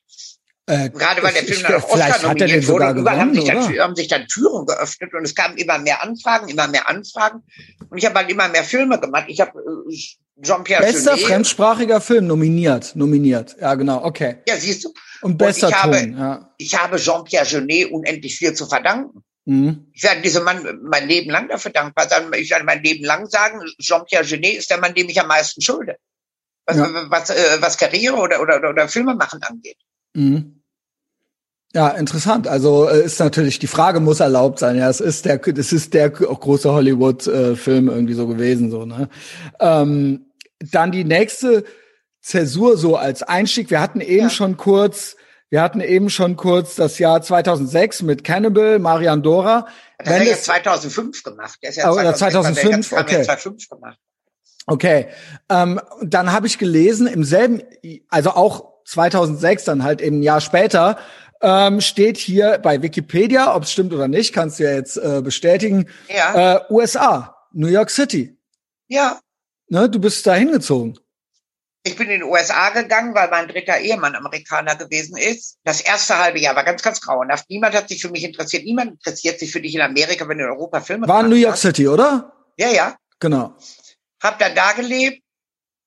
[0.68, 3.78] Äh, Gerade weil der Film dann auch Oscar nominiert wurde, und überall haben sich, dann,
[3.78, 7.44] haben sich dann Türen geöffnet und es kamen immer mehr Anfragen, immer mehr Anfragen.
[7.90, 9.26] Und ich habe halt immer mehr Filme gemacht.
[9.28, 13.56] Ich habe äh, Jean-Pierre Bester Genet, fremdsprachiger Film nominiert, nominiert.
[13.62, 14.38] Ja, genau, okay.
[14.48, 14.94] Ja, siehst du.
[15.22, 16.54] Und besser und ich Ton, habe, ja.
[16.58, 19.24] Ich habe Jean-Pierre Genet unendlich viel zu verdanken.
[19.46, 19.92] Mhm.
[19.94, 22.32] Ich werde diesem Mann mein Leben lang dafür dankbar sein.
[22.34, 25.62] Ich werde mein Leben lang sagen, Jean-Pierre Genet ist der Mann, dem ich am meisten
[25.62, 25.98] schulde.
[26.66, 26.90] Was, ja.
[27.10, 29.78] was, äh, was Karriere oder, oder, oder Filme machen angeht.
[30.16, 30.56] Mhm.
[31.76, 32.48] Ja, interessant.
[32.48, 34.78] Also äh, ist natürlich die Frage muss erlaubt sein.
[34.78, 38.86] Ja, es ist der, es ist der große Hollywood-Film äh, irgendwie so gewesen so.
[38.86, 39.10] Ne?
[39.60, 40.32] Ähm,
[40.72, 41.66] dann die nächste
[42.22, 43.70] Zäsur so als Einstieg.
[43.70, 44.30] Wir hatten eben ja.
[44.30, 45.18] schon kurz,
[45.50, 49.68] wir hatten eben schon kurz das Jahr 2006 mit Cannibal, Marian Dora.
[49.98, 51.60] Das hat er jetzt 2005 gemacht.
[51.62, 53.24] Der ist ja oh, 2005, 2005 okay.
[53.24, 54.00] 2005 gemacht.
[54.66, 55.08] Okay,
[55.50, 57.62] ähm, dann habe ich gelesen im selben,
[58.10, 60.98] also auch 2006, dann halt eben ein Jahr später,
[61.42, 65.22] ähm, steht hier bei Wikipedia, ob es stimmt oder nicht, kannst du ja jetzt äh,
[65.22, 65.88] bestätigen.
[66.08, 66.56] Ja.
[66.56, 68.38] Äh, USA, New York City.
[68.88, 69.20] Ja.
[69.70, 70.98] Ne, du bist da hingezogen.
[71.88, 75.60] Ich bin in die USA gegangen, weil mein dritter Ehemann Amerikaner gewesen ist.
[75.64, 77.48] Das erste halbe Jahr war ganz, ganz grauenhaft.
[77.48, 78.64] Niemand hat sich für mich interessiert.
[78.64, 81.36] Niemand interessiert sich für dich in Amerika, wenn du in Europa Filme War in New
[81.36, 81.62] York hast.
[81.62, 82.34] City, oder?
[82.58, 82.96] Ja, ja.
[83.20, 83.56] Genau.
[84.20, 85.22] Hab dann da gelebt,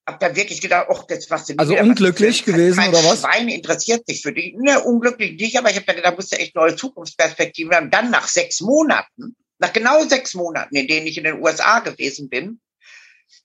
[0.08, 3.20] hab dann wirklich gedacht, ach, jetzt machst du Also wieder, unglücklich gewesen oder was?
[3.20, 4.54] Schwein interessiert sich für dich.
[4.56, 7.90] Ne, unglücklich nicht, aber ich habe dann gedacht, musst du echt neue Zukunftsperspektiven haben.
[7.90, 12.30] Dann nach sechs Monaten, nach genau sechs Monaten, in denen ich in den USA gewesen
[12.30, 12.58] bin,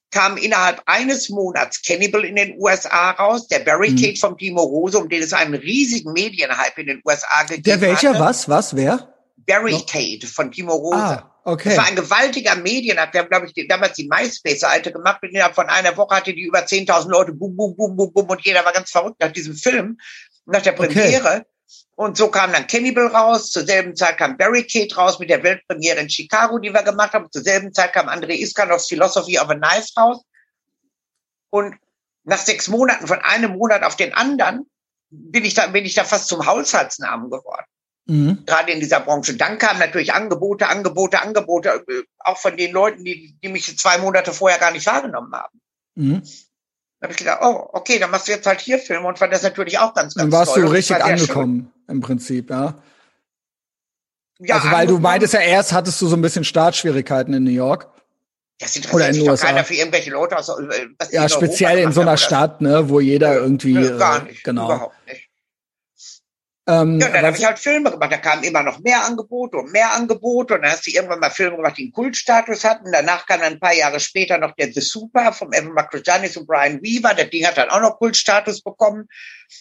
[0.09, 4.17] kam innerhalb eines Monats Cannibal in den USA raus, der Barricade mhm.
[4.17, 7.65] vom Timo Rose, um den es einen riesigen Medienhype in den USA gegeben hat.
[7.65, 8.09] Der welcher?
[8.11, 8.19] Hatte.
[8.19, 8.47] Was?
[8.47, 8.75] Was?
[8.75, 9.12] Wer?
[9.45, 10.97] Barricade von Timo Rose.
[10.97, 11.29] Ah.
[11.45, 11.69] Okay.
[11.69, 13.13] Das war ein gewaltiger Medienakt.
[13.13, 15.19] Wir haben, glaube ich, damals die MySpace-Seite gemacht.
[15.21, 17.33] Und innerhalb von einer Woche hatte die über 10.000 Leute.
[17.33, 18.29] Bum, bum, bum, bum, bum.
[18.29, 19.97] Und jeder war ganz verrückt nach diesem Film,
[20.45, 21.19] nach der Premiere.
[21.19, 21.41] Okay.
[21.95, 23.51] Und so kam dann Cannibal raus.
[23.51, 27.29] Zur selben Zeit kam Barricade raus mit der Weltpremiere in Chicago, die wir gemacht haben.
[27.29, 30.23] Zur selben Zeit kam André Iskanovs Philosophy of a Knife raus.
[31.49, 31.75] Und
[32.23, 34.65] nach sechs Monaten, von einem Monat auf den anderen,
[35.09, 37.65] bin ich da, bin ich da fast zum Haushaltsnamen geworden.
[38.05, 38.43] Mhm.
[38.45, 39.35] Gerade in dieser Branche.
[39.35, 43.97] Dann kamen natürlich Angebote, Angebote, Angebote, äh, auch von den Leuten, die, die mich zwei
[43.97, 45.61] Monate vorher gar nicht wahrgenommen haben.
[45.95, 46.21] Mhm.
[46.99, 49.33] Da habe ich gedacht, oh, okay, dann machst du jetzt halt hier Filme und fand
[49.33, 50.63] das natürlich auch ganz, ganz Dann warst toll.
[50.63, 51.95] du richtig war angekommen, schön.
[51.95, 52.75] im Prinzip, ja.
[54.39, 57.51] Ja, also weil du meintest ja erst hattest du so ein bisschen Startschwierigkeiten in New
[57.51, 57.89] York.
[58.59, 62.01] Das interessiert sich doch keiner für irgendwelche Leute aus, äh, was Ja, speziell in so
[62.01, 63.73] einer Stadt, ne, wo jeder irgendwie.
[63.73, 64.65] Gar äh, nicht, genau.
[64.65, 65.22] überhaupt nicht.
[66.65, 68.11] Ähm, ja, dann habe ich halt Filme gemacht.
[68.11, 70.55] Da kamen immer noch mehr Angebote und mehr Angebote.
[70.55, 72.91] Und dann hast du irgendwann mal Filme gemacht, die einen Kultstatus hatten.
[72.91, 76.47] Danach kam dann ein paar Jahre später noch der The Super von Evan Macrojanis und
[76.47, 77.13] Brian Weaver.
[77.15, 79.09] Das Ding hat dann auch noch Kultstatus bekommen.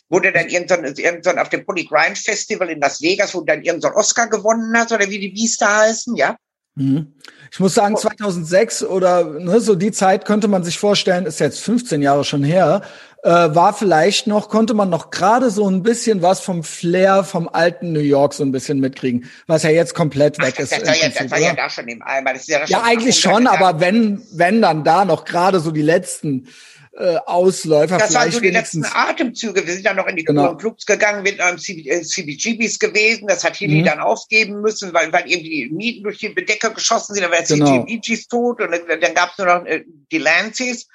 [0.09, 3.63] Wurde dann irgendwann, irgendwann auf dem Poly Grind Festival in Las Vegas, wo du dann
[3.63, 6.37] irgendein Oscar gewonnen hast oder wie die Biester heißen, ja.
[6.75, 7.13] Mhm.
[7.51, 11.61] Ich muss sagen, 2006 oder ne, so die Zeit könnte man sich vorstellen, ist jetzt
[11.61, 12.81] 15 Jahre schon her,
[13.23, 17.49] äh, war vielleicht noch, konnte man noch gerade so ein bisschen was vom Flair vom
[17.49, 20.73] alten New York so ein bisschen mitkriegen, was ja jetzt komplett weg Ach, ist.
[20.73, 22.33] Das, war ja, das war ja da schon im Eimer.
[22.33, 25.83] Das ist ja, ja eigentlich schon, aber wenn, wenn dann da noch gerade so die
[25.83, 26.49] letzten
[26.95, 27.97] äh, Ausläufer.
[27.97, 29.67] Das waren so die letzten Atemzüge.
[29.67, 30.57] Wir sind dann noch in die genau.
[30.57, 33.29] Clubs gegangen, wir sind CB, äh, CBGBs gewesen.
[33.29, 33.85] Das hat Hilly mhm.
[33.87, 37.23] dann aufgeben müssen, weil, weil irgendwie die Mieten durch die Decke geschossen sind.
[37.23, 37.85] Dann war genau.
[37.85, 40.89] CBGBs tot und dann, dann gab es nur noch äh, die Lancys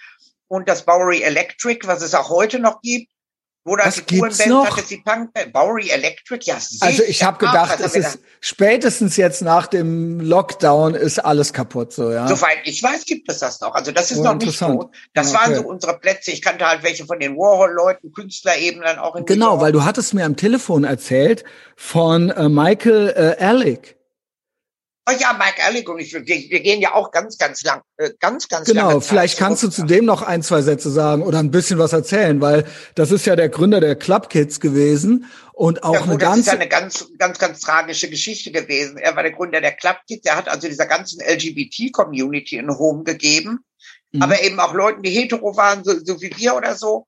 [0.48, 3.12] und das Bowery Electric, was es auch heute noch gibt.
[3.68, 4.78] Wo das die noch?
[4.78, 6.56] Hat, die Punk Bowery Electric, ja.
[6.80, 12.10] Also ich habe gedacht, es ist spätestens jetzt nach dem Lockdown ist alles kaputt, so
[12.10, 12.30] ja.
[12.30, 13.76] Soweit ich weiß, gibt es das noch.
[13.76, 14.95] Also das ist oh, noch nicht tot.
[15.14, 15.38] Das okay.
[15.38, 16.32] waren so unsere Plätze.
[16.32, 20.14] Ich kannte halt welche von den Warhol-Leuten, Künstlerebenen dann auch in Genau, weil du hattest
[20.14, 21.43] mir am Telefon erzählt
[21.76, 23.97] von äh, Michael äh, Alec.
[25.10, 28.10] Oh ja, Mike Alec und ich, wir, wir gehen ja auch ganz, ganz lang, äh,
[28.20, 31.39] ganz, ganz Genau, lang vielleicht kannst du zu dem noch ein, zwei Sätze sagen oder
[31.39, 35.84] ein bisschen was erzählen, weil das ist ja der Gründer der Club Kids gewesen und
[35.84, 36.18] auch ja, gut, eine.
[36.18, 38.97] Das ist ja eine ganz, ganz, ganz tragische Geschichte gewesen.
[38.97, 43.05] Er war der Gründer der Club Kids, er hat also dieser ganzen LGBT-Community ein Home
[43.05, 43.60] gegeben,
[44.12, 44.22] mhm.
[44.22, 47.08] aber eben auch Leuten, die hetero waren, so, so wie wir oder so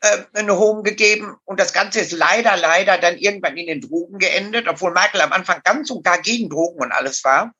[0.00, 4.18] äh, eine Home gegeben und das Ganze ist leider, leider dann irgendwann in den Drogen
[4.18, 7.52] geendet, obwohl Michael am Anfang ganz und gar gegen Drogen und alles war.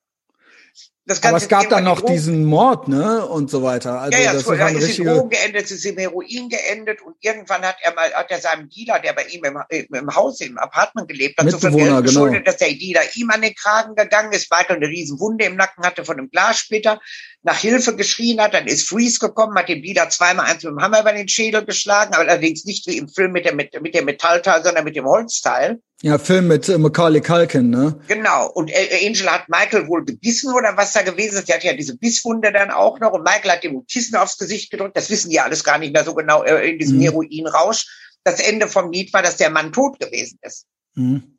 [1.07, 4.01] Das Aber es gab dann noch diesen Mord, ne, und so weiter.
[4.01, 5.09] Also ja, ja, das es ist richtige...
[5.09, 8.41] in Drogen geendet, es ist im Heroin geendet und irgendwann hat er mal, hat er
[8.41, 9.57] seinem Dealer, der bei ihm im,
[9.93, 12.45] im Haus, im Apartment gelebt hat, so viel Geld geschuldet, genau.
[12.45, 15.85] dass der Dealer ihm an den Kragen gegangen ist, weiter eine riesen Wunde im Nacken
[15.85, 16.99] hatte von einem Glassplitter,
[17.47, 20.81] nach Hilfe geschrien hat, dann ist Freeze gekommen, hat dem Dealer zweimal eins mit dem
[20.81, 23.95] Hammer über den Schädel geschlagen, aber allerdings nicht wie im Film mit dem, mit, mit
[23.95, 25.79] dem Metallteil, sondern mit dem Holzteil.
[26.01, 27.97] Ja, Film mit äh, Macaulay Culkin, ne?
[28.09, 28.51] Genau.
[28.51, 31.47] Und äh, Angel hat Michael wohl gebissen oder was da gewesen ist.
[31.47, 33.13] Die hat ja diese Bisswunde dann auch noch.
[33.13, 34.97] Und Michael hat dem Kissen aufs Gesicht gedrückt.
[34.97, 37.03] Das wissen die alles gar nicht mehr so genau äh, in diesem mhm.
[37.03, 37.87] Heroinrausch.
[38.25, 40.65] Das Ende vom Lied war, dass der Mann tot gewesen ist.
[40.95, 41.36] Mhm.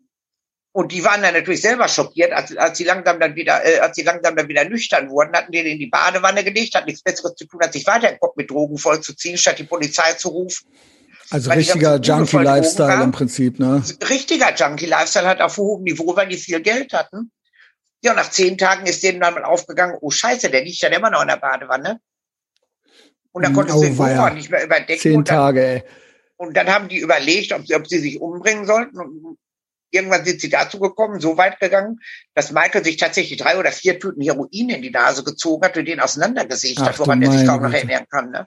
[0.79, 3.97] Und die waren dann natürlich selber schockiert, als, als sie langsam dann wieder, äh, als
[3.97, 7.35] sie langsam dann wieder nüchtern wurden, hatten den in die Badewanne gelegt, hat nichts Besseres
[7.35, 10.68] zu tun, als sich weiter im Kopf mit Drogen vollzuziehen, statt die Polizei zu rufen.
[11.31, 13.83] Also richtiger Junkie-Lifestyle im Prinzip, ne?
[14.09, 17.33] Richtiger Junkie-Lifestyle hat auf hohem Niveau, weil die viel Geld hatten.
[18.05, 21.11] Ja, nach zehn Tagen ist denen dann mal aufgegangen, oh Scheiße, der liegt ja immer
[21.11, 21.99] noch in der Badewanne.
[23.33, 25.01] Und dann konnte oh, sie den Bohrer nicht mehr überdecken.
[25.01, 25.83] Zehn dann, Tage, ey.
[26.37, 29.01] Und dann haben die überlegt, ob sie, ob sie sich umbringen sollten.
[29.01, 29.39] Und
[29.91, 32.01] irgendwann sind sie dazu gekommen, so weit gegangen,
[32.34, 35.86] dass Michael sich tatsächlich drei oder vier Tüten Heroin in die Nase gezogen hat und
[35.86, 38.30] den auseinandergesägt hat, woran er sich kaum noch erinnern kann.
[38.30, 38.47] Ne?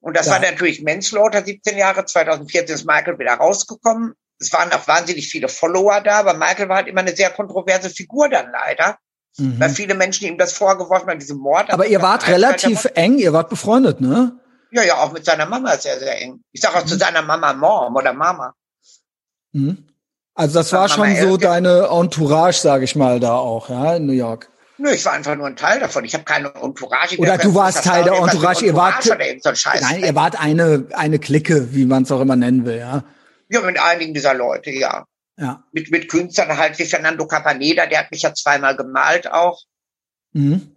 [0.00, 0.32] Und das ja.
[0.32, 2.04] war natürlich Manslaughter, 17 Jahre.
[2.04, 4.14] 2014 ist Michael wieder rausgekommen.
[4.38, 7.90] Es waren auch wahnsinnig viele Follower da, aber Michael war halt immer eine sehr kontroverse
[7.90, 8.98] Figur dann leider.
[9.38, 9.60] Mhm.
[9.60, 11.70] Weil viele Menschen ihm das vorgeworfen haben, diese Mord.
[11.70, 14.38] Aber ihr wart relativ eng, ihr wart befreundet, ne?
[14.70, 16.42] Ja, ja, auch mit seiner Mama sehr, sehr eng.
[16.52, 16.88] Ich sage auch mhm.
[16.88, 18.54] zu seiner Mama Mom oder Mama.
[19.52, 19.86] Mhm.
[20.36, 24.12] Also das war schon so deine Entourage, sage ich mal, da auch, ja, in New
[24.12, 24.50] York.
[24.78, 26.04] Nö, ich war einfach nur ein Teil davon.
[26.04, 27.16] Ich habe keine Entourage.
[27.16, 28.66] Oder du warst Teil der Entourage.
[28.66, 32.66] Ihr wart, so nein, ihr wart eine, eine Clique, wie man es auch immer nennen
[32.66, 33.02] will, ja.
[33.48, 35.06] Ja, mit einigen dieser Leute, ja.
[35.38, 35.64] Ja.
[35.72, 39.62] Mit, mit Künstlern halt wie Fernando Capaneda, der hat mich ja zweimal gemalt auch.
[40.32, 40.75] Mhm.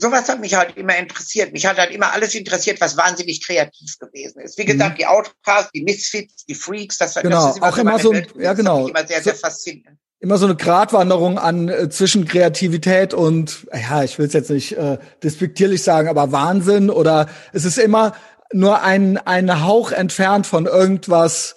[0.00, 1.52] Sowas hat mich halt immer interessiert.
[1.52, 4.56] Mich hat halt immer alles interessiert, was wahnsinnig kreativ gewesen ist.
[4.58, 4.98] Wie gesagt, mhm.
[4.98, 7.46] die Outcasts, die Misfits, die Freaks, das, genau.
[7.46, 8.88] das ist immer auch so immer so, Welt, ja genau.
[8.88, 14.18] immer sehr, sehr faszinierend immer so eine Gratwanderung an äh, zwischen Kreativität und ja, ich
[14.18, 18.12] will es jetzt nicht äh, despektierlich sagen, aber Wahnsinn oder es ist immer
[18.52, 21.56] nur ein ein Hauch entfernt von irgendwas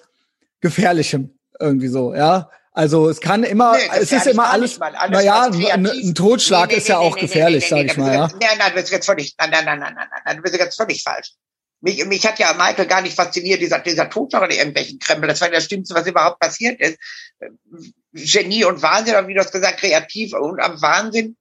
[0.62, 2.50] gefährlichem irgendwie so, ja?
[2.76, 6.80] Also es kann immer, nee, es ist immer alles, naja, ein, ein, Totschlag nee, nee,
[6.80, 8.14] ist ja auch gefährlich, sage ich mal.
[8.14, 8.28] Ja.
[8.28, 10.76] Nein, nein, du bist jetzt völlig, nein, nein, nein, nein, nein, nein, du bist jetzt
[10.76, 11.34] völlig falsch.
[11.82, 15.28] Mich, mich hat ja Michael gar nicht fasziniert, dieser, dieser Totschlag oder irgendwelchen Krempel.
[15.28, 16.98] Das war das Schlimmste, was überhaupt passiert ist.
[18.14, 21.36] Genie und Wahnsinn, oder wie du hast gesagt, kreativ und am Wahnsinn.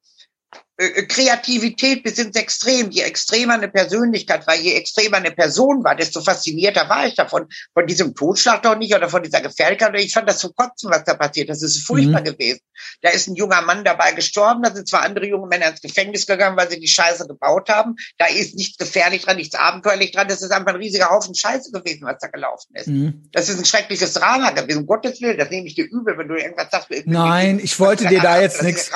[0.82, 2.90] Äh, Kreativität bis ins Extrem.
[2.90, 7.46] Je extremer eine Persönlichkeit war, je extremer eine Person war, desto faszinierter war ich davon.
[7.72, 9.98] Von diesem Totschlag doch nicht oder von dieser Gefährlichkeit.
[10.00, 11.48] Ich fand das zu kotzen, was da passiert.
[11.48, 12.24] Das ist furchtbar mhm.
[12.24, 12.60] gewesen.
[13.00, 14.62] Da ist ein junger Mann dabei gestorben.
[14.62, 17.96] Da sind zwei andere junge Männer ins Gefängnis gegangen, weil sie die Scheiße gebaut haben.
[18.18, 20.28] Da ist nichts gefährlich dran, nichts abenteuerlich dran.
[20.28, 22.88] Das ist einfach ein riesiger Haufen Scheiße gewesen, was da gelaufen ist.
[22.88, 23.28] Mhm.
[23.32, 24.80] Das ist ein schreckliches Drama gewesen.
[24.80, 26.88] Um Gottes Willen, das nehme ich dir übel, wenn du irgendwas sagst.
[27.06, 28.90] Nein, ich wollte dir da jetzt nichts.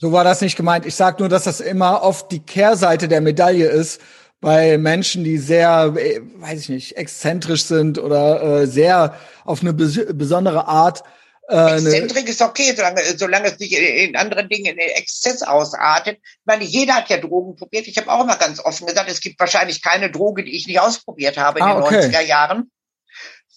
[0.00, 0.86] So war das nicht gemeint.
[0.86, 4.00] Ich sag nur, dass das immer oft die Kehrseite der Medaille ist
[4.40, 9.72] bei Menschen, die sehr, äh, weiß ich nicht, exzentrisch sind oder äh, sehr auf eine
[9.72, 11.02] bes besondere Art.
[11.48, 16.18] Äh, Exzentrik ist okay, solange, solange es nicht in anderen Dingen in Exzess ausartet.
[16.22, 17.86] Ich meine, jeder hat ja Drogen probiert.
[17.86, 20.80] Ich habe auch immer ganz offen gesagt, es gibt wahrscheinlich keine Droge, die ich nicht
[20.80, 22.06] ausprobiert habe in ah, den okay.
[22.06, 22.70] 90er Jahren.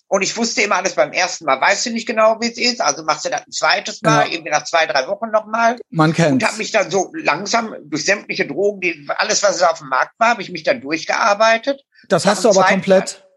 [0.10, 2.82] Und ich wusste immer alles beim ersten Mal, weißt du nicht genau, wie es ist,
[2.82, 4.32] also machst du das ein zweites Mal, ja.
[4.32, 5.78] irgendwie nach zwei, drei Wochen nochmal.
[5.90, 6.32] Man kennt.
[6.32, 9.90] Und habe mich dann so langsam durch sämtliche Drogen, die, alles, was es auf dem
[9.90, 11.84] Markt war, habe ich mich dann durchgearbeitet.
[12.08, 13.28] Das hast du aber komplett,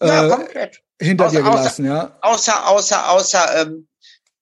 [0.00, 2.18] äh, ja, komplett hinter außer, dir gelassen, außer, ja?
[2.20, 3.88] Außer, außer, außer, ähm,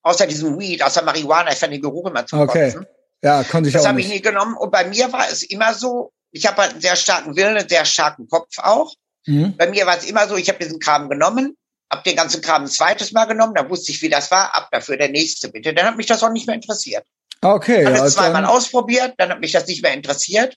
[0.02, 2.72] außer diesem Weed, außer Marihuana, ich fand den Geruch immer zu Okay.
[2.72, 2.86] Kotzen.
[3.22, 4.56] Ja, konnte ich das auch Das habe ich nie genommen.
[4.56, 7.68] Und bei mir war es immer so, ich habe halt einen sehr starken Willen, einen
[7.68, 8.94] sehr starken Kopf auch.
[9.26, 9.56] Mhm.
[9.56, 11.56] Bei mir war es immer so, ich habe diesen Kram genommen,
[11.90, 14.68] habe den ganzen Kram ein zweites Mal genommen, dann wusste ich, wie das war, ab
[14.70, 15.74] dafür der nächste bitte.
[15.74, 17.04] Dann hat mich das auch nicht mehr interessiert.
[17.42, 17.84] Okay.
[17.84, 20.56] Habe es zweimal ausprobiert, dann hat mich das nicht mehr interessiert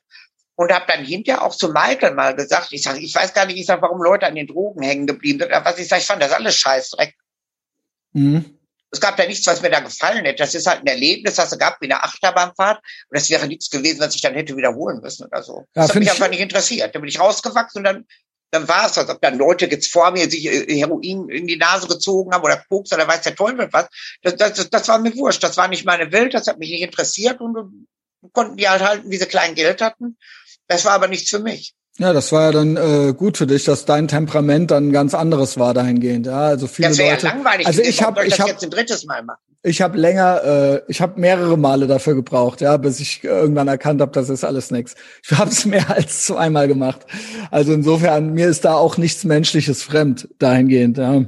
[0.55, 3.57] und habe dann hinterher auch zu Michael mal gesagt, ich sage, ich weiß gar nicht,
[3.57, 5.51] ich sag, warum Leute an den Drogen hängen geblieben sind.
[5.51, 7.15] Was ich sage, ich fand das alles Scheißdreck.
[8.13, 8.59] Mhm.
[8.91, 10.43] Es gab da nichts, was mir da gefallen hätte.
[10.43, 12.77] Das ist halt ein Erlebnis, das es gab wie eine Achterbahnfahrt.
[12.77, 15.65] Und das wäre nichts gewesen, was ich dann hätte wiederholen müssen oder so.
[15.73, 16.93] Das ja, hat mich einfach nicht interessiert.
[16.93, 18.05] Da bin ich rausgewachsen und dann
[18.53, 21.57] dann war es, als ob dann Leute jetzt vor mir sich äh, Heroin in die
[21.57, 23.88] Nase gezogen haben oder Koks oder weiß der Teufel was.
[24.21, 25.43] Das, das, das war mir wurscht.
[25.43, 26.35] Das war nicht meine Welt.
[26.35, 27.88] Das hat mich nicht interessiert und
[28.31, 30.17] konnten die halt halten, wie sie klein Geld hatten.
[30.68, 31.73] Das war aber nichts für mich.
[31.99, 35.60] Ja, das war ja dann äh, gut für dich, dass dein Temperament dann ganz anderes
[35.60, 36.26] war dahingehend.
[36.26, 37.27] Ja, also viele das wäre Leute.
[37.27, 37.68] Ja langweilig.
[37.68, 39.40] Also ich habe, ich habe jetzt ein drittes Mal machen.
[39.61, 44.02] Ich habe länger, äh, ich habe mehrere Male dafür gebraucht, ja, bis ich irgendwann erkannt
[44.02, 44.95] habe, das ist alles nix.
[45.23, 47.02] Ich habe es mehr als zweimal gemacht.
[47.52, 50.98] Also insofern mir ist da auch nichts Menschliches fremd dahingehend.
[50.98, 51.26] Ja.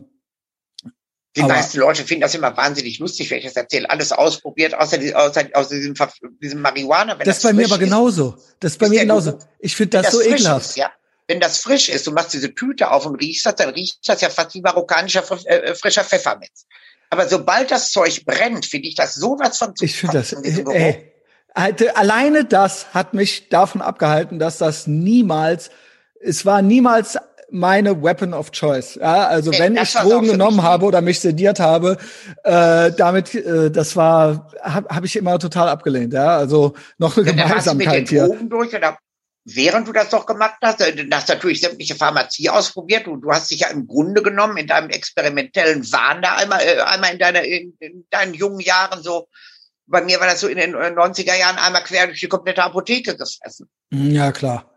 [1.36, 3.90] Die Aber meisten Leute finden das immer wahnsinnig lustig, wenn ich das erzähle.
[3.90, 5.94] Alles ausprobiert, außer, außer, außer diesem,
[6.42, 7.16] diesem Marihuana.
[7.16, 8.38] das ist bei mir aber genauso.
[8.60, 9.38] Das ist bei mir genauso.
[9.60, 10.70] Ich finde das, das, so ekelhaft.
[10.70, 10.92] Ist, ja?
[11.28, 14.22] Wenn das frisch ist, du machst diese Tüte auf und riechst das, dann riecht das
[14.22, 16.68] ja fast wie marokkanischer äh, frischer Pfefferminz.
[17.10, 21.12] Aber sobald das Zeug brennt, finde ich das sowas von zu Ich finde das, ey,
[21.54, 25.70] Alter, alleine das hat mich davon abgehalten, dass das niemals,
[26.20, 27.18] es war niemals
[27.52, 28.96] meine Weapon of Choice.
[28.96, 31.98] Ja, also nee, wenn ich Drogen genommen habe oder mich sediert habe,
[32.44, 36.14] äh, damit, äh, das war, habe hab ich immer total abgelehnt.
[36.14, 38.28] Ja, also noch eine ja, Gemeinsamkeit hier.
[38.28, 38.98] Drogen durch oder
[39.46, 43.32] während du das doch gemacht hast, äh, du hast natürlich sämtliche Pharmazie ausprobiert und du
[43.32, 47.20] hast dich ja im Grunde genommen in deinem experimentellen Wahn da einmal, äh, einmal in,
[47.20, 49.28] deiner, in, in deinen jungen Jahren so
[49.88, 53.16] bei mir war das so in den 90er Jahren einmal quer durch die komplette Apotheke
[53.16, 53.70] gefressen.
[53.92, 54.75] Ja, klar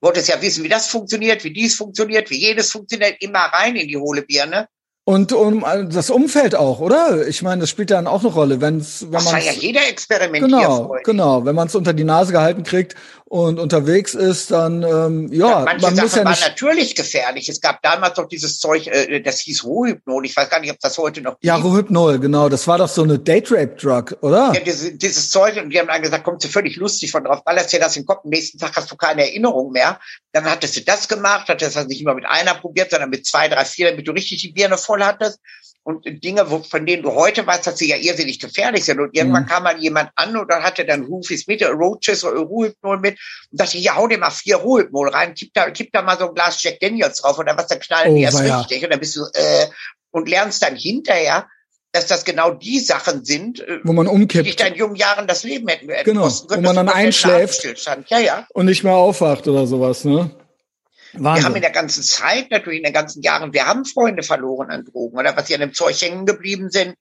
[0.00, 3.88] wolltest ja wissen, wie das funktioniert, wie dies funktioniert, wie jedes funktioniert, immer rein in
[3.88, 4.68] die hohle Birne.
[5.04, 7.26] Und um äh, das Umfeld auch, oder?
[7.26, 9.24] Ich meine, das spielt dann auch eine Rolle, wenn's, wenn man.
[9.24, 10.50] Das war ja jeder experimentiert.
[10.50, 11.44] Genau, genau.
[11.44, 12.94] Wenn man es unter die Nase gehalten kriegt
[13.30, 16.48] und unterwegs ist, dann ähm, ja, ja manche man Sachen muss ja nicht.
[16.48, 17.48] natürlich gefährlich.
[17.48, 20.26] Es gab damals doch dieses Zeug, äh, das hieß Rohypnol.
[20.26, 21.36] Ich weiß gar nicht, ob das heute noch.
[21.40, 22.48] Ja, Rohypnol, genau.
[22.48, 24.52] Das war doch so eine Date Rape Drug, oder?
[24.52, 27.44] Ja, dieses, dieses Zeug und die haben dann gesagt, kommst du völlig lustig von drauf,
[27.44, 28.24] ballerst dir das in den Kopf.
[28.24, 30.00] Am nächsten Tag hast du keine Erinnerung mehr.
[30.32, 33.46] Dann hattest du das gemacht, hattest das nicht immer mit einer probiert, sondern mit zwei,
[33.46, 35.38] drei, vier, damit du richtig die Birne voll hattest
[35.90, 39.00] und Dinge, wo, von denen du heute weißt, dass sie ja irrsinnig gefährlich sind.
[39.00, 39.48] Und irgendwann mhm.
[39.48, 43.18] kam mal jemand an und dann hatte dann Rufis mit, Roaches oder Ruhepnol mit
[43.50, 46.28] und dachte, ja, hau dir mal vier Ruhepnol rein, kipp da, kipp da mal so
[46.28, 48.84] ein Glas Jack Daniels drauf oder was, dann knallen oh, die erst richtig.
[48.84, 49.66] Und dann bist du, äh,
[50.12, 51.46] und lernst dann hinterher,
[51.92, 55.26] dass das genau die Sachen sind, äh, wo man umkippt, die dich in jungen Jahren
[55.26, 57.64] das Leben hätten, genau, können, wo man dann einschläft
[58.08, 58.46] ja, ja.
[58.54, 60.30] und nicht mehr aufwacht oder sowas, ne?
[61.14, 61.42] Wahnsinn.
[61.42, 64.70] Wir haben in der ganzen Zeit, natürlich in den ganzen Jahren, wir haben Freunde verloren
[64.70, 66.94] an Drogen oder was sie an dem Zeug hängen geblieben sind.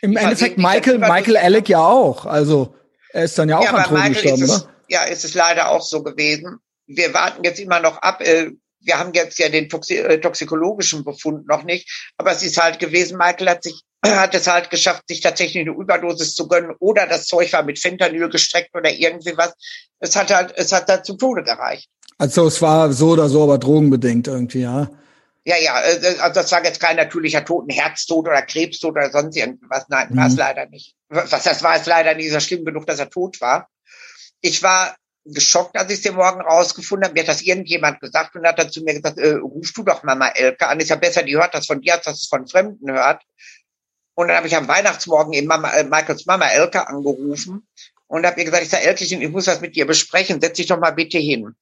[0.00, 2.26] Im Endeffekt Michael, Michael Alec ja auch.
[2.26, 2.74] Also
[3.12, 4.68] er ist dann ja auch ja, an Drogen gestorben, oder?
[4.88, 6.58] Ja, ist es leider auch so gewesen.
[6.86, 8.20] Wir warten jetzt immer noch ab.
[8.22, 8.50] Äh,
[8.80, 12.78] wir haben jetzt ja den Toxi äh, toxikologischen Befund noch nicht, aber es ist halt
[12.78, 17.06] gewesen, Michael hat sich hat es halt geschafft, sich tatsächlich eine Überdosis zu gönnen oder
[17.06, 19.54] das Zeug war mit Fentanyl gestreckt oder irgendwie was.
[20.00, 21.88] Es hat halt, es hat da zum Tode gereicht.
[22.18, 24.90] Also es war so oder so, aber drogenbedingt irgendwie, ja.
[25.44, 29.10] Ja, ja, äh, also das war jetzt kein natürlicher Tod, ein Herztod oder Krebstod oder
[29.10, 29.86] sonst irgendwas.
[29.88, 30.16] Nein, mhm.
[30.16, 30.94] war es leider nicht.
[31.08, 33.68] Was das war es leider nicht so schlimm genug, dass er tot war.
[34.40, 37.14] ich war geschockt, als ich es den Morgen rausgefunden habe.
[37.14, 40.02] Mir hat das irgendjemand gesagt und hat dann zu mir gesagt, äh, rufst du doch
[40.02, 40.80] Mama Elke an.
[40.80, 43.22] Ist ja besser, die hört das von dir, als dass es von Fremden hört.
[44.14, 47.66] Und dann habe ich am Weihnachtsmorgen eben Mama, äh, Michaels Mama Elke angerufen
[48.08, 50.66] und habe ihr gesagt, ich sage, Elkechen, ich muss was mit dir besprechen, setz dich
[50.66, 51.54] doch mal bitte hin.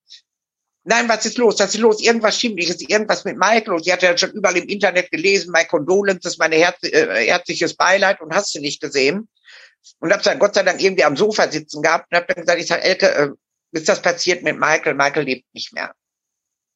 [0.84, 1.58] Nein, was ist los?
[1.58, 2.00] Was ist los?
[2.02, 2.70] Irgendwas stimmt nicht.
[2.70, 3.74] Ist irgendwas mit Michael?
[3.74, 7.74] Und sie hat ja schon überall im Internet gelesen, my condolences, meine herz äh, herzliches
[7.74, 9.28] Beileid und hast du nicht gesehen.
[9.98, 12.60] Und habe dann Gott sei Dank irgendwie am Sofa sitzen gehabt und habe dann gesagt,
[12.60, 13.28] ich sage, Elke, äh,
[13.72, 14.94] ist das passiert mit Michael?
[14.94, 15.94] Michael lebt nicht mehr.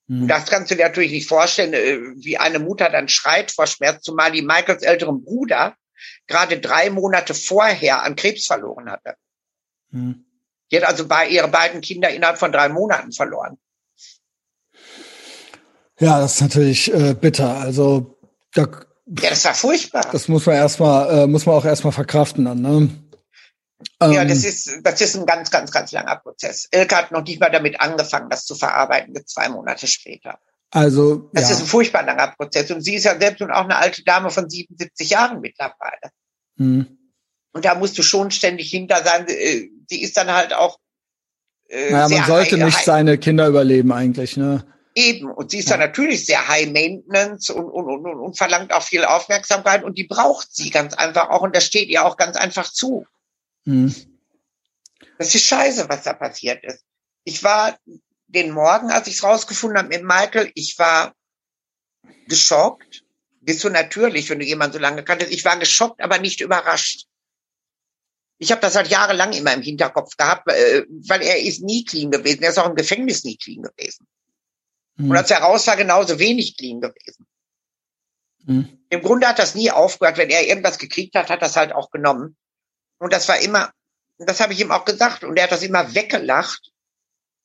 [0.07, 0.29] Mhm.
[0.29, 4.03] Das kannst du dir natürlich nicht vorstellen, äh, wie eine Mutter dann schreit vor Schmerz,
[4.03, 5.77] zumal die Michaels älteren Bruder
[6.27, 9.17] gerade drei Monate vorher an Krebs verloren hatte.
[9.91, 10.27] Mhm.
[10.71, 13.59] Die hat also bei ihre beiden Kinder innerhalb von drei Monaten verloren.
[16.05, 17.57] Ja, das ist natürlich äh, bitter.
[17.57, 18.19] Also
[18.53, 18.69] da,
[19.07, 20.07] ja, das war furchtbar.
[20.13, 22.61] Das muss man erstmal, äh, muss man auch erstmal verkraften dann.
[22.61, 22.91] Ne?
[24.03, 26.69] ja, ähm, das ist, das ist ein ganz, ganz, ganz langer Prozess.
[26.71, 30.39] Ilka hat noch nicht mal damit angefangen, das zu verarbeiten, zwei Monate später.
[30.71, 31.57] Also, das ja.
[31.57, 32.71] ist ein furchtbar langer Prozess.
[32.71, 36.11] Und sie ist ja selbst nun auch eine alte Dame von 77 Jahren mittlerweile.
[36.57, 36.99] Mhm.
[37.53, 39.27] Und da musst du schon ständig hinter sein.
[39.29, 40.79] Äh, sie ist dann halt auch.
[41.69, 44.67] Äh, naja, man sollte nicht seine Kinder überleben eigentlich, ne?
[44.95, 45.31] Eben.
[45.31, 45.77] Und sie ist ja.
[45.77, 50.07] dann natürlich sehr high maintenance und, und, und, und verlangt auch viel Aufmerksamkeit und die
[50.07, 53.07] braucht sie ganz einfach auch und das steht ihr auch ganz einfach zu.
[53.65, 53.95] Mhm.
[55.19, 56.85] Das ist scheiße, was da passiert ist.
[57.25, 57.77] Ich war
[58.27, 61.15] den Morgen, als ich es rausgefunden habe mit Michael, ich war
[62.29, 63.05] geschockt.
[63.41, 65.33] Bist du natürlich, wenn du jemanden so lange kanntest.
[65.33, 67.07] Ich war geschockt, aber nicht überrascht.
[68.39, 72.11] Ich habe das halt jahrelang immer im Hinterkopf gehabt, äh, weil er ist nie clean
[72.11, 72.43] gewesen.
[72.43, 74.07] Er ist auch im Gefängnis nie clean gewesen.
[74.97, 75.11] Mhm.
[75.11, 77.27] Und als er raus war, genauso wenig clean gewesen.
[78.45, 78.79] Mhm.
[78.91, 80.19] Im Grunde hat das nie aufgehört.
[80.19, 82.37] Wenn er irgendwas gekriegt hat, hat das halt auch genommen.
[82.99, 83.73] Und das war immer,
[84.19, 85.25] das habe ich ihm auch gesagt.
[85.25, 86.71] Und er hat das immer weggelacht.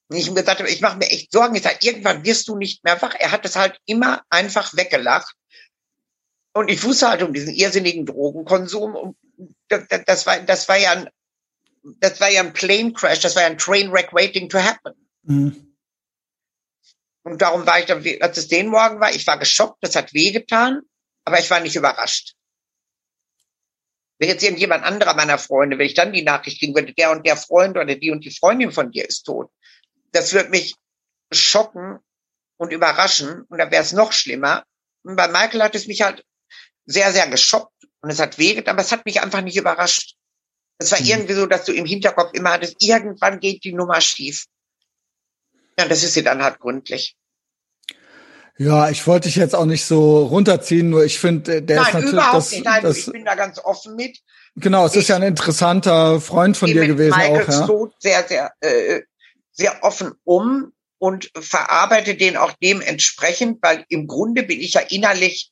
[0.09, 1.55] Und ich ihm gesagt habe, ich mache mir echt Sorgen.
[1.55, 3.15] Ich sage, irgendwann wirst du nicht mehr wach.
[3.17, 5.35] Er hat das halt immer einfach weggelacht.
[6.53, 8.95] Und ich wusste halt um diesen irrsinnigen Drogenkonsum.
[8.95, 9.17] Und
[9.67, 11.09] das, das war, das war ja ein,
[11.84, 13.21] das war ja ein Plane Crash.
[13.21, 14.93] Das war ja ein Train Wreck waiting to happen.
[15.23, 15.68] Mhm.
[17.30, 20.15] Und darum war ich dann, als es den Morgen war, ich war geschockt, das hat
[20.15, 20.81] wehgetan,
[21.26, 22.34] aber ich war nicht überrascht.
[24.18, 27.27] Wenn jetzt irgendjemand anderer meiner Freunde, wenn ich dann die Nachricht kriegen würde, der und
[27.27, 29.51] der Freund oder die und die Freundin von dir ist tot,
[30.11, 30.73] das wird mich
[31.31, 31.99] schocken
[32.57, 34.65] und überraschen und da wäre es noch schlimmer.
[35.03, 36.26] Und bei Michael hat es mich halt
[36.88, 40.15] sehr, sehr geschockt und es hat wehgetan, aber es hat mich einfach nicht überrascht.
[40.80, 41.06] Es war mhm.
[41.06, 44.47] irgendwie so, dass du im Hinterkopf immer hattest, irgendwann geht die Nummer schief.
[45.77, 47.15] Ja, das ist sie dann halt gründlich.
[48.60, 51.94] Ja, ich wollte dich jetzt auch nicht so runterziehen, nur ich finde, der Nein, ist
[51.94, 52.65] natürlich überhaupt das, nicht.
[52.65, 54.19] Nein, das, ich bin da ganz offen mit.
[54.57, 57.68] Genau, es ich ist ja ein interessanter Freund von dir gewesen Michaels auch, ja.
[57.68, 59.03] Tod sehr, sehr, äh,
[59.53, 65.52] sehr offen um und verarbeite den auch dementsprechend, weil im Grunde bin ich ja innerlich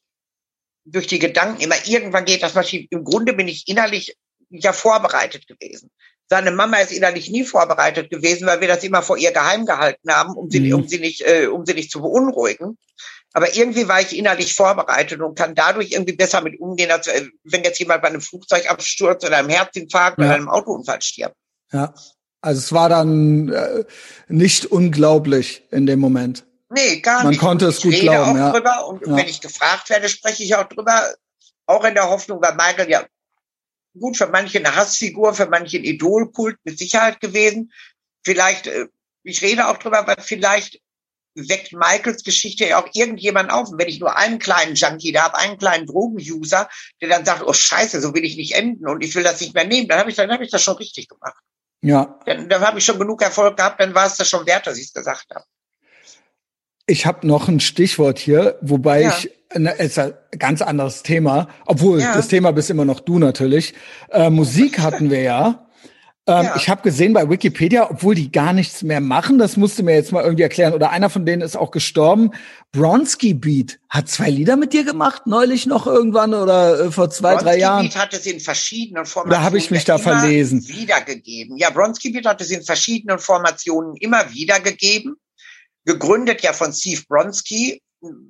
[0.83, 2.87] durch die Gedanken immer irgendwann geht das massiv.
[2.89, 4.17] Im Grunde bin ich innerlich
[4.49, 5.91] ja vorbereitet gewesen.
[6.29, 10.11] Seine Mama ist innerlich nie vorbereitet gewesen, weil wir das immer vor ihr geheim gehalten
[10.11, 10.73] haben, um sie, mhm.
[10.73, 12.77] um sie nicht, äh, um sie nicht zu beunruhigen.
[13.33, 17.27] Aber irgendwie war ich innerlich vorbereitet und kann dadurch irgendwie besser mit umgehen, als äh,
[17.43, 20.25] wenn jetzt jemand bei einem Flugzeugabsturz oder einem Herzinfarkt ja.
[20.25, 21.35] oder einem Autounfall stirbt.
[21.71, 21.93] Ja.
[22.41, 23.83] Also es war dann äh,
[24.27, 26.45] nicht unglaublich in dem Moment.
[26.69, 27.41] Nee, gar Man nicht.
[27.41, 28.31] Man konnte es gut glauben.
[28.31, 28.51] Auch ja.
[28.51, 29.15] drüber und ja.
[29.15, 31.13] wenn ich gefragt werde, spreche ich auch drüber.
[31.65, 33.05] Auch in der Hoffnung, weil Michael ja
[33.99, 37.71] gut, für manche eine Hassfigur, für manche ein Idolkult mit Sicherheit gewesen.
[38.23, 38.87] Vielleicht, äh,
[39.23, 40.81] ich rede auch drüber, weil vielleicht
[41.37, 43.69] weckt Michaels Geschichte ja auch irgendjemand auf.
[43.69, 46.67] Und wenn ich nur einen kleinen Junkie da habe, einen kleinen Drogenuser,
[47.01, 49.53] der dann sagt, oh Scheiße, so will ich nicht enden und ich will das nicht
[49.53, 51.37] mehr nehmen, dann habe ich, dann habe ich das schon richtig gemacht.
[51.81, 52.19] Ja.
[52.25, 54.77] Dann, dann habe ich schon genug Erfolg gehabt, dann war es das schon wert, dass
[54.77, 55.45] ich es gesagt habe.
[56.87, 59.09] Ich habe noch ein Stichwort hier, wobei ja.
[59.09, 62.15] ich ist ein ganz anderes Thema, obwohl ja.
[62.15, 63.73] das Thema bist immer noch du natürlich.
[64.09, 65.67] Äh, Musik hatten wir ja.
[66.29, 66.55] Ähm, ja.
[66.57, 69.95] Ich habe gesehen bei Wikipedia, obwohl die gar nichts mehr machen, das musst du mir
[69.95, 70.73] jetzt mal irgendwie erklären.
[70.73, 72.31] Oder einer von denen ist auch gestorben.
[72.73, 77.35] Bronski Beat hat zwei Lieder mit dir gemacht, neulich noch irgendwann oder äh, vor zwei,
[77.35, 77.85] Bronski drei Jahren.
[77.85, 79.41] Beat hat es in verschiedenen Formationen.
[79.41, 80.67] Da habe ich mich da verlesen.
[80.67, 81.55] Wiedergegeben.
[81.55, 85.15] Ja, Bronski Beat hat es in verschiedenen Formationen immer wiedergegeben.
[85.85, 87.81] Gegründet ja von Steve Bronski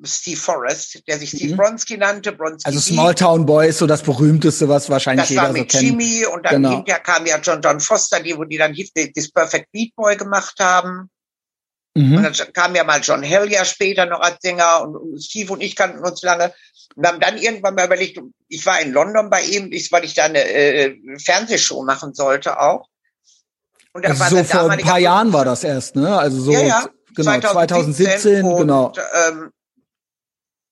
[0.03, 1.57] Steve Forrest, der sich Steve mhm.
[1.57, 2.31] Bronski nannte.
[2.31, 5.73] Bronski also Small Town Boy ist so das berühmteste, was wahrscheinlich das jeder so kennt.
[5.73, 6.75] Das war mit Jimmy und dann genau.
[6.75, 8.75] hinterher kam ja John John Foster, die, wo die dann
[9.15, 11.09] das Perfect Beat Boy gemacht haben.
[11.95, 12.17] Mhm.
[12.17, 15.51] Und dann kam ja mal John Hill ja später noch als Sänger und, und Steve
[15.51, 16.53] und ich kannten uns lange.
[16.95, 20.25] Und haben dann irgendwann mal überlegt, ich war in London bei ihm, weil ich da
[20.25, 22.87] eine äh, Fernsehshow machen sollte auch.
[23.93, 26.17] Und also so vor ein paar Jahren war das erst, ne?
[26.17, 26.85] Also so ja, ja,
[27.15, 28.93] genau 2017, 2017 und, genau.
[29.27, 29.51] Ähm,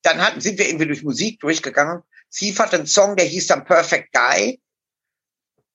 [0.06, 2.04] dann hatten sind wir irgendwie durch Musik durchgegangen.
[2.32, 4.60] Steve hat einen Song, der hieß dann Perfect Guy.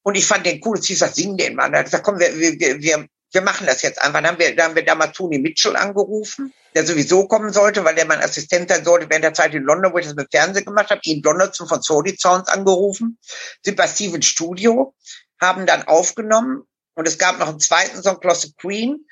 [0.02, 0.82] Und ich fand den cool.
[0.82, 1.66] Steve sagt, sing den mal.
[1.66, 4.20] Und er hat gesagt, komm, wir, wir, wir, wir machen das jetzt einfach.
[4.20, 7.94] Dann haben wir, dann haben wir damals Tony Mitchell angerufen, der sowieso kommen sollte, weil
[7.94, 10.64] der mein Assistent sein sollte während der Zeit in London, wo ich das mit Fernsehen
[10.64, 11.00] gemacht habe.
[11.04, 13.18] Ian Donaldson von Sony Sounds angerufen,
[13.64, 14.94] sind bei Stevens Studio,
[15.40, 16.62] haben dann aufgenommen
[16.94, 19.06] und es gab noch einen zweiten Song, Closet Queen.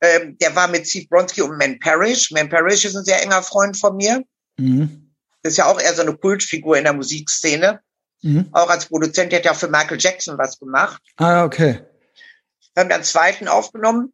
[0.00, 2.30] Ähm, der war mit Steve Bronski und Man Parrish.
[2.30, 4.22] Man Parrish ist ein sehr enger Freund von mir.
[4.60, 5.12] Mhm.
[5.42, 7.80] ist ja auch eher so eine Kultfigur in der Musikszene.
[8.22, 8.48] Mhm.
[8.52, 11.02] Auch als Produzent, der hat ja auch für Michael Jackson was gemacht.
[11.16, 11.80] Ah, okay.
[12.74, 14.12] Wir haben dann zweiten aufgenommen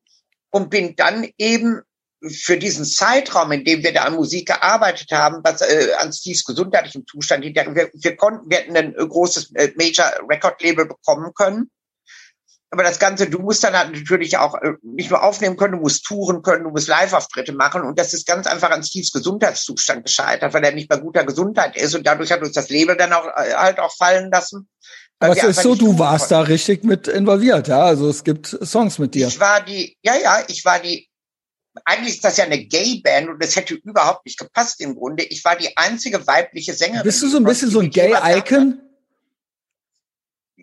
[0.50, 1.82] und bin dann eben
[2.22, 6.44] für diesen Zeitraum, in dem wir da an Musik gearbeitet haben, was äh, an Steves
[6.44, 11.70] gesundheitlichem Zustand, wir, wir konnten, wir hätten ein großes äh, Major Record Label bekommen können.
[12.70, 15.80] Aber das Ganze, du musst dann halt natürlich auch äh, nicht nur aufnehmen können, du
[15.80, 17.82] musst touren können, du musst Live-Auftritte machen.
[17.82, 21.76] Und das ist ganz einfach an Steves Gesundheitszustand gescheitert, weil er nicht bei guter Gesundheit
[21.76, 21.94] ist.
[21.94, 24.68] Und dadurch hat uns das Label dann auch äh, halt auch fallen lassen.
[25.20, 26.44] Aber es ist so, du warst konnten.
[26.44, 27.84] da richtig mit involviert, ja?
[27.84, 29.28] Also es gibt Songs mit dir.
[29.28, 31.08] Ich war die, ja, ja, ich war die,
[31.84, 35.22] eigentlich ist das ja eine Gay-Band und das hätte überhaupt nicht gepasst im Grunde.
[35.22, 37.04] Ich war die einzige weibliche Sängerin.
[37.04, 38.80] Bist du so ein bisschen so ein Gay-Icon?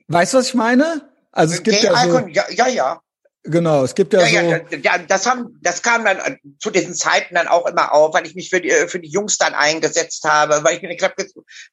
[0.08, 1.13] Weißt du, was ich meine?
[1.34, 3.02] Also es gibt ja, so, ja, ja, ja.
[3.46, 4.78] Genau, es gibt ja, ja so.
[4.78, 8.26] Ja, das haben, das kam dann äh, zu diesen Zeiten dann auch immer auf, weil
[8.26, 11.22] ich mich für die, äh, für die Jungs dann eingesetzt habe, weil ich mir geklappt,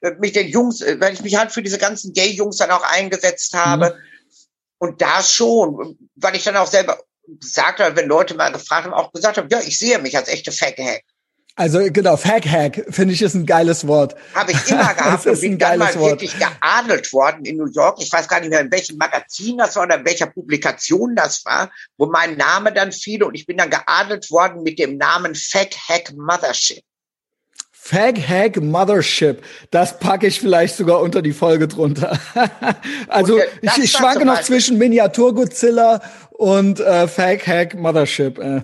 [0.01, 3.55] äh, mich den Jungs, weil ich mich halt für diese ganzen Gay-Jungs dann auch eingesetzt
[3.55, 3.91] habe.
[3.91, 4.01] Mhm.
[4.79, 6.99] Und da schon, weil ich dann auch selber
[7.39, 10.29] gesagt habe, wenn Leute mal gefragt haben, auch gesagt haben, ja, ich sehe mich als
[10.29, 11.03] echte Faghack.
[11.57, 14.15] Also genau, Fag-Hack finde ich ist ein geiles Wort.
[14.35, 16.13] Habe ich immer gehabt und bin dann mal Wort.
[16.13, 17.99] wirklich geadelt worden in New York.
[18.01, 21.45] Ich weiß gar nicht mehr, in welchem Magazin das war oder in welcher Publikation das
[21.45, 25.35] war, wo mein Name dann fiel und ich bin dann geadelt worden mit dem Namen
[25.35, 26.83] Fag-Hack Mothership.
[27.73, 29.43] Fag-Hack Mothership.
[29.71, 32.19] Das packe ich vielleicht sogar unter die Folge drunter.
[33.09, 36.01] also und, äh, ich, ich schwanke noch zwischen Miniatur Godzilla
[36.31, 38.39] und äh, Fag-Hack Mothership.
[38.39, 38.63] Äh.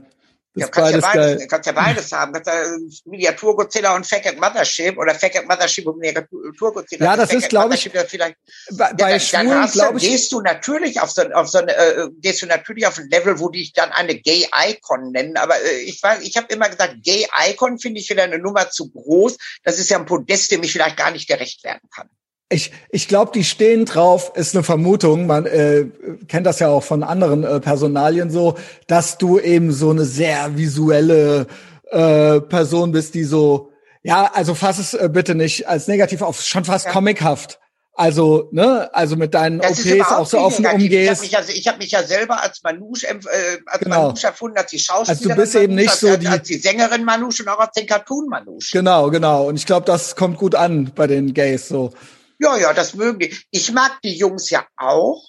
[0.56, 1.46] Ja, kannst ja beides, geil.
[1.48, 2.32] kannst ja beides haben.
[2.32, 2.64] Kannst ja
[3.04, 7.04] Miniatur Godzilla und Fake Mothership oder Fake Mothership und Miniatur Godzilla.
[7.04, 8.36] Ja, das ist, glaube ich, vielleicht,
[8.72, 11.58] bei, bei ja, Schwulen, dann hast du, ich, gehst du natürlich auf so, auf so
[11.58, 15.10] eine, äh, gehst du natürlich auf ein Level, wo die dich dann eine Gay Icon
[15.12, 15.36] nennen.
[15.36, 18.70] Aber äh, ich weiß, ich habe immer gesagt, Gay Icon finde ich wieder eine Nummer
[18.70, 19.36] zu groß.
[19.64, 22.08] Das ist ja ein Podest, dem ich vielleicht gar nicht gerecht werden kann.
[22.48, 25.86] Ich, ich glaube, die stehen drauf, ist eine Vermutung, man äh,
[26.28, 28.56] kennt das ja auch von anderen äh, Personalien so,
[28.86, 31.48] dass du eben so eine sehr visuelle
[31.90, 33.72] äh, Person bist, die so,
[34.04, 36.92] ja, also fass es äh, bitte nicht als negativ auf, schon fast ja.
[36.92, 37.58] comichaft.
[37.98, 41.24] Also, ne, also mit deinen das OPs auch so offen umgehst.
[41.24, 43.16] Ich habe mich, ja, ich hab mich ja selber als Manouche, äh,
[43.64, 44.02] als genau.
[44.02, 45.16] Manouche erfunden, als die Schauspielerin.
[45.16, 47.72] Also du bist eben nicht als, so die, als die Sängerin Manouche und auch als
[47.72, 48.70] den Cartoon Manouche.
[48.72, 49.48] Genau, genau.
[49.48, 51.90] Und ich glaube, das kommt gut an bei den Gays so.
[52.38, 53.36] Ja, ja, das mögen die.
[53.50, 55.28] Ich mag die Jungs ja auch,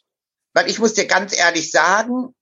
[0.54, 2.36] weil ich muss dir ganz ehrlich sagen,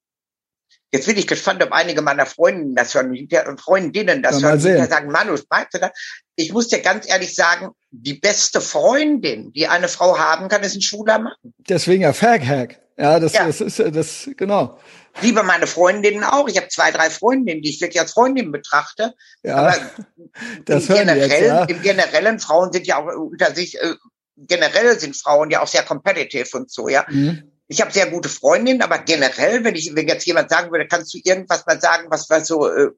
[0.91, 3.27] jetzt bin ich gespannt, ob einige meiner Freundinnen das hören,
[3.57, 5.91] Freundinnen das ja, hören, die sagen, Manu, meinst du das?
[6.35, 10.75] Ich muss dir ganz ehrlich sagen, die beste Freundin, die eine Frau haben kann, ist
[10.75, 11.33] ein schwuler Mann.
[11.57, 12.79] Deswegen ja Fag-Hack.
[12.97, 13.45] Ja, das, ja.
[13.45, 14.79] das ist das, genau.
[15.21, 16.47] Liebe meine Freundinnen auch.
[16.47, 19.13] Ich habe zwei, drei Freundinnen, die ich wirklich als Freundin betrachte.
[19.43, 19.75] Ja, Aber
[20.65, 21.63] das im, generell, jetzt, ja.
[21.65, 23.95] im generellen, Frauen sind ja auch unter sich äh,
[24.37, 27.05] generell sind Frauen ja auch sehr competitive und so, ja.
[27.09, 27.51] Mhm.
[27.67, 31.13] Ich habe sehr gute Freundinnen, aber generell, wenn ich, wenn jetzt jemand sagen würde, kannst
[31.13, 32.91] du irgendwas mal sagen, was, was so, äh,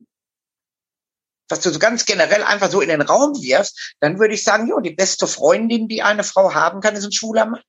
[1.47, 4.67] was du so ganz generell einfach so in den Raum wirfst, dann würde ich sagen,
[4.67, 7.61] jo, die beste Freundin, die eine Frau haben kann, ist ein schwuler Mann.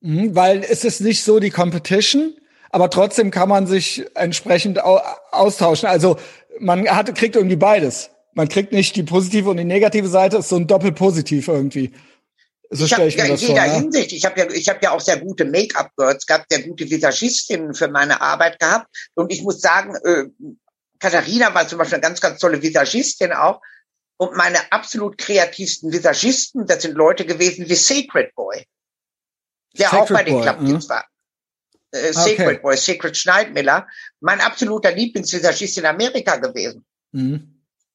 [0.00, 2.34] Mhm, weil es ist nicht so die Competition,
[2.70, 5.88] aber trotzdem kann man sich entsprechend austauschen.
[5.88, 6.18] Also
[6.58, 8.10] man hat, kriegt irgendwie beides.
[8.34, 11.92] Man kriegt nicht die positive und die negative Seite, ist so ein Doppelpositiv irgendwie.
[12.74, 15.00] So ich habe ja in jeder vor, Hinsicht, ich habe ja, ich habe ja auch
[15.00, 18.88] sehr gute Make-up-Girls gehabt, sehr gute Visagistinnen für meine Arbeit gehabt.
[19.14, 20.24] Und ich muss sagen, äh,
[20.98, 23.60] Katharina war zum Beispiel eine ganz, ganz tolle Visagistin auch.
[24.16, 28.64] Und meine absolut kreativsten Visagisten, das sind Leute gewesen wie Sacred Boy,
[29.76, 30.88] der Sacred auch bei den Clubkids mhm.
[30.88, 31.06] war.
[31.90, 32.58] Äh, Sacred okay.
[32.62, 33.86] Boy, Sacred Schneidmiller,
[34.20, 36.86] mein absoluter Lieblingsvisagist in Amerika gewesen.
[37.10, 37.51] Mhm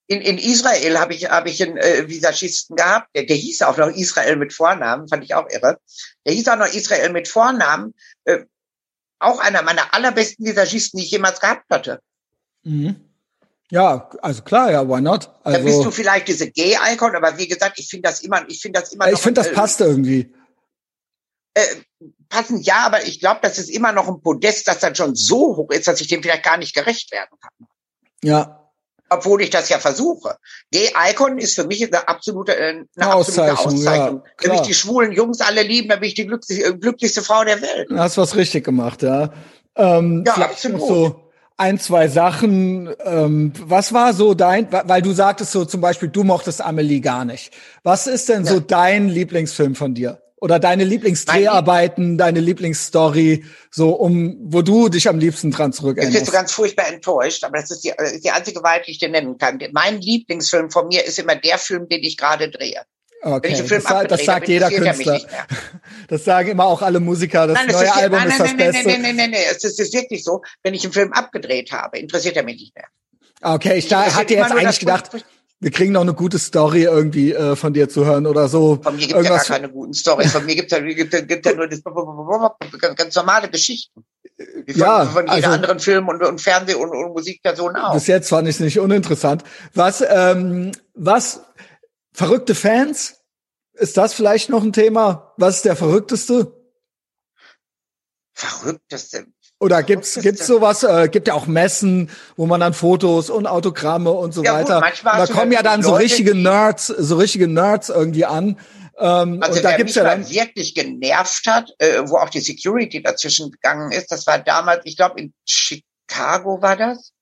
[0.08, 3.78] in, in Israel habe ich, hab ich einen äh, Visagisten gehabt, der, der hieß auch
[3.78, 5.80] noch Israel mit Vornamen, fand ich auch irre.
[6.26, 7.94] Der hieß auch noch Israel mit Vornamen.
[8.24, 8.46] Äh,
[9.20, 12.00] auch einer meiner allerbesten Visagisten, die ich jemals gehabt hatte.
[12.64, 12.96] Mhm.
[13.70, 15.30] Ja, also klar, ja, why not?
[15.44, 18.62] Also, da bist du vielleicht diese Gay-Icon, aber wie gesagt, ich finde das immer, ich
[18.62, 19.12] finde das immer.
[19.12, 20.34] Ich finde, das äh, passt irgendwie.
[21.54, 21.66] äh,
[22.30, 25.58] passend ja, aber ich glaube, das ist immer noch ein Podest, das dann schon so
[25.58, 27.68] hoch ist, dass ich dem vielleicht gar nicht gerecht werden kann.
[28.24, 28.57] Ja.
[29.10, 30.36] Obwohl ich das ja versuche.
[30.72, 34.22] Gay Icon ist für mich eine absolute, äh, eine, eine absolute Auszeichnung, Auszeichnung.
[34.26, 37.44] ja, Wenn mich die schwulen Jungs alle lieben, dann bin ich die glücklichste, glücklichste Frau
[37.46, 37.90] der Welt.
[37.90, 39.30] Du hast was richtig gemacht, ja.
[39.76, 40.82] Ähm, Ja, absolut.
[40.82, 41.22] so
[41.56, 42.94] ein, zwei Sachen.
[43.06, 47.24] Ähm, was war so dein, weil du sagtest so zum Beispiel, du mochtest Amelie gar
[47.26, 47.54] nicht.
[47.84, 48.60] Was ist denn so Ja.
[48.60, 50.22] dein Lieblingsfilm von dir?
[50.40, 55.88] Oder deine Lieblingsdreharbeiten, deine Lieblingsstory, so um, wo du dich am liebsten dran Ich bin
[55.88, 56.32] so zurückerinnerst?
[56.32, 57.94] ganz furchtbar enttäuscht, aber das ist die,
[58.24, 59.60] die einzige Wahrheit, die ich dir nennen kann.
[59.72, 62.82] Mein Lieblingsfilm von mir ist immer der Film, den ich gerade drehe.
[63.24, 65.08] Wenn ich Okay, einen Film das, sa- das abgedreht sagt habe, jeder interessiert er mich
[65.08, 65.14] Künstler.
[65.14, 65.48] nicht mehr.
[66.08, 67.48] Das sagen immer auch alle Musiker.
[67.48, 68.88] Das Nein, neue ist Album nein, ist nein, das nein, nein, Beste.
[68.90, 70.42] nein, nein, nein, nein, es ist, es ist wirklich so.
[70.64, 72.86] Wenn ich einen Film abgedreht habe, interessiert er mich nicht mehr.
[73.42, 75.30] Okay, ich da, hatte jetzt eigentlich gedacht, Produkt.
[75.60, 78.80] Wir kriegen noch eine gute Story irgendwie äh, von dir zu hören oder so.
[78.84, 80.32] Von mir gibt es ja gar keine guten Storys.
[80.32, 84.06] Von mir gibt es ja, gibt, ja- gibt ja nur das, ganz, ganz normale Geschichten.
[84.66, 87.94] Wie von, Ja, von jeder also- anderen Film- und, und Fernseh- und, und Musikperson auch.
[87.94, 89.44] Bis jetzt fand ich es nicht uninteressant.
[89.74, 91.42] Was, ähm, was,
[92.14, 93.16] verrückte Fans?
[93.74, 95.34] Ist das vielleicht noch ein Thema?
[95.38, 96.54] Was ist der verrückteste?
[98.34, 99.26] Verrückteste.
[99.60, 104.12] Oder gibt's, gibt's sowas, äh, gibt ja auch Messen, wo man dann Fotos und Autogramme
[104.12, 104.80] und so Ja, gut, weiter.
[104.80, 108.26] manchmal und da kommen ja dann natürlich so Leute, richtige Nerds, so richtige Nerds irgendwie
[108.26, 108.60] an.
[109.00, 112.30] Ähm, Also und da wer gibt's mich ja dann, wirklich genervt hat, äh, wo auch
[112.30, 117.14] die Security dazwischen gegangen ist, das war damals, ich glaube in Chicago war das.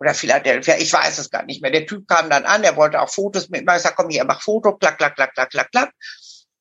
[0.00, 1.72] Oder Philadelphia, ich weiß es gar nicht mehr.
[1.72, 3.76] Der Typ kam dann an, er wollte auch Fotos mit mir.
[3.76, 5.92] Ich sag, komm hier, mach Foto, klack, klack, klack, klack, klack, klack.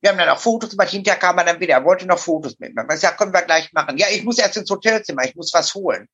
[0.08, 2.58] Wir haben dann auch Fotos gemacht, hinterher kam er dann wieder, er wollte noch Fotos
[2.60, 2.86] mit mir.
[2.94, 3.98] Ich sag, können wir gleich machen.
[3.98, 6.08] Ja, ich muss erst ins Hotelzimmer, ich muss was holen.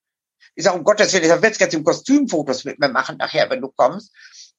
[0.56, 3.48] Ich sag, um Gottes Willen, ich du jetzt im Kostüm Fotos mit mir machen nachher,
[3.52, 4.12] wenn du kommst?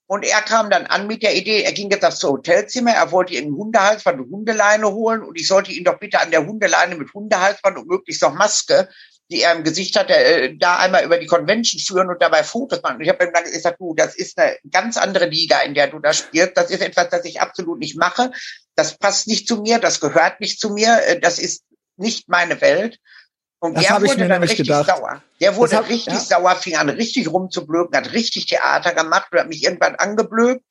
[0.06, 3.35] Und er kam dann an mit der Idee, er ging jetzt aufs Hotelzimmer, er wollte
[3.35, 7.12] in Hundehalsband und Hundeleine holen und ich sollte ihn doch bitte an der Hundeleine mit
[7.12, 8.89] Hundehalsband und möglichst noch Maske,
[9.35, 12.81] die er im Gesicht hatte, äh, da einmal über die Convention führen und dabei Fotos
[12.82, 12.97] machen.
[12.97, 15.89] Und ich habe ihm dann gesagt, du, das ist eine ganz andere Liga, in der
[15.89, 16.52] du da spielst.
[16.56, 18.31] Das ist etwas, das ich absolut nicht mache.
[18.77, 21.65] Das passt nicht zu mir, das gehört nicht zu mir, äh, das ist
[21.97, 22.98] nicht meine Welt.
[23.59, 24.86] Und Das der wurde dann richtig gedacht.
[24.94, 25.23] sauer.
[25.40, 26.20] Der wurde hab- richtig ja.
[26.20, 30.62] sauer, fing an richtig rumzublöken, hat richtig Theater gemacht und hat mich irgendwann angeblökt,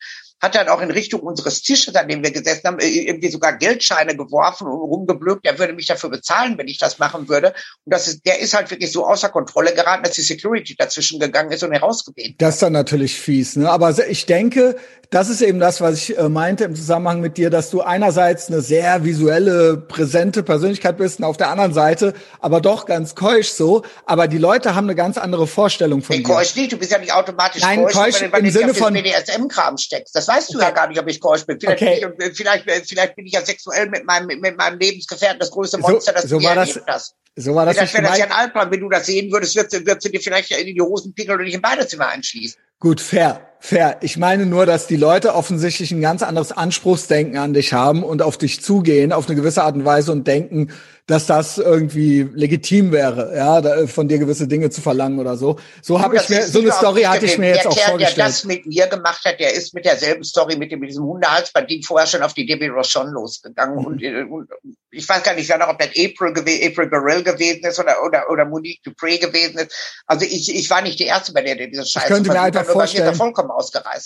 [0.41, 3.53] hat dann auch in Richtung unseres Tisches, an dem wir gesessen haben, äh, irgendwie sogar
[3.57, 5.45] Geldscheine geworfen und rumgeblökt.
[5.45, 7.53] Er würde mich dafür bezahlen, wenn ich das machen würde.
[7.85, 11.19] Und das ist, der ist halt wirklich so außer Kontrolle geraten, dass die Security dazwischen
[11.19, 12.35] gegangen ist und herausgebeten.
[12.39, 13.69] das ist dann natürlich fies, ne?
[13.69, 14.75] Aber ich denke,
[15.11, 18.47] das ist eben das, was ich äh, meinte im Zusammenhang mit dir, dass du einerseits
[18.47, 23.49] eine sehr visuelle, präsente Persönlichkeit bist und auf der anderen Seite aber doch ganz keusch
[23.49, 23.83] so.
[24.05, 26.33] Aber die Leute haben eine ganz andere Vorstellung von Ich dir.
[26.33, 29.77] keusch nicht, du bist ja nicht automatisch Nein, keusch, keusch im Sinne von- den BDSM-Kram
[29.77, 30.15] steckst.
[30.15, 31.59] Das weißt du ja gar nicht, ob ich keusch bin.
[31.59, 32.05] Vielleicht, Okay.
[32.17, 35.77] bin ich, vielleicht, vielleicht bin ich ja sexuell mit meinem, mit meinem Lebensgefährten das größte
[35.81, 37.15] So- Monster, das so du war das- hast.
[37.35, 38.69] So war das Vielleicht wäre das ja ein Albtraum.
[38.69, 41.39] Wenn du das sehen würdest, würdest, du- würdest du dir vielleicht in die Hosen pinkeln
[41.39, 42.61] und dich im Badezimmer einschließen.
[42.83, 43.95] Gut, fair, fair.
[44.01, 48.21] Ich meine nur, dass die Leute offensichtlich ein ganz anderes Anspruchsdenken an dich haben und
[48.21, 50.69] auf dich zugehen auf eine gewisse Art und Weise und denken,
[51.05, 55.59] dass das irgendwie legitim wäre, ja, da, von dir gewisse Dinge zu verlangen oder so.
[55.81, 58.17] So habe ich mir, so eine Story hatte ich mir jetzt der auch Kerl, vorgestellt.
[58.17, 61.03] Der das mit mir gemacht hat, der ist mit derselben Story, mit, dem, mit diesem
[61.03, 63.79] Hundehalsband, ging vorher schon auf die Debbie Rochon losgegangen.
[63.79, 63.85] Mhm.
[63.85, 64.49] Und, äh, und
[64.91, 68.45] ich weiß gar nicht genau, ob das April, April Gorell gewesen ist oder, oder, oder
[68.45, 69.75] Monique Dupré gewesen ist.
[70.05, 72.65] Also ich, ich war nicht die Erste, bei der der diese Scheiße könnte mir einfach
[72.73, 73.17] vorstellen,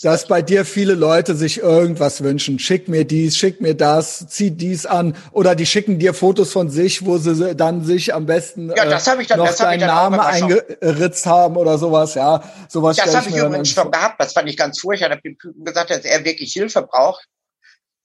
[0.04, 2.60] dass bei dir viele Leute sich irgendwas wünschen.
[2.60, 5.16] Schick mir dies, schick mir das, zieh dies an.
[5.32, 9.08] Oder die schicken dir Fotos von sich, wo sie dann sich am besten Ja, das
[9.08, 12.16] hab ich dann- noch das hab ich deinen auch Namen eingeritzt haben oder sowas.
[12.16, 14.20] Ja, sowas Das habe ich dann übrigens schon gehabt.
[14.20, 15.08] Das fand ich ganz furchtbar.
[15.08, 17.28] Ich habe dem Typen gesagt, dass er wirklich Hilfe braucht.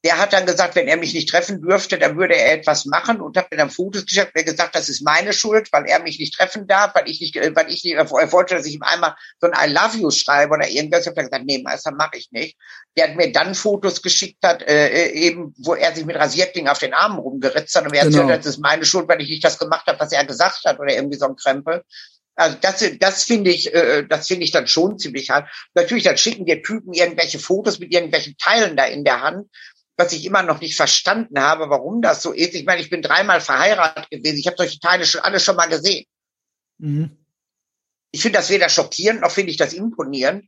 [0.04, 3.20] Der hat dann gesagt, wenn er mich nicht treffen dürfte, dann würde er etwas machen
[3.20, 4.32] und hat mir dann Fotos geschickt.
[4.34, 7.20] Er hat gesagt, das ist meine Schuld, weil er mich nicht treffen darf, weil ich
[7.20, 9.96] nicht, äh, weil ich nicht, er wollte, dass ich ihm einmal so ein I love
[9.96, 11.02] you schreibe oder irgendwas.
[11.02, 12.56] Ich habe dann gesagt, nee, Meister, mache ich nicht.
[12.96, 16.78] Der hat mir dann Fotos geschickt hat, äh, eben, wo er sich mit Rasierklingen auf
[16.78, 18.18] den Armen rumgeritzt hat und er Genau.
[18.18, 20.64] erzählt hat, das ist meine Schuld, weil ich nicht das gemacht habe, was er gesagt
[20.64, 21.84] hat oder irgendwie so ein Krempel.
[22.34, 25.48] Also das, das finde ich, äh, das finde ich dann schon ziemlich hart.
[25.74, 29.48] Natürlich, dann schicken dir Typen irgendwelche Fotos mit irgendwelchen Teilen da in der Hand,
[29.96, 32.54] was ich immer noch nicht verstanden habe, warum das so ist.
[32.54, 34.38] Ich meine, ich bin dreimal verheiratet gewesen.
[34.38, 36.06] Ich habe solche Teile schon alle schon mal gesehen.
[36.78, 37.18] Mhm.
[38.10, 40.44] Ich finde das weder schockierend noch finde ich das imponierend.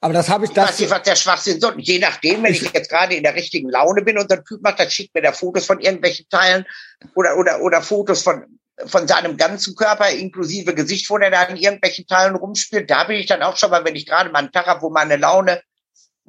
[0.00, 1.74] Aber das habe ich, Ich weiß das, was der Schwachsinn soll.
[1.78, 4.60] Je nachdem, wenn ich, jetzt gerade in der richtigen Laune bin und so ein Typ
[4.60, 6.66] macht, dann schickt mir der Fotos von irgendwelchen Teilen
[7.14, 11.56] oder, oder, oder Fotos von, von seinem ganzen Körper inklusive Gesicht, wo der da in
[11.56, 12.90] irgendwelchen Teilen rumspielt.
[12.90, 14.90] Da bin ich dann auch schon mal, wenn ich gerade mal einen Tag habe, wo
[14.90, 15.62] meine Laune,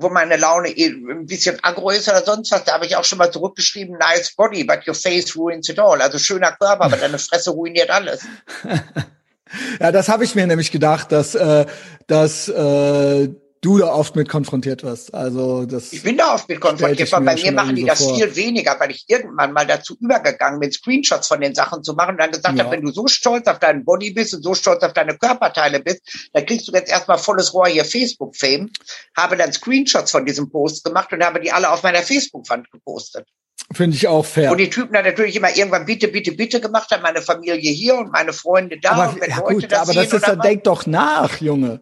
[0.04, 3.04] wo meine Laune eh ein bisschen aggro ist oder sonst was, da habe ich auch
[3.04, 6.02] schon mal zurückgeschrieben, nice body, but your face ruins it all.
[6.02, 8.22] Also schöner Körper, aber deine Fresse ruiniert alles.
[9.80, 11.66] ja, das habe ich mir nämlich gedacht, dass, äh,
[12.08, 13.30] dass äh,
[13.64, 15.14] du da oft mit konfrontiert wirst.
[15.14, 15.94] Also das.
[15.94, 18.16] Ich bin da oft mit konfrontiert, weil bei mir machen die das vor.
[18.16, 22.12] viel weniger, weil ich irgendwann mal dazu übergegangen bin, Screenshots von den Sachen zu machen
[22.12, 22.66] und dann gesagt ja.
[22.66, 25.80] habe, wenn du so stolz auf deinen Body bist und so stolz auf deine Körperteile
[25.80, 28.70] bist, dann kriegst du jetzt erstmal volles Rohr hier Facebook-Fame.
[29.18, 33.28] Habe dann Screenshots von diesem Post gemacht und habe die alle auf meiner Facebook-Wand gepostet.
[33.72, 34.52] Finde ich auch fair.
[34.52, 37.96] Und die Typen dann natürlich immer irgendwann bitte, bitte, bitte gemacht haben, meine Familie hier
[37.96, 38.92] und meine Freunde da.
[38.92, 41.82] Aber, und wenn ja, Leute gut, das aber das ist, dann denk doch nach, Junge.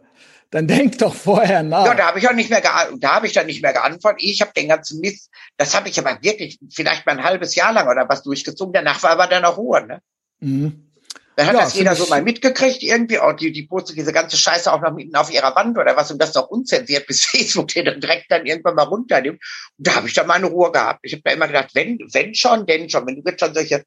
[0.52, 1.86] Dann denk doch vorher nach.
[1.86, 4.22] Ja, da habe ich auch nicht mehr da habe ich dann nicht mehr geantwortet.
[4.22, 7.72] Ich habe den ganzen Mist, das habe ich aber wirklich vielleicht mal ein halbes Jahr
[7.72, 8.73] lang oder was durchgezogen.
[8.73, 10.02] Danach war aber dann auch Ruhe, ne?
[10.41, 10.91] Mhm.
[11.38, 14.36] Dann hat ja, das jeder so mal mitgekriegt, irgendwie, auch die, die postet diese ganze
[14.36, 17.69] Scheiße auch noch mitten auf ihrer Wand oder was und das doch unzensiert, bis Facebook
[17.69, 19.41] den dann direkt dann irgendwann mal runternimmt.
[19.78, 20.99] Und da habe ich dann meine Ruhe gehabt.
[21.03, 23.86] Ich habe da immer gedacht, wenn, wenn schon, denn schon, wenn du jetzt schon solche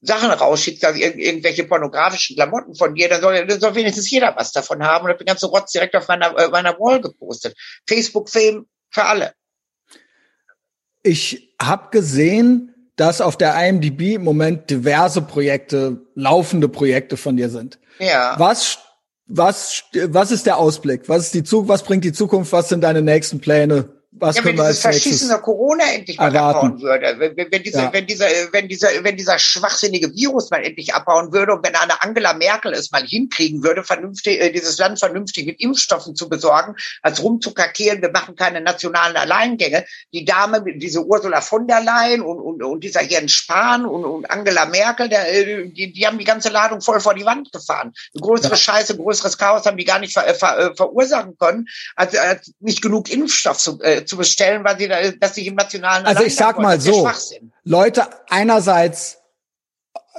[0.00, 4.34] Sachen rausschickst, also ir irgendwelche pornografischen Klamotten von dir, dann soll, dann soll wenigstens jeder
[4.36, 5.04] was davon haben.
[5.04, 7.56] Und habe den ganzen Rotz direkt auf meiner, äh, meiner Wall gepostet.
[7.88, 9.32] Facebook-Fame für alle.
[11.02, 17.48] Ich habe gesehen, dass auf der IMDb im Moment diverse Projekte, laufende Projekte von dir
[17.48, 17.78] sind.
[17.98, 18.34] Ja.
[18.38, 18.78] Was,
[19.26, 21.08] was, was ist der Ausblick?
[21.08, 22.52] Was ist die Zug, was bringt die Zukunft?
[22.52, 23.97] Was sind deine nächsten Pläne?
[24.20, 26.58] Was ja, wenn dieses verschissene Corona endlich mal erwarten.
[26.58, 27.92] abbauen würde, wenn, wenn, dieser, ja.
[27.92, 32.02] wenn, dieser, wenn, dieser, wenn dieser schwachsinnige Virus mal endlich abbauen würde und wenn eine
[32.02, 36.74] Angela Merkel es mal hinkriegen würde, vernünftig, äh, dieses Land vernünftig mit Impfstoffen zu besorgen,
[37.02, 39.84] als rumzukakieren, wir machen keine nationalen Alleingänge.
[40.12, 44.30] Die Dame, diese Ursula von der Leyen und, und, und dieser Jens Spahn und, und
[44.30, 47.92] Angela Merkel, der, äh, die, die haben die ganze Ladung voll vor die Wand gefahren.
[48.14, 48.56] Eine größere ja.
[48.56, 51.66] Scheiße, größeres Chaos haben die gar nicht ver, äh, ver, verursachen können,
[51.96, 55.54] als, als nicht genug Impfstoff zu, äh, zu bestellen, weil sie da, dass sie im
[55.54, 57.10] nationalen Also ich sag mal so,
[57.64, 59.18] Leute einerseits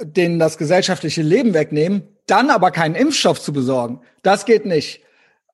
[0.02, 4.00] denen das gesellschaftliche Leben wegnehmen, dann aber keinen Impfstoff zu besorgen.
[4.22, 5.02] Das geht nicht.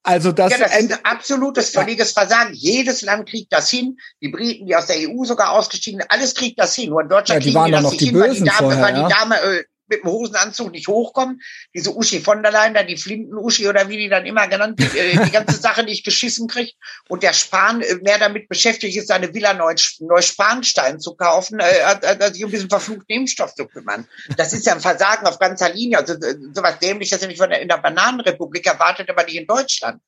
[0.02, 2.54] Also das, ja, das ist ein absolutes, völliges Versagen.
[2.54, 3.98] Jedes Land kriegt das hin.
[4.20, 6.90] Die Briten, die aus der EU sogar ausgestiegen sind, alles kriegt das hin.
[6.90, 8.94] Nur in Deutschland ja, die kriegen die das nicht hin, weil die Dame, vorher, weil
[8.94, 11.40] die Dame äh, mit dem Hosenanzug nicht hochkommen.
[11.74, 14.94] Diese Uschi von der Leyen, da die Flinten-Uschi oder wie die dann immer genannt wird,
[14.94, 16.74] äh, die ganze Sache nicht geschissen kriegt.
[17.08, 22.34] Und der Spahn äh, mehr damit beschäftigt ist, seine Villa Neuspanstein zu kaufen, äh, als
[22.34, 24.06] sich um diesen verfluchten Impfstoff zu kümmern.
[24.36, 25.98] Das ist ja ein Versagen auf ganzer Linie.
[25.98, 29.46] Also äh, sowas dämlich, das nicht von der, in der Bananenrepublik erwartet, aber nicht in
[29.46, 30.00] Deutschland.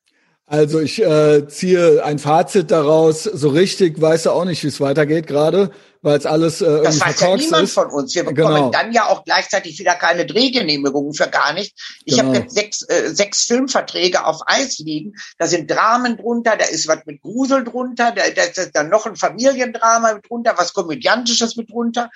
[0.49, 3.25] Also ich äh, ziehe ein Fazit daraus.
[3.25, 5.71] So richtig weiß er auch nicht, wie es weitergeht gerade
[6.03, 7.75] weil es alles äh, irgendwie Das weiß ja niemand ist.
[7.75, 8.15] von uns.
[8.15, 8.71] Wir bekommen genau.
[8.71, 11.77] dann ja auch gleichzeitig wieder keine Drehgenehmigungen für gar nicht.
[12.05, 12.29] Ich genau.
[12.29, 15.15] habe jetzt sechs, äh, sechs Filmverträge auf Eis liegen.
[15.39, 19.07] Da sind Dramen drunter, da ist was mit Grusel drunter, da, da ist dann noch
[19.07, 22.11] ein Familiendrama mit drunter, was Komödiantisches mit drunter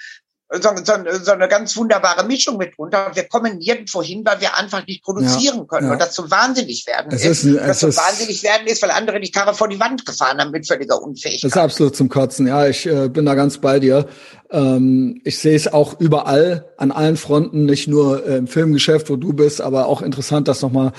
[0.60, 0.92] so, so,
[1.22, 3.10] so eine ganz wunderbare Mischung mit drunter.
[3.14, 5.92] Wir kommen nirgendwo hin, weil wir einfach nicht produzieren ja, können ja.
[5.92, 7.44] und das zum Wahnsinnig werden es ist.
[7.44, 10.50] ist das zum Wahnsinnig werden ist, weil andere die Karre vor die Wand gefahren haben
[10.50, 11.44] mit völliger Unfähigkeit.
[11.44, 12.46] Das ist absolut zum Kotzen.
[12.46, 14.06] Ja, ich äh, bin da ganz bei dir.
[14.50, 19.16] Ähm, ich sehe es auch überall, an allen Fronten, nicht nur äh, im Filmgeschäft, wo
[19.16, 20.92] du bist, aber auch interessant, das nochmal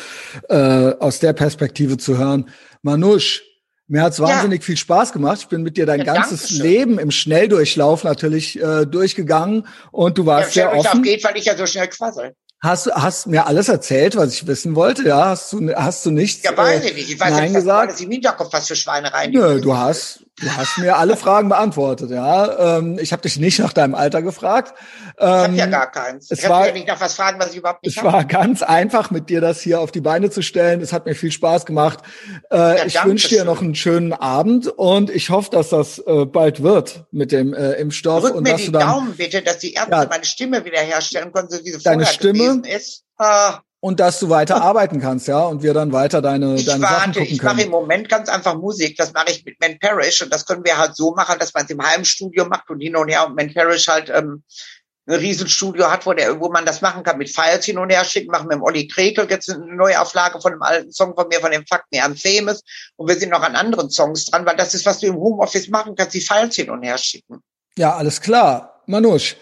[0.50, 0.56] äh,
[1.00, 2.50] aus der Perspektive zu hören.
[2.82, 3.44] Manusch,
[3.88, 4.66] mir hat's wahnsinnig ja.
[4.66, 5.40] viel Spaß gemacht.
[5.42, 10.26] Ich bin mit dir dein ja, ganzes Leben im Schnelldurchlauf natürlich äh, durchgegangen und du
[10.26, 11.04] warst ja, sehr offen.
[11.04, 12.34] geht, weil ich ja so schnell quassel.
[12.62, 15.04] Hast du hast mir alles erzählt, was ich wissen wollte?
[15.04, 16.44] Ja, hast du hast du nichts?
[16.44, 17.12] Ja, weiß ich nicht.
[17.12, 17.92] Ich weiß nein nicht, gesagt.
[17.92, 19.34] was im Hinterkopf was für Schweinereien.
[19.34, 22.78] Nö, du hast Du hast mir alle Fragen beantwortet, ja.
[22.78, 24.74] Ähm, ich habe dich nicht nach deinem Alter gefragt.
[25.20, 26.32] Ähm, ich habe ja gar keins.
[26.32, 28.12] Es ich war, ja nicht nach was fragen, was ich überhaupt nicht Es hab.
[28.12, 30.82] war ganz einfach, mit dir das hier auf die Beine zu stellen.
[30.82, 32.00] Es hat mir viel Spaß gemacht.
[32.52, 36.26] Äh, ja, ich wünsche dir noch einen schönen Abend und ich hoffe, dass das äh,
[36.26, 38.24] bald wird mit dem äh, Impfstoff.
[38.24, 40.66] Drück und mir dass die du dann, Daumen bitte, dass die Ärzte ja, meine Stimme
[40.66, 43.04] wiederherstellen können, so wie sie deine Stimme ist.
[43.18, 46.84] Ah und dass du weiter arbeiten kannst, ja, und wir dann weiter deine, ich deine
[46.84, 47.52] warte, Sachen gucken ich können.
[47.52, 50.46] Ich mache im Moment ganz einfach Musik, das mache ich mit Man Parrish und das
[50.46, 53.28] können wir halt so machen, dass man es im Heimstudio macht und hin und her
[53.28, 54.44] und Man Parrish halt ähm,
[55.06, 58.06] ein Riesenstudio hat, wo, der, wo man das machen kann, mit Files hin und her
[58.06, 61.42] schicken, machen mit dem Olli Krekel jetzt eine Neuauflage von einem alten Song von mir,
[61.42, 62.64] von dem Fakt Me I'm Famous
[62.96, 65.68] und wir sind noch an anderen Songs dran, weil das ist, was du im Homeoffice
[65.68, 67.42] machen kannst, die Files hin und her schicken.
[67.78, 68.82] Ja, alles klar.
[68.86, 69.36] Manusch,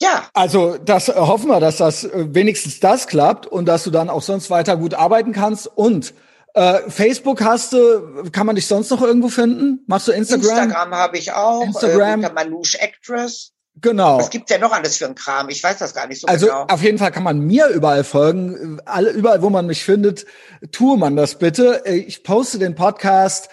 [0.00, 0.24] ja.
[0.34, 4.10] Also das äh, hoffen wir, dass das äh, wenigstens das klappt und dass du dann
[4.10, 5.66] auch sonst weiter gut arbeiten kannst.
[5.66, 6.14] Und
[6.54, 9.84] äh, Facebook hast du, kann man dich sonst noch irgendwo finden?
[9.86, 10.64] Machst du Instagram?
[10.64, 11.62] Instagram habe ich auch.
[11.64, 12.24] Instagram.
[12.24, 13.52] Äh, Manouche Actress.
[13.78, 14.18] Genau.
[14.18, 15.50] Was gibt's ja noch alles für ein Kram?
[15.50, 16.60] Ich weiß das gar nicht so also genau.
[16.62, 18.80] Also auf jeden Fall kann man mir überall folgen.
[18.86, 20.24] Alle, überall, wo man mich findet,
[20.72, 21.82] tue man das bitte.
[21.84, 23.50] Ich poste den Podcast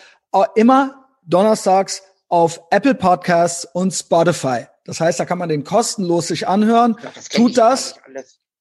[0.56, 2.04] immer donnerstags
[2.34, 4.66] auf Apple Podcasts und Spotify.
[4.86, 6.98] Das heißt, da kann man den kostenlos sich anhören.
[7.04, 7.94] Ja, das Tut das.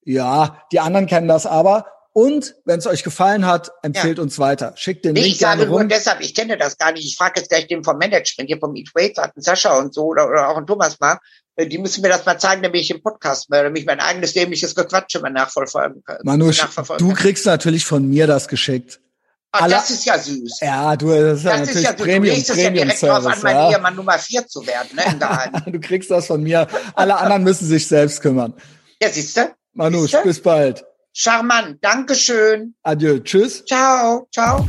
[0.05, 1.87] Ja, die anderen kennen das aber.
[2.13, 4.75] Und wenn es euch gefallen hat, empfehlt uns weiter.
[4.77, 5.89] Schickt den Nee, Link ich sage nur rum.
[5.89, 7.07] deshalb, ich kenne das gar nicht.
[7.07, 10.05] Ich frage jetzt gleich den vom Management, hier vom Eat Weights, hatten Sascha und so
[10.05, 11.19] oder, oder auch ein Thomas mal.
[11.57, 14.01] Äh, Die müssen mir das mal zeigen, damit ich im Podcast mal, damit ich mein
[14.01, 16.19] eigenes dämliches Gequatsche mal nachverfolgen kann.
[16.25, 17.23] Manu, nachverfolgen du kann.
[17.23, 19.01] kriegst natürlich von mir das geschickt.
[19.53, 20.61] Ah, alle- das ist ja süß.
[20.61, 23.03] Ja, du, das ist ja das ist natürlich ja, du Premium, legst es ja direkt
[23.03, 23.43] drauf an, Service.
[23.43, 23.71] mein Ja.
[23.71, 25.63] Ehemann Nummer vier zu werden, ne.
[25.73, 26.67] Du kriegst das von mir.
[26.95, 28.55] Alle anderen müssen sich selbst kümmern.
[29.03, 29.51] Ja, siehst du?
[29.75, 30.23] Manu, Siehste?
[30.25, 30.85] bis bald.
[31.13, 31.77] Charmant.
[31.83, 32.75] Dankeschön.
[32.83, 33.19] Adieu.
[33.21, 33.63] Tschüss.
[33.67, 34.27] Ciao.
[34.33, 34.67] Ciao.